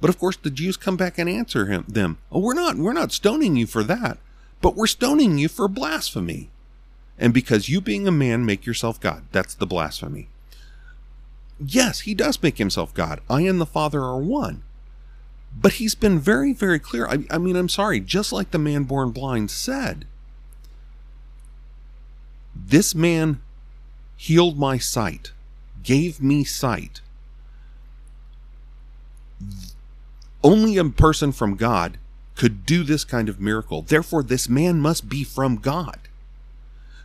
But 0.00 0.10
of 0.10 0.18
course 0.18 0.36
the 0.36 0.50
Jews 0.50 0.76
come 0.76 0.96
back 0.96 1.18
and 1.18 1.28
answer 1.28 1.66
him 1.66 1.84
them, 1.88 2.18
Oh, 2.30 2.40
we're 2.40 2.54
not 2.54 2.76
we're 2.76 2.92
not 2.92 3.12
stoning 3.12 3.56
you 3.56 3.66
for 3.66 3.82
that, 3.84 4.18
but 4.60 4.76
we're 4.76 4.86
stoning 4.86 5.38
you 5.38 5.48
for 5.48 5.68
blasphemy. 5.68 6.50
And 7.18 7.32
because 7.32 7.68
you 7.68 7.80
being 7.80 8.06
a 8.06 8.12
man 8.12 8.44
make 8.44 8.66
yourself 8.66 9.00
God. 9.00 9.24
That's 9.32 9.54
the 9.54 9.66
blasphemy 9.66 10.28
yes, 11.64 12.00
he 12.00 12.14
does 12.14 12.42
make 12.42 12.58
himself 12.58 12.94
God. 12.94 13.20
I 13.28 13.42
and 13.42 13.60
the 13.60 13.66
Father 13.66 14.02
are 14.02 14.18
one. 14.18 14.62
But 15.58 15.74
he's 15.74 15.94
been 15.94 16.18
very, 16.18 16.52
very 16.52 16.78
clear. 16.78 17.06
I, 17.06 17.24
I, 17.30 17.38
mean, 17.38 17.56
I'm 17.56 17.68
sorry, 17.68 18.00
just 18.00 18.32
like 18.32 18.50
the 18.50 18.58
man 18.58 18.84
born 18.84 19.10
blind 19.10 19.50
said, 19.50 20.06
this 22.54 22.94
man 22.94 23.40
healed 24.16 24.58
my 24.58 24.78
sight, 24.78 25.32
gave 25.82 26.22
me 26.22 26.44
sight. 26.44 27.00
Only 30.42 30.76
a 30.76 30.84
person 30.84 31.32
from 31.32 31.56
God 31.56 31.98
could 32.34 32.66
do 32.66 32.82
this 32.82 33.04
kind 33.04 33.28
of 33.28 33.40
miracle. 33.40 33.82
Therefore, 33.82 34.22
this 34.22 34.48
man 34.48 34.80
must 34.80 35.08
be 35.08 35.24
from 35.24 35.56
God. 35.56 36.00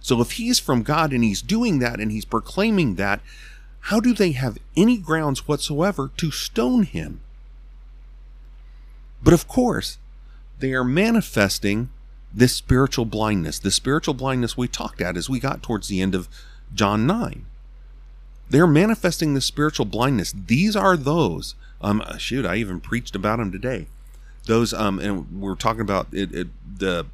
So 0.02 0.20
if 0.20 0.32
he's 0.32 0.60
from 0.60 0.84
God 0.84 1.14
and 1.14 1.24
he's 1.24 1.42
doing 1.42 1.80
that 1.80 2.00
and 2.00 2.12
he's 2.12 2.26
proclaiming 2.26 2.96
that, 2.96 3.22
how 3.82 4.00
do 4.00 4.14
they 4.14 4.32
have 4.32 4.58
any 4.76 4.98
grounds 4.98 5.48
whatsoever 5.48 6.12
to 6.18 6.32
stone 6.32 6.84
him? 6.84 7.22
But 9.24 9.34
of 9.34 9.48
course, 9.48 9.98
they 10.60 10.74
are 10.74 10.84
manifesting 10.84 11.90
this 12.34 12.54
spiritual 12.54 13.06
blindness, 13.06 13.60
the 13.60 13.72
spiritual 13.72 14.14
blindness 14.14 14.58
we 14.58 14.68
talked 14.68 15.02
at 15.02 15.18
as 15.18 15.30
we 15.30 15.40
got 15.40 15.62
towards 15.62 15.88
the 15.88 16.02
end 16.02 16.16
of 16.16 16.30
John 16.74 17.06
9. 17.06 17.46
They're 18.50 18.68
manifesting 18.68 19.34
the 19.34 19.42
spiritual 19.42 19.86
blindness. 19.86 20.34
These 20.34 20.76
are 20.76 20.96
those. 20.96 21.56
Um, 21.82 22.04
shoot, 22.18 22.46
I 22.46 22.58
even 22.58 22.80
preached 22.80 23.16
about 23.16 23.40
them 23.40 23.52
today. 23.52 23.88
Those, 24.46 24.74
um, 24.74 25.00
and 25.00 25.42
we're 25.42 25.56
talking 25.56 25.82
about 25.82 26.08
it, 26.12 26.34
it, 26.34 26.48
the 26.78 27.06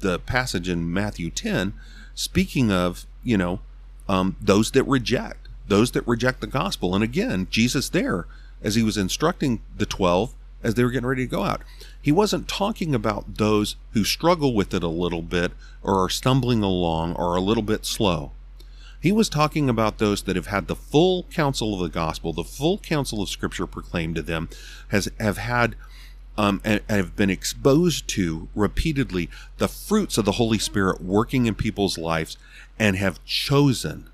the 0.00 0.18
passage 0.18 0.68
in 0.68 0.92
Matthew 0.92 1.30
10, 1.30 1.72
speaking 2.14 2.70
of 2.70 3.06
you 3.22 3.36
know 3.36 3.60
um, 4.08 4.36
those 4.40 4.70
that 4.72 4.84
reject 4.84 5.45
those 5.68 5.90
that 5.92 6.06
reject 6.06 6.40
the 6.40 6.46
gospel. 6.46 6.94
And 6.94 7.02
again, 7.02 7.48
Jesus 7.50 7.88
there, 7.88 8.26
as 8.62 8.74
he 8.74 8.82
was 8.82 8.96
instructing 8.96 9.60
the 9.76 9.86
12 9.86 10.34
as 10.62 10.74
they 10.74 10.84
were 10.84 10.90
getting 10.90 11.06
ready 11.06 11.24
to 11.24 11.30
go 11.30 11.42
out, 11.42 11.62
he 12.00 12.12
wasn't 12.12 12.48
talking 12.48 12.94
about 12.94 13.36
those 13.36 13.76
who 13.92 14.04
struggle 14.04 14.54
with 14.54 14.72
it 14.74 14.82
a 14.82 14.88
little 14.88 15.22
bit 15.22 15.52
or 15.82 16.02
are 16.04 16.08
stumbling 16.08 16.62
along 16.62 17.14
or 17.14 17.32
are 17.32 17.36
a 17.36 17.40
little 17.40 17.62
bit 17.62 17.84
slow. 17.84 18.32
He 19.00 19.12
was 19.12 19.28
talking 19.28 19.68
about 19.68 19.98
those 19.98 20.22
that 20.22 20.36
have 20.36 20.46
had 20.46 20.66
the 20.66 20.74
full 20.74 21.24
counsel 21.24 21.74
of 21.74 21.80
the 21.80 21.88
gospel, 21.88 22.32
the 22.32 22.42
full 22.42 22.78
counsel 22.78 23.22
of 23.22 23.28
Scripture 23.28 23.66
proclaimed 23.66 24.16
to 24.16 24.22
them, 24.22 24.48
has 24.88 25.08
have 25.20 25.38
had 25.38 25.76
um, 26.38 26.60
and, 26.64 26.80
and 26.88 26.98
have 26.98 27.16
been 27.16 27.30
exposed 27.30 28.08
to 28.08 28.48
repeatedly 28.54 29.30
the 29.58 29.68
fruits 29.68 30.18
of 30.18 30.24
the 30.24 30.32
Holy 30.32 30.58
Spirit 30.58 31.00
working 31.00 31.46
in 31.46 31.54
people's 31.54 31.98
lives, 31.98 32.36
and 32.78 32.96
have 32.96 33.24
chosen 33.24 34.08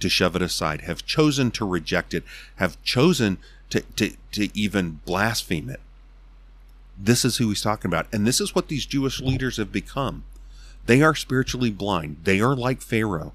to 0.00 0.08
shove 0.08 0.36
it 0.36 0.42
aside, 0.42 0.82
have 0.82 1.06
chosen 1.06 1.50
to 1.52 1.66
reject 1.66 2.14
it, 2.14 2.24
have 2.56 2.82
chosen 2.82 3.38
to, 3.70 3.80
to, 3.96 4.12
to 4.32 4.48
even 4.58 5.00
blaspheme 5.04 5.68
it. 5.68 5.80
This 6.98 7.24
is 7.24 7.36
who 7.36 7.48
he's 7.48 7.62
talking 7.62 7.88
about. 7.88 8.06
And 8.12 8.26
this 8.26 8.40
is 8.40 8.54
what 8.54 8.68
these 8.68 8.86
Jewish 8.86 9.20
leaders 9.20 9.58
have 9.58 9.72
become. 9.72 10.24
They 10.86 11.02
are 11.02 11.14
spiritually 11.14 11.70
blind. 11.70 12.18
They 12.24 12.40
are 12.40 12.54
like 12.54 12.80
Pharaoh. 12.80 13.32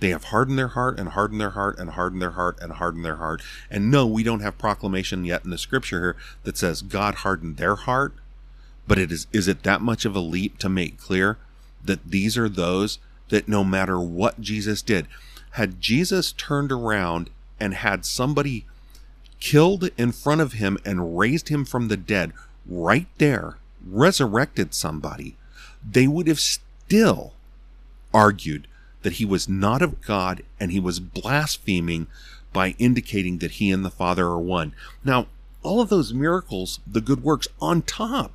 They 0.00 0.10
have 0.10 0.24
hardened 0.24 0.58
their 0.58 0.68
heart 0.68 0.98
and 0.98 1.10
hardened 1.10 1.40
their 1.40 1.50
heart 1.50 1.78
and 1.78 1.90
hardened 1.90 2.22
their 2.22 2.32
heart 2.32 2.58
and 2.60 2.72
hardened 2.74 3.04
their 3.04 3.16
heart. 3.16 3.42
And 3.70 3.90
no, 3.90 4.06
we 4.06 4.22
don't 4.22 4.40
have 4.40 4.58
proclamation 4.58 5.24
yet 5.24 5.44
in 5.44 5.50
the 5.50 5.58
scripture 5.58 6.00
here 6.00 6.16
that 6.42 6.58
says 6.58 6.82
God 6.82 7.16
hardened 7.16 7.56
their 7.56 7.74
heart. 7.74 8.14
But 8.86 8.98
it 8.98 9.10
is 9.10 9.26
is 9.32 9.48
it 9.48 9.62
that 9.62 9.80
much 9.80 10.04
of 10.04 10.14
a 10.14 10.20
leap 10.20 10.58
to 10.58 10.68
make 10.68 10.98
clear 10.98 11.38
that 11.82 12.04
these 12.04 12.36
are 12.36 12.48
those 12.48 12.98
that 13.30 13.48
no 13.48 13.64
matter 13.64 13.98
what 13.98 14.40
Jesus 14.40 14.82
did, 14.82 15.06
had 15.54 15.80
Jesus 15.80 16.32
turned 16.32 16.72
around 16.72 17.30
and 17.60 17.74
had 17.74 18.04
somebody 18.04 18.66
killed 19.38 19.88
in 19.96 20.10
front 20.10 20.40
of 20.40 20.54
him 20.54 20.76
and 20.84 21.16
raised 21.16 21.48
him 21.48 21.64
from 21.64 21.86
the 21.86 21.96
dead 21.96 22.32
right 22.66 23.06
there, 23.18 23.58
resurrected 23.86 24.74
somebody, 24.74 25.36
they 25.88 26.08
would 26.08 26.26
have 26.26 26.40
still 26.40 27.34
argued 28.12 28.66
that 29.02 29.14
he 29.14 29.24
was 29.24 29.48
not 29.48 29.80
of 29.80 30.02
God 30.02 30.42
and 30.58 30.72
he 30.72 30.80
was 30.80 30.98
blaspheming 30.98 32.08
by 32.52 32.74
indicating 32.80 33.38
that 33.38 33.52
he 33.52 33.70
and 33.70 33.84
the 33.84 33.90
Father 33.90 34.26
are 34.26 34.40
one. 34.40 34.74
Now, 35.04 35.28
all 35.62 35.80
of 35.80 35.88
those 35.88 36.12
miracles, 36.12 36.80
the 36.84 37.00
good 37.00 37.22
works 37.22 37.46
on 37.60 37.82
top 37.82 38.32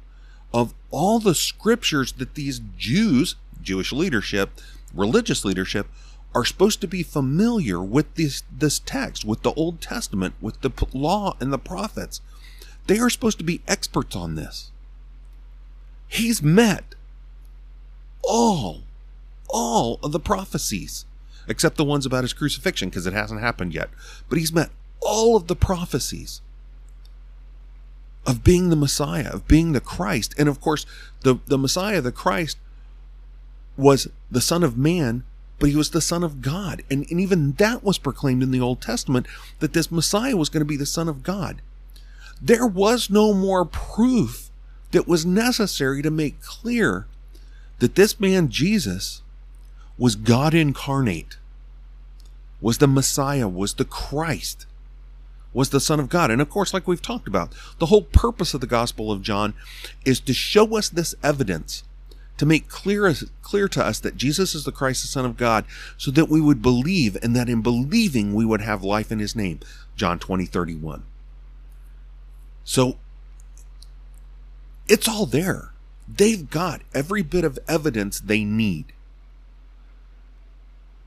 of 0.54 0.74
all 0.90 1.20
the 1.20 1.36
scriptures 1.36 2.14
that 2.14 2.36
these 2.36 2.62
Jews, 2.78 3.36
Jewish 3.62 3.92
leadership, 3.92 4.62
religious 4.94 5.44
leadership, 5.44 5.88
are 6.34 6.46
supposed 6.46 6.80
to 6.82 6.88
be 6.88 7.04
familiar 7.04 7.82
with 7.82 8.14
this 8.16 8.44
this 8.56 8.80
text, 8.80 9.26
with 9.26 9.42
the 9.42 9.54
Old 9.54 9.82
Testament, 9.82 10.36
with 10.42 10.62
the 10.62 10.72
law 10.94 11.36
and 11.40 11.52
the 11.52 11.58
prophets. 11.58 12.22
They 12.88 13.00
are 13.00 13.10
supposed 13.10 13.38
to 13.40 13.44
be 13.44 13.62
experts 13.68 14.16
on 14.16 14.36
this. 14.36 14.72
He's 16.08 16.42
met 16.42 16.96
all 18.22 18.84
all 19.48 20.00
of 20.04 20.12
the 20.12 20.20
prophecies 20.20 21.06
except 21.48 21.78
the 21.78 21.84
ones 21.84 22.06
about 22.06 22.24
his 22.24 22.34
crucifixion 22.34 22.90
because 22.90 23.08
it 23.08 23.14
hasn't 23.14 23.42
happened 23.42 23.74
yet. 23.74 23.90
But 24.30 24.38
he's 24.38 24.54
met 24.54 24.70
all 25.02 25.36
of 25.36 25.48
the 25.48 25.56
prophecies 25.56 26.42
of 28.26 28.44
being 28.44 28.70
the 28.70 28.76
Messiah, 28.76 29.30
of 29.32 29.48
being 29.48 29.72
the 29.72 29.82
Christ. 29.82 30.36
And 30.38 30.48
of 30.48 30.62
course, 30.62 30.86
the, 31.22 31.40
the 31.48 31.58
Messiah, 31.58 32.02
the 32.02 32.12
Christ, 32.12 32.58
was 33.76 34.08
the 34.30 34.42
Son 34.42 34.64
of 34.64 34.78
Man, 34.78 35.24
but 35.60 35.70
he 35.70 35.76
was 35.76 35.92
the 35.92 36.02
Son 36.02 36.24
of 36.24 36.42
God. 36.42 36.84
And, 36.90 37.06
and 37.10 37.20
even 37.20 37.54
that 37.54 37.84
was 37.84 37.98
proclaimed 37.98 38.42
in 38.42 38.52
the 38.52 38.62
Old 38.62 38.82
Testament 38.82 39.28
that 39.60 39.74
this 39.74 39.92
Messiah 39.92 40.38
was 40.38 40.50
going 40.50 40.62
to 40.62 40.66
be 40.66 40.78
the 40.78 40.86
Son 40.86 41.08
of 41.10 41.24
God. 41.24 41.62
There 42.42 42.68
was 42.68 43.10
no 43.10 43.34
more 43.34 43.66
proof 43.66 44.50
that 44.92 45.08
was 45.08 45.26
necessary 45.26 46.02
to 46.02 46.10
make 46.10 46.42
clear 46.42 47.06
that 47.80 47.96
this 47.96 48.20
man, 48.20 48.50
Jesus, 48.50 49.22
was 49.98 50.16
God 50.16 50.54
incarnate, 50.54 51.38
was 52.62 52.78
the 52.78 52.88
Messiah, 52.88 53.48
was 53.48 53.76
the 53.76 53.86
Christ 53.86 54.66
was 55.54 55.70
the 55.70 55.80
Son 55.80 56.00
of 56.00 56.10
God. 56.10 56.32
And 56.32 56.42
of 56.42 56.50
course, 56.50 56.74
like 56.74 56.88
we've 56.88 57.02
talked 57.02 57.28
about, 57.28 57.54
the 57.80 57.88
whole 57.88 58.04
purpose 58.04 58.54
of 58.54 58.62
the 58.62 58.68
Gospel 58.68 59.12
of 59.12 59.22
John 59.22 59.54
is 60.06 60.20
to 60.22 60.34
show 60.34 60.78
us 60.78 60.90
this 60.90 61.16
evidence, 61.24 61.84
to 62.40 62.46
make 62.46 62.70
clear, 62.70 63.14
clear 63.44 63.68
to 63.68 63.86
us 63.86 64.00
that 64.00 64.18
Jesus 64.18 64.56
is 64.56 64.64
the 64.64 64.72
Christ, 64.72 65.04
the 65.04 65.08
Son 65.08 65.26
of 65.26 65.38
God, 65.38 65.66
so 65.98 66.10
that 66.10 66.30
we 66.30 66.42
would 66.42 66.62
believe, 66.62 67.18
and 67.22 67.36
that 67.36 67.50
in 67.50 67.62
believing 67.62 68.34
we 68.34 68.46
would 68.46 68.62
have 68.62 68.82
life 68.82 69.12
in 69.12 69.20
his 69.20 69.36
name. 69.36 69.60
John 69.96 70.18
20, 70.18 70.46
31. 70.46 71.04
So 72.64 72.98
it's 74.88 75.08
all 75.08 75.26
there. 75.26 75.74
They've 76.08 76.50
got 76.50 76.82
every 76.94 77.22
bit 77.22 77.44
of 77.44 77.60
evidence 77.68 78.20
they 78.20 78.44
need 78.44 78.94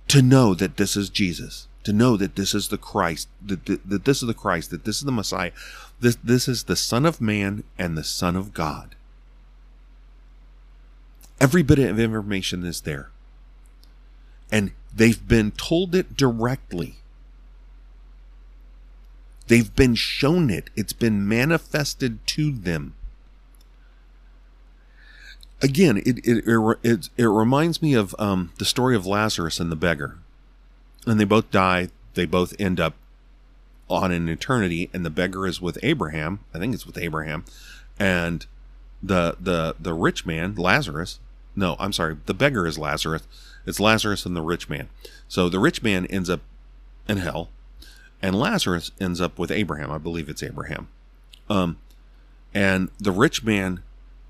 to 0.08 0.22
know 0.22 0.54
that 0.54 0.76
this 0.76 0.96
is 0.96 1.08
Jesus 1.08 1.66
to 1.84 1.92
know 1.92 2.16
that 2.16 2.36
this 2.36 2.54
is 2.54 2.68
the 2.68 2.78
Christ, 2.78 3.28
that, 3.44 3.66
that, 3.66 3.88
that 3.88 4.04
this 4.04 4.22
is 4.22 4.28
the 4.28 4.34
Christ, 4.34 4.70
that 4.70 4.84
this 4.84 4.98
is 4.98 5.04
the 5.04 5.12
Messiah, 5.12 5.50
this, 5.98 6.16
this 6.22 6.46
is 6.46 6.64
the 6.64 6.76
Son 6.76 7.04
of 7.04 7.20
Man 7.20 7.64
and 7.78 7.96
the 7.96 8.04
Son 8.04 8.36
of 8.36 8.54
God. 8.54 8.94
Every 11.42 11.62
bit 11.62 11.78
of 11.78 11.98
information 11.98 12.64
is 12.64 12.82
there. 12.82 13.10
And 14.50 14.72
they've 14.94 15.26
been 15.26 15.50
told 15.50 15.94
it 15.94 16.16
directly. 16.16 16.96
They've 19.48 19.74
been 19.74 19.96
shown 19.96 20.50
it. 20.50 20.70
It's 20.76 20.92
been 20.92 21.26
manifested 21.28 22.24
to 22.28 22.52
them. 22.52 22.94
Again, 25.60 25.98
it 25.98 26.18
it 26.24 26.44
it, 26.82 27.08
it, 27.16 27.26
reminds 27.26 27.82
me 27.82 27.94
of 27.94 28.14
um, 28.18 28.52
the 28.58 28.64
story 28.64 28.96
of 28.96 29.06
Lazarus 29.06 29.60
and 29.60 29.70
the 29.70 29.76
beggar 29.76 30.18
and 31.06 31.18
they 31.18 31.24
both 31.24 31.50
die. 31.50 31.88
They 32.14 32.26
both 32.26 32.54
end 32.58 32.78
up 32.80 32.94
on 33.88 34.12
an 34.12 34.28
eternity, 34.28 34.90
and 34.92 35.04
the 35.04 35.10
beggar 35.10 35.46
is 35.46 35.60
with 35.60 35.78
Abraham. 35.82 36.40
I 36.54 36.58
think 36.58 36.74
it's 36.74 36.86
with 36.86 36.98
Abraham, 36.98 37.44
and 37.98 38.46
the 39.02 39.36
the 39.40 39.76
the 39.78 39.94
rich 39.94 40.24
man 40.24 40.54
Lazarus. 40.54 41.18
No, 41.54 41.76
I'm 41.78 41.92
sorry. 41.92 42.16
The 42.26 42.34
beggar 42.34 42.66
is 42.66 42.78
Lazarus. 42.78 43.22
It's 43.66 43.80
Lazarus 43.80 44.26
and 44.26 44.34
the 44.34 44.42
rich 44.42 44.68
man. 44.68 44.88
So 45.28 45.48
the 45.48 45.58
rich 45.58 45.82
man 45.82 46.06
ends 46.06 46.30
up 46.30 46.40
in 47.08 47.18
hell, 47.18 47.50
and 48.20 48.38
Lazarus 48.38 48.90
ends 49.00 49.20
up 49.20 49.38
with 49.38 49.50
Abraham. 49.50 49.90
I 49.90 49.98
believe 49.98 50.28
it's 50.28 50.42
Abraham. 50.42 50.88
Um, 51.48 51.78
and 52.54 52.90
the 52.98 53.12
rich 53.12 53.44
man, 53.44 53.82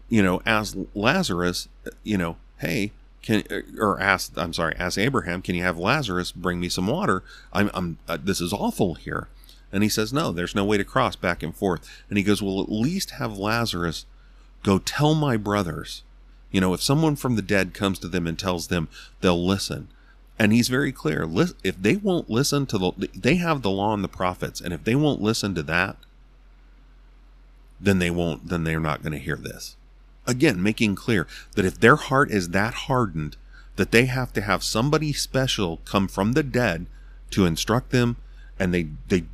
you 0.09 0.23
know, 0.23 0.43
asks 0.45 0.77
Lazarus, 0.95 1.69
you 2.03 2.19
know, 2.19 2.37
hey, 2.59 2.93
can 3.23 3.45
or 3.79 4.01
ask 4.01 4.33
I'm 4.37 4.53
sorry, 4.53 4.75
ask 4.79 4.99
Abraham, 4.99 5.43
can 5.43 5.55
you 5.55 5.63
have 5.63 5.79
Lazarus 5.79 6.33
bring 6.33 6.61
me 6.61 6.69
some 6.69 6.87
water? 6.87 7.23
I'm, 7.53 7.71
I'm 7.73 7.99
uh, 8.09 8.19
this 8.23 8.41
is 8.41 8.53
awful 8.53 8.95
here. 8.95 9.29
And 9.73 9.83
he 9.83 9.89
says, 9.89 10.13
no, 10.13 10.33
there's 10.33 10.55
no 10.55 10.67
way 10.67 10.77
to 10.77 10.85
cross 10.85 11.17
back 11.17 11.43
and 11.43 11.57
forth. 11.57 11.89
And 12.11 12.19
he 12.19 12.25
goes, 12.25 12.43
well, 12.43 12.61
at 12.61 12.71
least 12.71 13.13
have 13.13 13.39
Lazarus 13.39 14.05
go 14.63 14.79
tell 14.79 15.15
my 15.15 15.39
brothers. 15.39 16.03
You 16.53 16.61
know, 16.61 16.75
if 16.75 16.83
someone 16.83 17.17
from 17.17 17.35
the 17.35 17.43
dead 17.43 17.75
comes 17.75 17.99
to 18.01 18.09
them 18.09 18.27
and 18.27 18.39
tells 18.39 18.69
them, 18.69 18.89
they'll 19.21 19.45
listen. 19.45 19.89
And 20.39 20.53
he's 20.53 20.69
very 20.69 20.93
clear. 20.93 21.29
If 21.65 21.83
they 21.83 21.97
won't 21.97 22.31
listen 22.31 22.67
to 22.67 22.79
the, 22.79 23.09
they 23.15 23.37
have 23.37 23.63
the 23.63 23.71
law 23.71 23.95
and 23.95 24.05
the 24.05 24.09
prophets, 24.09 24.61
and 24.61 24.73
if 24.73 24.85
they 24.85 24.95
won't 24.95 25.21
listen 25.21 25.55
to 25.57 25.63
that, 25.65 25.97
then 27.81 27.99
they 27.99 28.11
won't. 28.11 28.49
Then 28.49 28.65
they're 28.65 28.79
not 28.79 29.03
going 29.03 29.13
to 29.13 29.19
hear 29.19 29.37
this 29.37 29.77
again 30.27 30.63
making 30.63 30.95
clear 30.95 31.27
that 31.55 31.65
if 31.65 31.81
their 31.81 31.97
heart 31.97 32.31
is 32.31 32.51
that 32.51 32.75
hardened 32.75 33.37
that 33.77 33.91
they 33.91 34.07
have 34.07 34.33
to 34.33 34.41
have 34.41 34.63
somebody 34.63 35.13
special 35.13 35.79
come 35.85 36.07
from 36.07 36.33
the 36.33 36.43
dead 36.43 36.87
to 37.31 37.47
instruct 37.47 37.91
them 37.91 38.17
and 38.59 38.73
they 38.73 38.89
they 39.09 39.25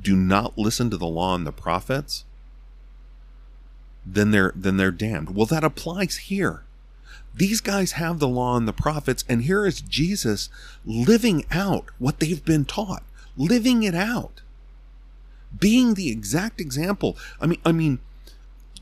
do 0.00 0.16
not 0.16 0.56
listen 0.58 0.90
to 0.90 0.96
the 0.96 1.06
law 1.06 1.34
and 1.34 1.46
the 1.46 1.52
prophets 1.52 2.24
then 4.04 4.30
they're 4.30 4.52
then 4.54 4.76
they're 4.76 4.90
damned 4.90 5.34
well 5.34 5.46
that 5.46 5.64
applies 5.64 6.16
here 6.16 6.64
these 7.34 7.60
guys 7.60 7.92
have 7.92 8.18
the 8.18 8.28
law 8.28 8.56
and 8.56 8.68
the 8.68 8.72
prophets 8.72 9.24
and 9.28 9.44
here 9.44 9.64
is 9.64 9.80
Jesus 9.80 10.48
living 10.84 11.44
out 11.50 11.86
what 11.98 12.20
they've 12.20 12.44
been 12.44 12.64
taught 12.64 13.02
living 13.36 13.82
it 13.82 13.94
out 13.94 14.42
being 15.58 15.94
the 15.94 16.10
exact 16.10 16.60
example 16.60 17.16
i 17.40 17.46
mean 17.46 17.60
i 17.64 17.72
mean 17.72 18.00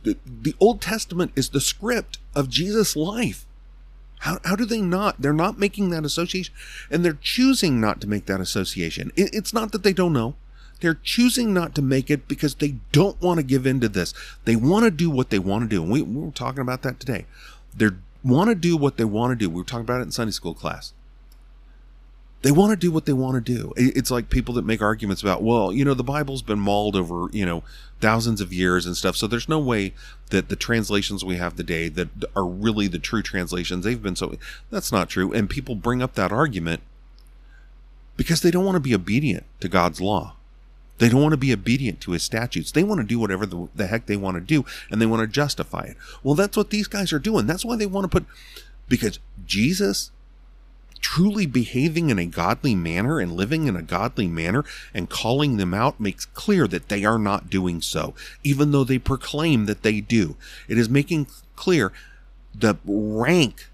the, 0.03 0.17
the 0.25 0.55
Old 0.61 0.81
Testament 0.81 1.33
is 1.37 1.51
the 1.51 1.61
script 1.61 2.19
of 2.35 2.49
Jesus' 2.49 2.97
life. 2.97 3.45
How, 4.21 4.39
how 4.45 4.57
do 4.57 4.65
they 4.65 4.81
not? 4.81 5.21
They're 5.21 5.33
not 5.33 5.59
making 5.59 5.91
that 5.91 6.05
association, 6.05 6.55
and 6.91 7.05
they're 7.05 7.19
choosing 7.21 7.81
not 7.81 8.01
to 8.01 8.07
make 8.07 8.27
that 8.27 8.41
association. 8.41 9.13
It, 9.17 9.31
it's 9.33 9.55
not 9.55 9.73
that 9.73 9.83
they 9.83 9.93
don't 9.93 10.13
know. 10.13 10.35
They're 10.81 10.99
choosing 11.03 11.53
not 11.53 11.75
to 11.75 11.83
make 11.83 12.11
it 12.11 12.27
because 12.29 12.55
they 12.55 12.77
don't 12.93 13.21
want 13.21 13.39
to 13.39 13.45
give 13.45 13.67
in 13.67 13.81
to 13.81 13.89
this. 13.89 14.15
They 14.45 14.57
want 14.57 14.85
to 14.85 14.91
do 14.91 15.11
what 15.11 15.31
they 15.31 15.39
want 15.39 15.63
to 15.63 15.69
do. 15.69 15.83
And 15.83 15.93
we, 15.93 16.03
we 16.03 16.27
were 16.27 16.31
talking 16.31 16.61
about 16.61 16.83
that 16.83 16.99
today. 16.99 17.27
They 17.77 17.91
want 18.25 18.49
to 18.49 18.55
do 18.55 18.77
what 18.77 18.97
they 18.97 19.05
want 19.05 19.33
to 19.33 19.37
do. 19.37 19.51
We 19.51 19.61
were 19.61 19.65
talking 19.65 19.85
about 19.85 20.01
it 20.01 20.05
in 20.05 20.13
Sunday 20.13 20.33
school 20.33 20.55
class 20.55 20.93
they 22.43 22.51
want 22.51 22.71
to 22.71 22.77
do 22.77 22.91
what 22.91 23.05
they 23.05 23.13
want 23.13 23.45
to 23.45 23.53
do. 23.53 23.73
It's 23.77 24.11
like 24.11 24.31
people 24.31 24.55
that 24.55 24.65
make 24.65 24.81
arguments 24.81 25.21
about, 25.21 25.43
well, 25.43 25.73
you 25.73 25.85
know, 25.85 25.93
the 25.93 26.03
Bible's 26.03 26.41
been 26.41 26.59
mauled 26.59 26.97
over, 26.97 27.29
you 27.33 27.45
know, 27.45 27.63
thousands 28.01 28.41
of 28.41 28.53
years 28.53 28.87
and 28.87 28.97
stuff. 28.97 29.15
So 29.17 29.27
there's 29.27 29.49
no 29.49 29.59
way 29.59 29.93
that 30.31 30.49
the 30.49 30.57
translations 30.57 31.23
we 31.23 31.37
have 31.37 31.55
today 31.55 31.89
that 31.89 32.09
are 32.35 32.47
really 32.47 32.89
the 32.89 32.99
true 32.99 33.23
translations, 33.23 33.85
they've 33.85 34.03
been 34.03 34.17
so. 34.17 34.35
That's 34.71 34.91
not 34.91 35.11
true. 35.11 35.33
And 35.33 35.51
people 35.51 35.75
bring 35.75 36.01
up 36.01 36.15
that 36.15 36.33
argument 36.33 36.81
because 38.17 38.41
they 38.41 38.51
don't 38.51 38.65
want 38.65 38.77
to 38.77 38.81
be 38.81 38.95
obedient 38.95 39.45
to 39.61 39.69
God's 39.69 40.01
law. 40.01 40.37
They 41.01 41.09
don't 41.09 41.23
want 41.23 41.33
to 41.33 41.39
be 41.39 41.53
obedient 41.53 42.01
to 42.03 42.13
his 42.13 42.23
statutes. 42.23 42.71
They 42.71 42.85
want 42.85 43.01
to 43.01 43.07
do 43.07 43.19
whatever 43.19 43.47
the, 43.47 43.69
the 43.75 43.87
heck 43.87 44.05
they 44.05 44.19
want 44.19 44.37
to 44.37 44.41
do 44.43 44.67
and 44.91 45.01
they 45.01 45.07
want 45.07 45.23
to 45.23 45.27
justify 45.27 45.85
it. 45.85 45.97
Well, 46.23 46.35
that's 46.35 46.59
what 46.59 46.69
these 46.69 46.87
guys 46.87 47.11
are 47.13 47.19
doing. 47.19 47.47
That's 47.47 47.65
why 47.65 47.77
they 47.77 47.87
want 47.87 48.05
to 48.05 48.21
put, 48.21 48.27
because 48.87 49.19
Jesus 49.47 50.11
truly 51.01 51.47
behaving 51.47 52.11
in 52.11 52.19
a 52.19 52.27
godly 52.27 52.75
manner 52.75 53.19
and 53.19 53.33
living 53.33 53.67
in 53.67 53.77
a 53.77 53.83
godly 53.83 54.29
manner 54.29 54.63
and 54.93 55.09
calling 55.09 55.57
them 55.57 55.73
out 55.73 55.99
makes 55.99 56.27
clear 56.27 56.69
that 56.69 56.91
they 56.91 57.03
are 57.03 57.19
not 57.19 57.49
doing 57.49 57.81
so, 57.81 58.15
even 58.45 58.71
though 58.71 58.85
they 58.85 58.99
proclaim 58.99 59.65
that 59.65 59.83
they 59.83 60.03
do. 60.03 60.37
It 60.69 60.77
is 60.77 60.91
making 60.91 61.29
clear 61.57 61.93
the 62.55 62.77
rank, 62.85 63.71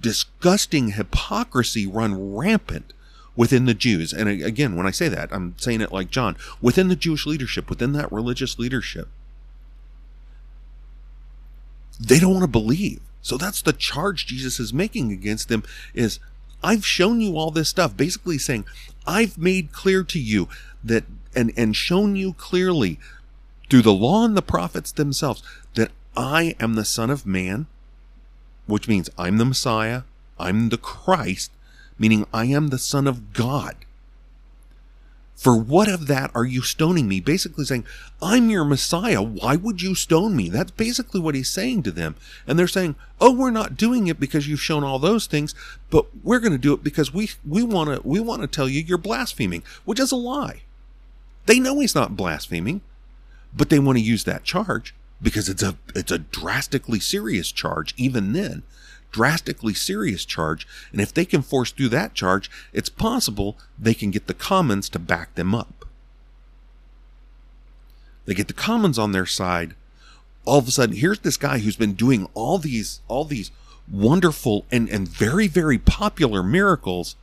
disgusting 0.00 0.92
hypocrisy 0.92 1.84
run 1.84 2.36
rampant 2.36 2.92
within 3.36 3.66
the 3.66 3.74
Jews. 3.74 4.12
And 4.12 4.28
again, 4.28 4.76
when 4.76 4.86
I 4.86 4.90
say 4.90 5.08
that, 5.08 5.32
I'm 5.32 5.54
saying 5.58 5.80
it 5.80 5.92
like 5.92 6.10
John, 6.10 6.36
within 6.60 6.88
the 6.88 6.96
Jewish 6.96 7.26
leadership, 7.26 7.70
within 7.70 7.92
that 7.92 8.10
religious 8.10 8.58
leadership. 8.58 9.08
They 11.98 12.18
don't 12.18 12.32
want 12.32 12.44
to 12.44 12.48
believe. 12.48 13.00
So 13.22 13.36
that's 13.36 13.62
the 13.62 13.72
charge 13.72 14.26
Jesus 14.26 14.58
is 14.58 14.72
making 14.72 15.12
against 15.12 15.48
them 15.48 15.62
is 15.94 16.18
I've 16.62 16.84
shown 16.84 17.20
you 17.20 17.36
all 17.36 17.50
this 17.50 17.68
stuff, 17.68 17.96
basically 17.96 18.38
saying, 18.38 18.64
I've 19.06 19.38
made 19.38 19.72
clear 19.72 20.02
to 20.04 20.18
you 20.18 20.48
that, 20.84 21.04
and, 21.34 21.52
and 21.56 21.74
shown 21.74 22.16
you 22.16 22.34
clearly 22.34 22.98
through 23.68 23.82
the 23.82 23.92
law 23.92 24.24
and 24.24 24.36
the 24.36 24.42
prophets 24.42 24.92
themselves 24.92 25.42
that 25.74 25.90
I 26.16 26.54
am 26.60 26.74
the 26.74 26.84
Son 26.84 27.08
of 27.10 27.24
Man, 27.24 27.66
which 28.66 28.88
means 28.88 29.08
I'm 29.16 29.38
the 29.38 29.44
Messiah, 29.44 30.02
I'm 30.38 30.68
the 30.68 30.78
Christ, 30.78 31.50
meaning 32.00 32.26
I 32.32 32.46
am 32.46 32.68
the 32.68 32.78
Son 32.78 33.06
of 33.06 33.32
God. 33.34 33.76
For 35.36 35.56
what 35.56 35.88
of 35.88 36.06
that 36.06 36.30
are 36.34 36.44
you 36.44 36.62
stoning 36.62 37.08
me? 37.08 37.20
Basically 37.20 37.64
saying, 37.64 37.86
I'm 38.20 38.50
your 38.50 38.64
Messiah. 38.64 39.22
Why 39.22 39.56
would 39.56 39.80
you 39.80 39.94
stone 39.94 40.36
me? 40.36 40.48
That's 40.48 40.70
basically 40.70 41.20
what 41.20 41.34
he's 41.34 41.50
saying 41.50 41.82
to 41.84 41.90
them. 41.90 42.14
And 42.46 42.58
they're 42.58 42.66
saying, 42.66 42.96
Oh, 43.20 43.32
we're 43.32 43.50
not 43.50 43.76
doing 43.76 44.06
it 44.06 44.20
because 44.20 44.48
you've 44.48 44.60
shown 44.60 44.82
all 44.84 44.98
those 44.98 45.26
things, 45.26 45.54
but 45.88 46.06
we're 46.22 46.40
going 46.40 46.52
to 46.52 46.58
do 46.58 46.74
it 46.74 46.82
because 46.82 47.14
we, 47.14 47.30
we 47.46 47.62
want 47.62 47.88
to, 47.88 48.06
we 48.06 48.20
want 48.20 48.42
to 48.42 48.48
tell 48.48 48.68
you 48.68 48.82
you're 48.82 48.98
blaspheming, 48.98 49.62
which 49.84 50.00
is 50.00 50.12
a 50.12 50.16
lie. 50.16 50.62
They 51.46 51.58
know 51.58 51.80
he's 51.80 51.94
not 51.94 52.16
blaspheming, 52.16 52.82
but 53.54 53.70
they 53.70 53.78
want 53.78 53.96
to 53.96 54.04
use 54.04 54.24
that 54.24 54.44
charge 54.44 54.94
because 55.22 55.48
it's 55.48 55.62
a, 55.62 55.76
it's 55.94 56.12
a 56.12 56.18
drastically 56.18 57.00
serious 57.00 57.50
charge 57.50 57.94
even 57.96 58.32
then 58.32 58.62
drastically 59.10 59.74
serious 59.74 60.24
charge, 60.24 60.66
and 60.92 61.00
if 61.00 61.12
they 61.12 61.24
can 61.24 61.42
force 61.42 61.72
through 61.72 61.88
that 61.90 62.14
charge, 62.14 62.50
it's 62.72 62.88
possible 62.88 63.58
they 63.78 63.94
can 63.94 64.10
get 64.10 64.26
the 64.26 64.34
commons 64.34 64.88
to 64.90 64.98
back 64.98 65.34
them 65.34 65.54
up. 65.54 65.84
They 68.26 68.34
get 68.34 68.48
the 68.48 68.54
commons 68.54 68.98
on 68.98 69.12
their 69.12 69.26
side. 69.26 69.74
All 70.44 70.58
of 70.58 70.68
a 70.68 70.70
sudden, 70.70 70.96
here's 70.96 71.20
this 71.20 71.36
guy 71.36 71.58
who's 71.58 71.76
been 71.76 71.94
doing 71.94 72.28
all 72.34 72.58
these 72.58 73.00
all 73.08 73.24
these 73.24 73.50
wonderful 73.90 74.66
and, 74.70 74.88
and 74.88 75.08
very, 75.08 75.48
very 75.48 75.78
popular 75.78 76.42
miracles. 76.42 77.16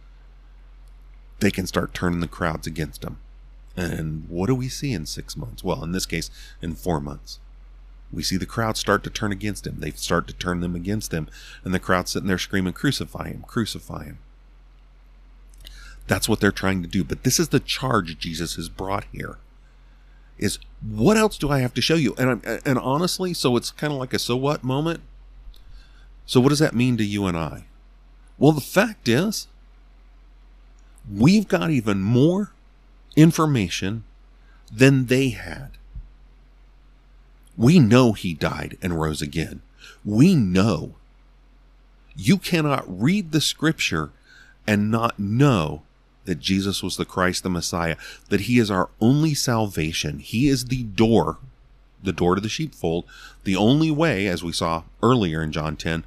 They 1.39 1.51
can 1.51 1.67
start 1.67 1.93
turning 1.93 2.19
the 2.19 2.27
crowds 2.27 2.67
against 2.67 3.03
him. 3.03 3.17
And 3.75 4.27
what 4.27 4.47
do 4.47 4.55
we 4.55 4.69
see 4.69 4.91
in 4.91 5.05
six 5.05 5.38
months? 5.38 5.63
Well, 5.63 5.83
in 5.83 5.91
this 5.91 6.07
case, 6.07 6.31
in 6.61 6.73
four 6.73 6.99
months 6.99 7.39
we 8.11 8.23
see 8.23 8.37
the 8.37 8.45
crowd 8.45 8.77
start 8.77 9.03
to 9.03 9.09
turn 9.09 9.31
against 9.31 9.67
him. 9.67 9.79
They 9.79 9.91
start 9.91 10.27
to 10.27 10.33
turn 10.33 10.61
them 10.61 10.75
against 10.75 11.13
him. 11.13 11.27
And 11.63 11.73
the 11.73 11.79
crowd 11.79 12.07
sitting 12.07 12.27
there 12.27 12.37
screaming, 12.37 12.73
Crucify 12.73 13.29
him, 13.29 13.43
crucify 13.47 14.05
him. 14.05 14.19
That's 16.07 16.29
what 16.29 16.39
they're 16.39 16.51
trying 16.51 16.81
to 16.83 16.87
do. 16.87 17.03
But 17.03 17.23
this 17.23 17.39
is 17.39 17.49
the 17.49 17.59
charge 17.59 18.17
Jesus 18.17 18.55
has 18.55 18.69
brought 18.69 19.05
here. 19.11 19.37
Is 20.37 20.59
what 20.81 21.17
else 21.17 21.37
do 21.37 21.49
I 21.49 21.59
have 21.59 21.73
to 21.73 21.81
show 21.81 21.95
you? 21.95 22.15
And 22.17 22.29
I'm, 22.29 22.41
and 22.65 22.77
honestly, 22.77 23.33
so 23.33 23.57
it's 23.57 23.71
kind 23.71 23.91
of 23.91 23.99
like 23.99 24.13
a 24.13 24.19
so 24.19 24.37
what 24.37 24.63
moment. 24.63 25.01
So 26.25 26.39
what 26.39 26.49
does 26.49 26.59
that 26.59 26.75
mean 26.75 26.97
to 26.97 27.05
you 27.05 27.25
and 27.25 27.37
I? 27.37 27.65
Well, 28.37 28.51
the 28.51 28.61
fact 28.61 29.07
is, 29.07 29.47
we've 31.11 31.47
got 31.47 31.71
even 31.71 32.01
more 32.01 32.51
information 33.15 34.03
than 34.71 35.07
they 35.07 35.29
had. 35.29 35.76
We 37.57 37.79
know 37.79 38.13
he 38.13 38.33
died 38.33 38.77
and 38.81 38.99
rose 38.99 39.21
again. 39.21 39.61
We 40.05 40.35
know. 40.35 40.95
You 42.15 42.37
cannot 42.37 42.85
read 42.87 43.31
the 43.31 43.41
scripture 43.41 44.11
and 44.67 44.91
not 44.91 45.17
know 45.17 45.81
that 46.25 46.39
Jesus 46.39 46.83
was 46.83 46.97
the 46.97 47.05
Christ, 47.05 47.43
the 47.43 47.49
Messiah, 47.49 47.95
that 48.29 48.41
he 48.41 48.59
is 48.59 48.69
our 48.69 48.89
only 48.99 49.33
salvation. 49.33 50.19
He 50.19 50.47
is 50.47 50.65
the 50.65 50.83
door, 50.83 51.37
the 52.03 52.11
door 52.11 52.35
to 52.35 52.41
the 52.41 52.49
sheepfold, 52.49 53.05
the 53.43 53.55
only 53.55 53.89
way, 53.89 54.27
as 54.27 54.43
we 54.43 54.51
saw 54.51 54.83
earlier 55.01 55.41
in 55.41 55.51
John 55.51 55.77
10, 55.77 56.03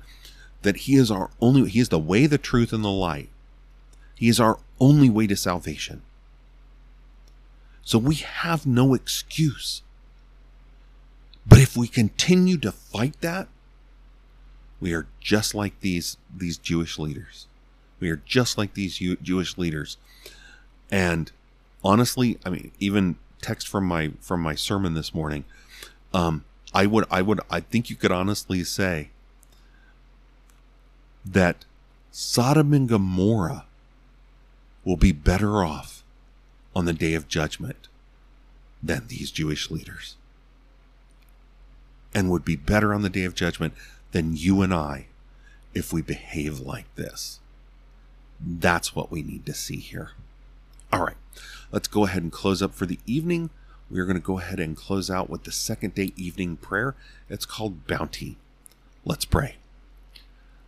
that 0.62 0.76
he 0.76 0.94
is 0.94 1.10
our 1.10 1.30
only, 1.40 1.68
he 1.70 1.80
is 1.80 1.88
the 1.88 1.98
way, 1.98 2.26
the 2.26 2.38
truth, 2.38 2.72
and 2.72 2.84
the 2.84 2.88
light. 2.88 3.30
He 4.14 4.28
is 4.28 4.38
our 4.38 4.58
only 4.78 5.08
way 5.08 5.26
to 5.26 5.36
salvation. 5.36 6.02
So 7.82 7.98
we 7.98 8.16
have 8.16 8.66
no 8.66 8.92
excuse. 8.92 9.82
But 11.50 11.58
if 11.58 11.76
we 11.76 11.88
continue 11.88 12.56
to 12.58 12.70
fight 12.70 13.20
that, 13.22 13.48
we 14.80 14.94
are 14.94 15.08
just 15.20 15.52
like 15.52 15.78
these 15.80 16.16
these 16.34 16.56
Jewish 16.56 16.96
leaders. 16.96 17.48
We 17.98 18.08
are 18.08 18.22
just 18.24 18.56
like 18.56 18.74
these 18.74 18.96
Jewish 18.98 19.58
leaders. 19.58 19.98
And 20.92 21.30
honestly, 21.82 22.38
I 22.46 22.50
mean, 22.50 22.70
even 22.78 23.16
text 23.42 23.66
from 23.66 23.84
my 23.84 24.12
from 24.20 24.40
my 24.40 24.54
sermon 24.54 24.94
this 24.94 25.12
morning, 25.12 25.44
um, 26.14 26.44
I 26.72 26.86
would 26.86 27.04
I 27.10 27.20
would 27.20 27.40
I 27.50 27.58
think 27.58 27.90
you 27.90 27.96
could 27.96 28.12
honestly 28.12 28.62
say 28.62 29.10
that 31.24 31.64
Sodom 32.12 32.72
and 32.72 32.88
Gomorrah 32.88 33.64
will 34.84 34.96
be 34.96 35.12
better 35.12 35.64
off 35.64 36.04
on 36.76 36.84
the 36.84 36.92
day 36.92 37.14
of 37.14 37.26
judgment 37.26 37.88
than 38.80 39.08
these 39.08 39.32
Jewish 39.32 39.68
leaders 39.68 40.14
and 42.14 42.30
would 42.30 42.44
be 42.44 42.56
better 42.56 42.92
on 42.92 43.02
the 43.02 43.10
day 43.10 43.24
of 43.24 43.34
judgment 43.34 43.74
than 44.12 44.36
you 44.36 44.62
and 44.62 44.74
I 44.74 45.06
if 45.74 45.92
we 45.92 46.02
behave 46.02 46.58
like 46.58 46.92
this. 46.96 47.40
That's 48.40 48.94
what 48.94 49.10
we 49.10 49.22
need 49.22 49.46
to 49.46 49.54
see 49.54 49.76
here. 49.76 50.12
All 50.92 51.04
right, 51.04 51.16
let's 51.70 51.88
go 51.88 52.06
ahead 52.06 52.22
and 52.22 52.32
close 52.32 52.62
up 52.62 52.74
for 52.74 52.86
the 52.86 52.98
evening. 53.06 53.50
We 53.90 54.00
are 54.00 54.06
going 54.06 54.16
to 54.16 54.22
go 54.22 54.38
ahead 54.38 54.60
and 54.60 54.76
close 54.76 55.10
out 55.10 55.28
with 55.28 55.44
the 55.44 55.52
second 55.52 55.94
day 55.94 56.12
evening 56.16 56.56
prayer. 56.56 56.94
It's 57.28 57.46
called 57.46 57.86
Bounty. 57.86 58.36
Let's 59.04 59.24
pray. 59.24 59.56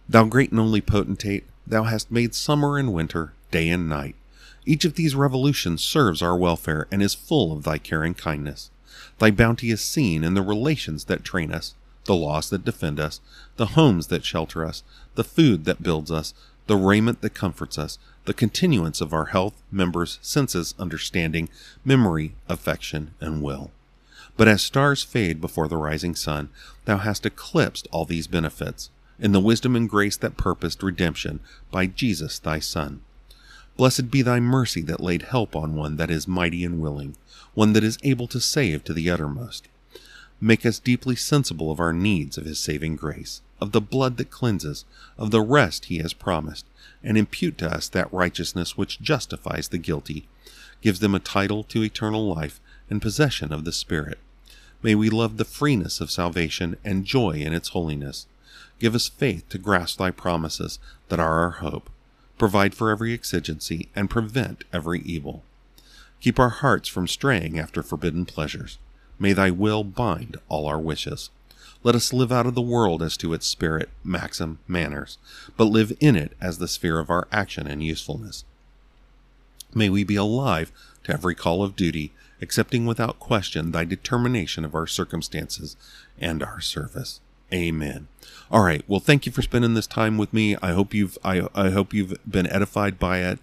Thou 0.09 0.25
great 0.25 0.51
and 0.51 0.61
only 0.61 0.81
potentate, 0.81 1.45
thou 1.67 1.85
hast 1.85 2.11
made 2.11 2.35
summer 2.35 2.77
and 2.77 2.93
winter, 2.93 3.33
day 3.51 3.69
and 3.69 3.89
night. 3.89 4.17
Each 4.65 4.85
of 4.85 4.95
these 4.95 5.15
revolutions 5.15 5.83
serves 5.83 6.23
our 6.23 6.37
welfare 6.37 6.87
and 6.91 7.03
is 7.03 7.15
full 7.15 7.53
of 7.53 7.63
thy 7.63 7.79
caring 7.79 8.15
kindness. 8.15 8.71
Thy 9.19 9.31
bounty 9.31 9.71
is 9.71 9.81
seen 9.81 10.25
in 10.25 10.35
the 10.35 10.43
relations 10.43 11.05
that 11.05 11.25
train 11.25 11.53
us, 11.53 11.75
the 12.05 12.15
laws 12.15 12.51
that 12.51 12.65
defend 12.65 12.99
us, 12.99 13.21
the 13.57 13.67
homes 13.67 14.09
that 14.09 14.25
shelter 14.25 14.65
us, 14.65 14.83
the 15.15 15.25
food 15.25 15.65
that 15.65 15.83
builds 15.83 16.11
us, 16.11 16.35
the 16.67 16.77
raiment 16.77 17.21
that 17.21 17.35
comforts 17.35 17.79
us, 17.79 17.99
the 18.25 18.35
continuance 18.35 19.01
of 19.01 19.13
our 19.13 19.27
health, 19.27 19.63
members, 19.71 20.19
senses, 20.23 20.75
understanding, 20.79 21.49
memory, 21.85 22.35
affection, 22.49 23.13
and 23.21 23.43
will. 23.43 23.71
But 24.37 24.49
as 24.49 24.63
stars 24.63 25.03
fade 25.03 25.41
before 25.41 25.69
the 25.69 25.77
rising 25.77 26.15
sun, 26.15 26.49
thou 26.85 26.99
hast 26.99 27.27
eclipsed 27.27 27.89
all 27.91 28.05
these 28.05 28.27
benefits, 28.27 28.91
in 29.19 29.33
the 29.33 29.41
wisdom 29.41 29.77
and 29.77 29.89
grace 29.89 30.17
that 30.17 30.37
purposed 30.37 30.83
redemption 30.83 31.41
by 31.71 31.87
Jesus 31.87 32.39
thy 32.39 32.59
Son. 32.59 33.03
Blessed 33.77 34.11
be 34.11 34.23
thy 34.23 34.39
mercy 34.39 34.83
that 34.83 35.01
laid 35.01 35.23
help 35.23 35.57
on 35.57 35.75
one 35.75 35.97
that 35.97 36.11
is 36.11 36.29
mighty 36.29 36.65
and 36.65 36.81
willing, 36.81 37.17
one 37.55 37.73
that 37.73 37.85
is 37.85 37.99
able 38.03 38.27
to 38.29 38.41
save 38.41 38.85
to 38.85 38.93
the 38.93 39.09
uttermost. 39.09 39.69
Make 40.41 40.67
us 40.67 40.79
deeply 40.79 41.17
sensible 41.17 41.71
of 41.71 41.81
our 41.81 41.93
needs 41.93 42.37
of 42.37 42.45
his 42.45 42.59
saving 42.59 42.97
grace, 42.97 43.41
of 43.61 43.73
the 43.73 43.81
blood 43.81 44.17
that 44.17 44.31
cleanses, 44.31 44.85
of 45.17 45.31
the 45.31 45.41
rest 45.41 45.85
he 45.85 45.99
has 45.99 46.13
promised, 46.13 46.67
and 47.03 47.17
impute 47.17 47.57
to 47.59 47.73
us 47.73 47.89
that 47.89 48.13
righteousness 48.13 48.77
which 48.77 49.01
justifies 49.01 49.69
the 49.69 49.79
guilty, 49.79 50.29
gives 50.81 50.99
them 50.99 51.15
a 51.15 51.21
title 51.21 51.63
to 51.65 51.85
eternal 51.85 52.27
life 52.35 52.61
and 52.91 53.01
possession 53.01 53.53
of 53.53 53.65
the 53.65 53.73
Spirit. 53.73 54.19
May 54.83 54.97
we 54.97 55.09
love 55.09 55.37
the 55.37 55.45
freeness 55.45 56.01
of 56.01 56.11
salvation 56.11 56.77
and 56.85 57.05
joy 57.05 57.35
in 57.35 57.55
its 57.55 57.69
holiness. 57.69 58.27
Give 58.81 58.97
us 58.97 59.09
faith 59.09 59.49
to 59.51 59.59
grasp 59.59 59.99
thy 59.99 60.11
promises 60.11 60.81
that 61.09 61.21
are 61.21 61.39
our 61.39 61.51
hope. 61.51 61.89
Provide 62.43 62.75
for 62.75 62.91
every 62.91 63.15
exigency 63.15 63.89
and 63.95 64.11
prevent 64.11 64.65
every 64.73 65.01
evil. 65.03 65.45
Keep 66.21 66.41
our 66.41 66.49
hearts 66.49 66.89
from 66.89 67.07
straying 67.07 67.57
after 67.57 67.85
forbidden 67.85 68.25
pleasures. 68.25 68.79
May 69.17 69.33
thy 69.33 69.53
will 69.53 69.85
bind 69.85 70.39
all 70.49 70.67
our 70.67 70.81
wishes. 70.81 71.31
Let 71.85 71.95
us 71.95 72.13
live 72.13 72.33
out 72.33 72.47
of 72.47 72.57
the 72.57 72.61
world 72.61 73.01
as 73.01 73.17
to 73.19 73.33
its 73.33 73.47
spirit, 73.47 73.91
maxim, 74.03 74.59
manners, 74.67 75.19
but 75.57 75.67
live 75.67 75.93
in 76.01 76.17
it 76.17 76.33
as 76.41 76.59
the 76.59 76.67
sphere 76.67 76.99
of 76.99 77.11
our 77.11 77.29
action 77.31 77.69
and 77.69 77.81
usefulness. 77.81 78.45
May 79.73 79.89
we 79.89 80.03
be 80.03 80.17
alive 80.17 80.73
to 81.05 81.13
every 81.13 81.37
call 81.37 81.63
of 81.63 81.77
duty, 81.77 82.11
accepting 82.41 82.87
without 82.87 83.21
question 83.21 83.71
thy 83.71 83.85
determination 83.85 84.65
of 84.65 84.75
our 84.75 84.89
circumstances 84.89 85.77
and 86.19 86.43
our 86.43 86.61
service. 86.61 87.21
Amen. 87.53 88.09
All 88.51 88.63
right. 88.63 88.83
Well, 88.87 89.01
thank 89.01 89.27
you 89.27 89.33
for 89.33 89.43
spending 89.43 89.75
this 89.75 89.87
time 89.87 90.19
with 90.19 90.33
me. 90.33 90.57
I 90.63 90.73
hope 90.73 90.95
you've 90.95 91.19
I, 91.25 91.49
I 91.55 91.71
hope 91.71 91.95
you've 91.95 92.15
been 92.29 92.47
edified 92.47 92.99
by 92.99 93.19
it, 93.19 93.39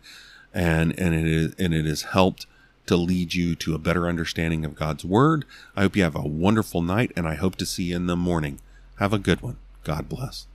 and 0.53 0.97
and 0.99 1.13
it 1.13 1.27
is 1.27 1.55
and 1.57 1.73
it 1.73 1.85
has 1.85 2.03
helped 2.03 2.45
to 2.87 2.95
lead 2.95 3.33
you 3.33 3.55
to 3.55 3.75
a 3.75 3.79
better 3.79 4.07
understanding 4.07 4.65
of 4.65 4.75
God's 4.75 5.05
Word. 5.05 5.45
I 5.75 5.81
hope 5.81 5.95
you 5.95 6.03
have 6.03 6.15
a 6.15 6.21
wonderful 6.21 6.81
night, 6.81 7.11
and 7.15 7.27
I 7.27 7.35
hope 7.35 7.55
to 7.57 7.65
see 7.65 7.83
you 7.83 7.95
in 7.95 8.07
the 8.07 8.15
morning. 8.15 8.59
Have 8.97 9.13
a 9.13 9.19
good 9.19 9.41
one. 9.41 9.57
God 9.83 10.09
bless. 10.09 10.47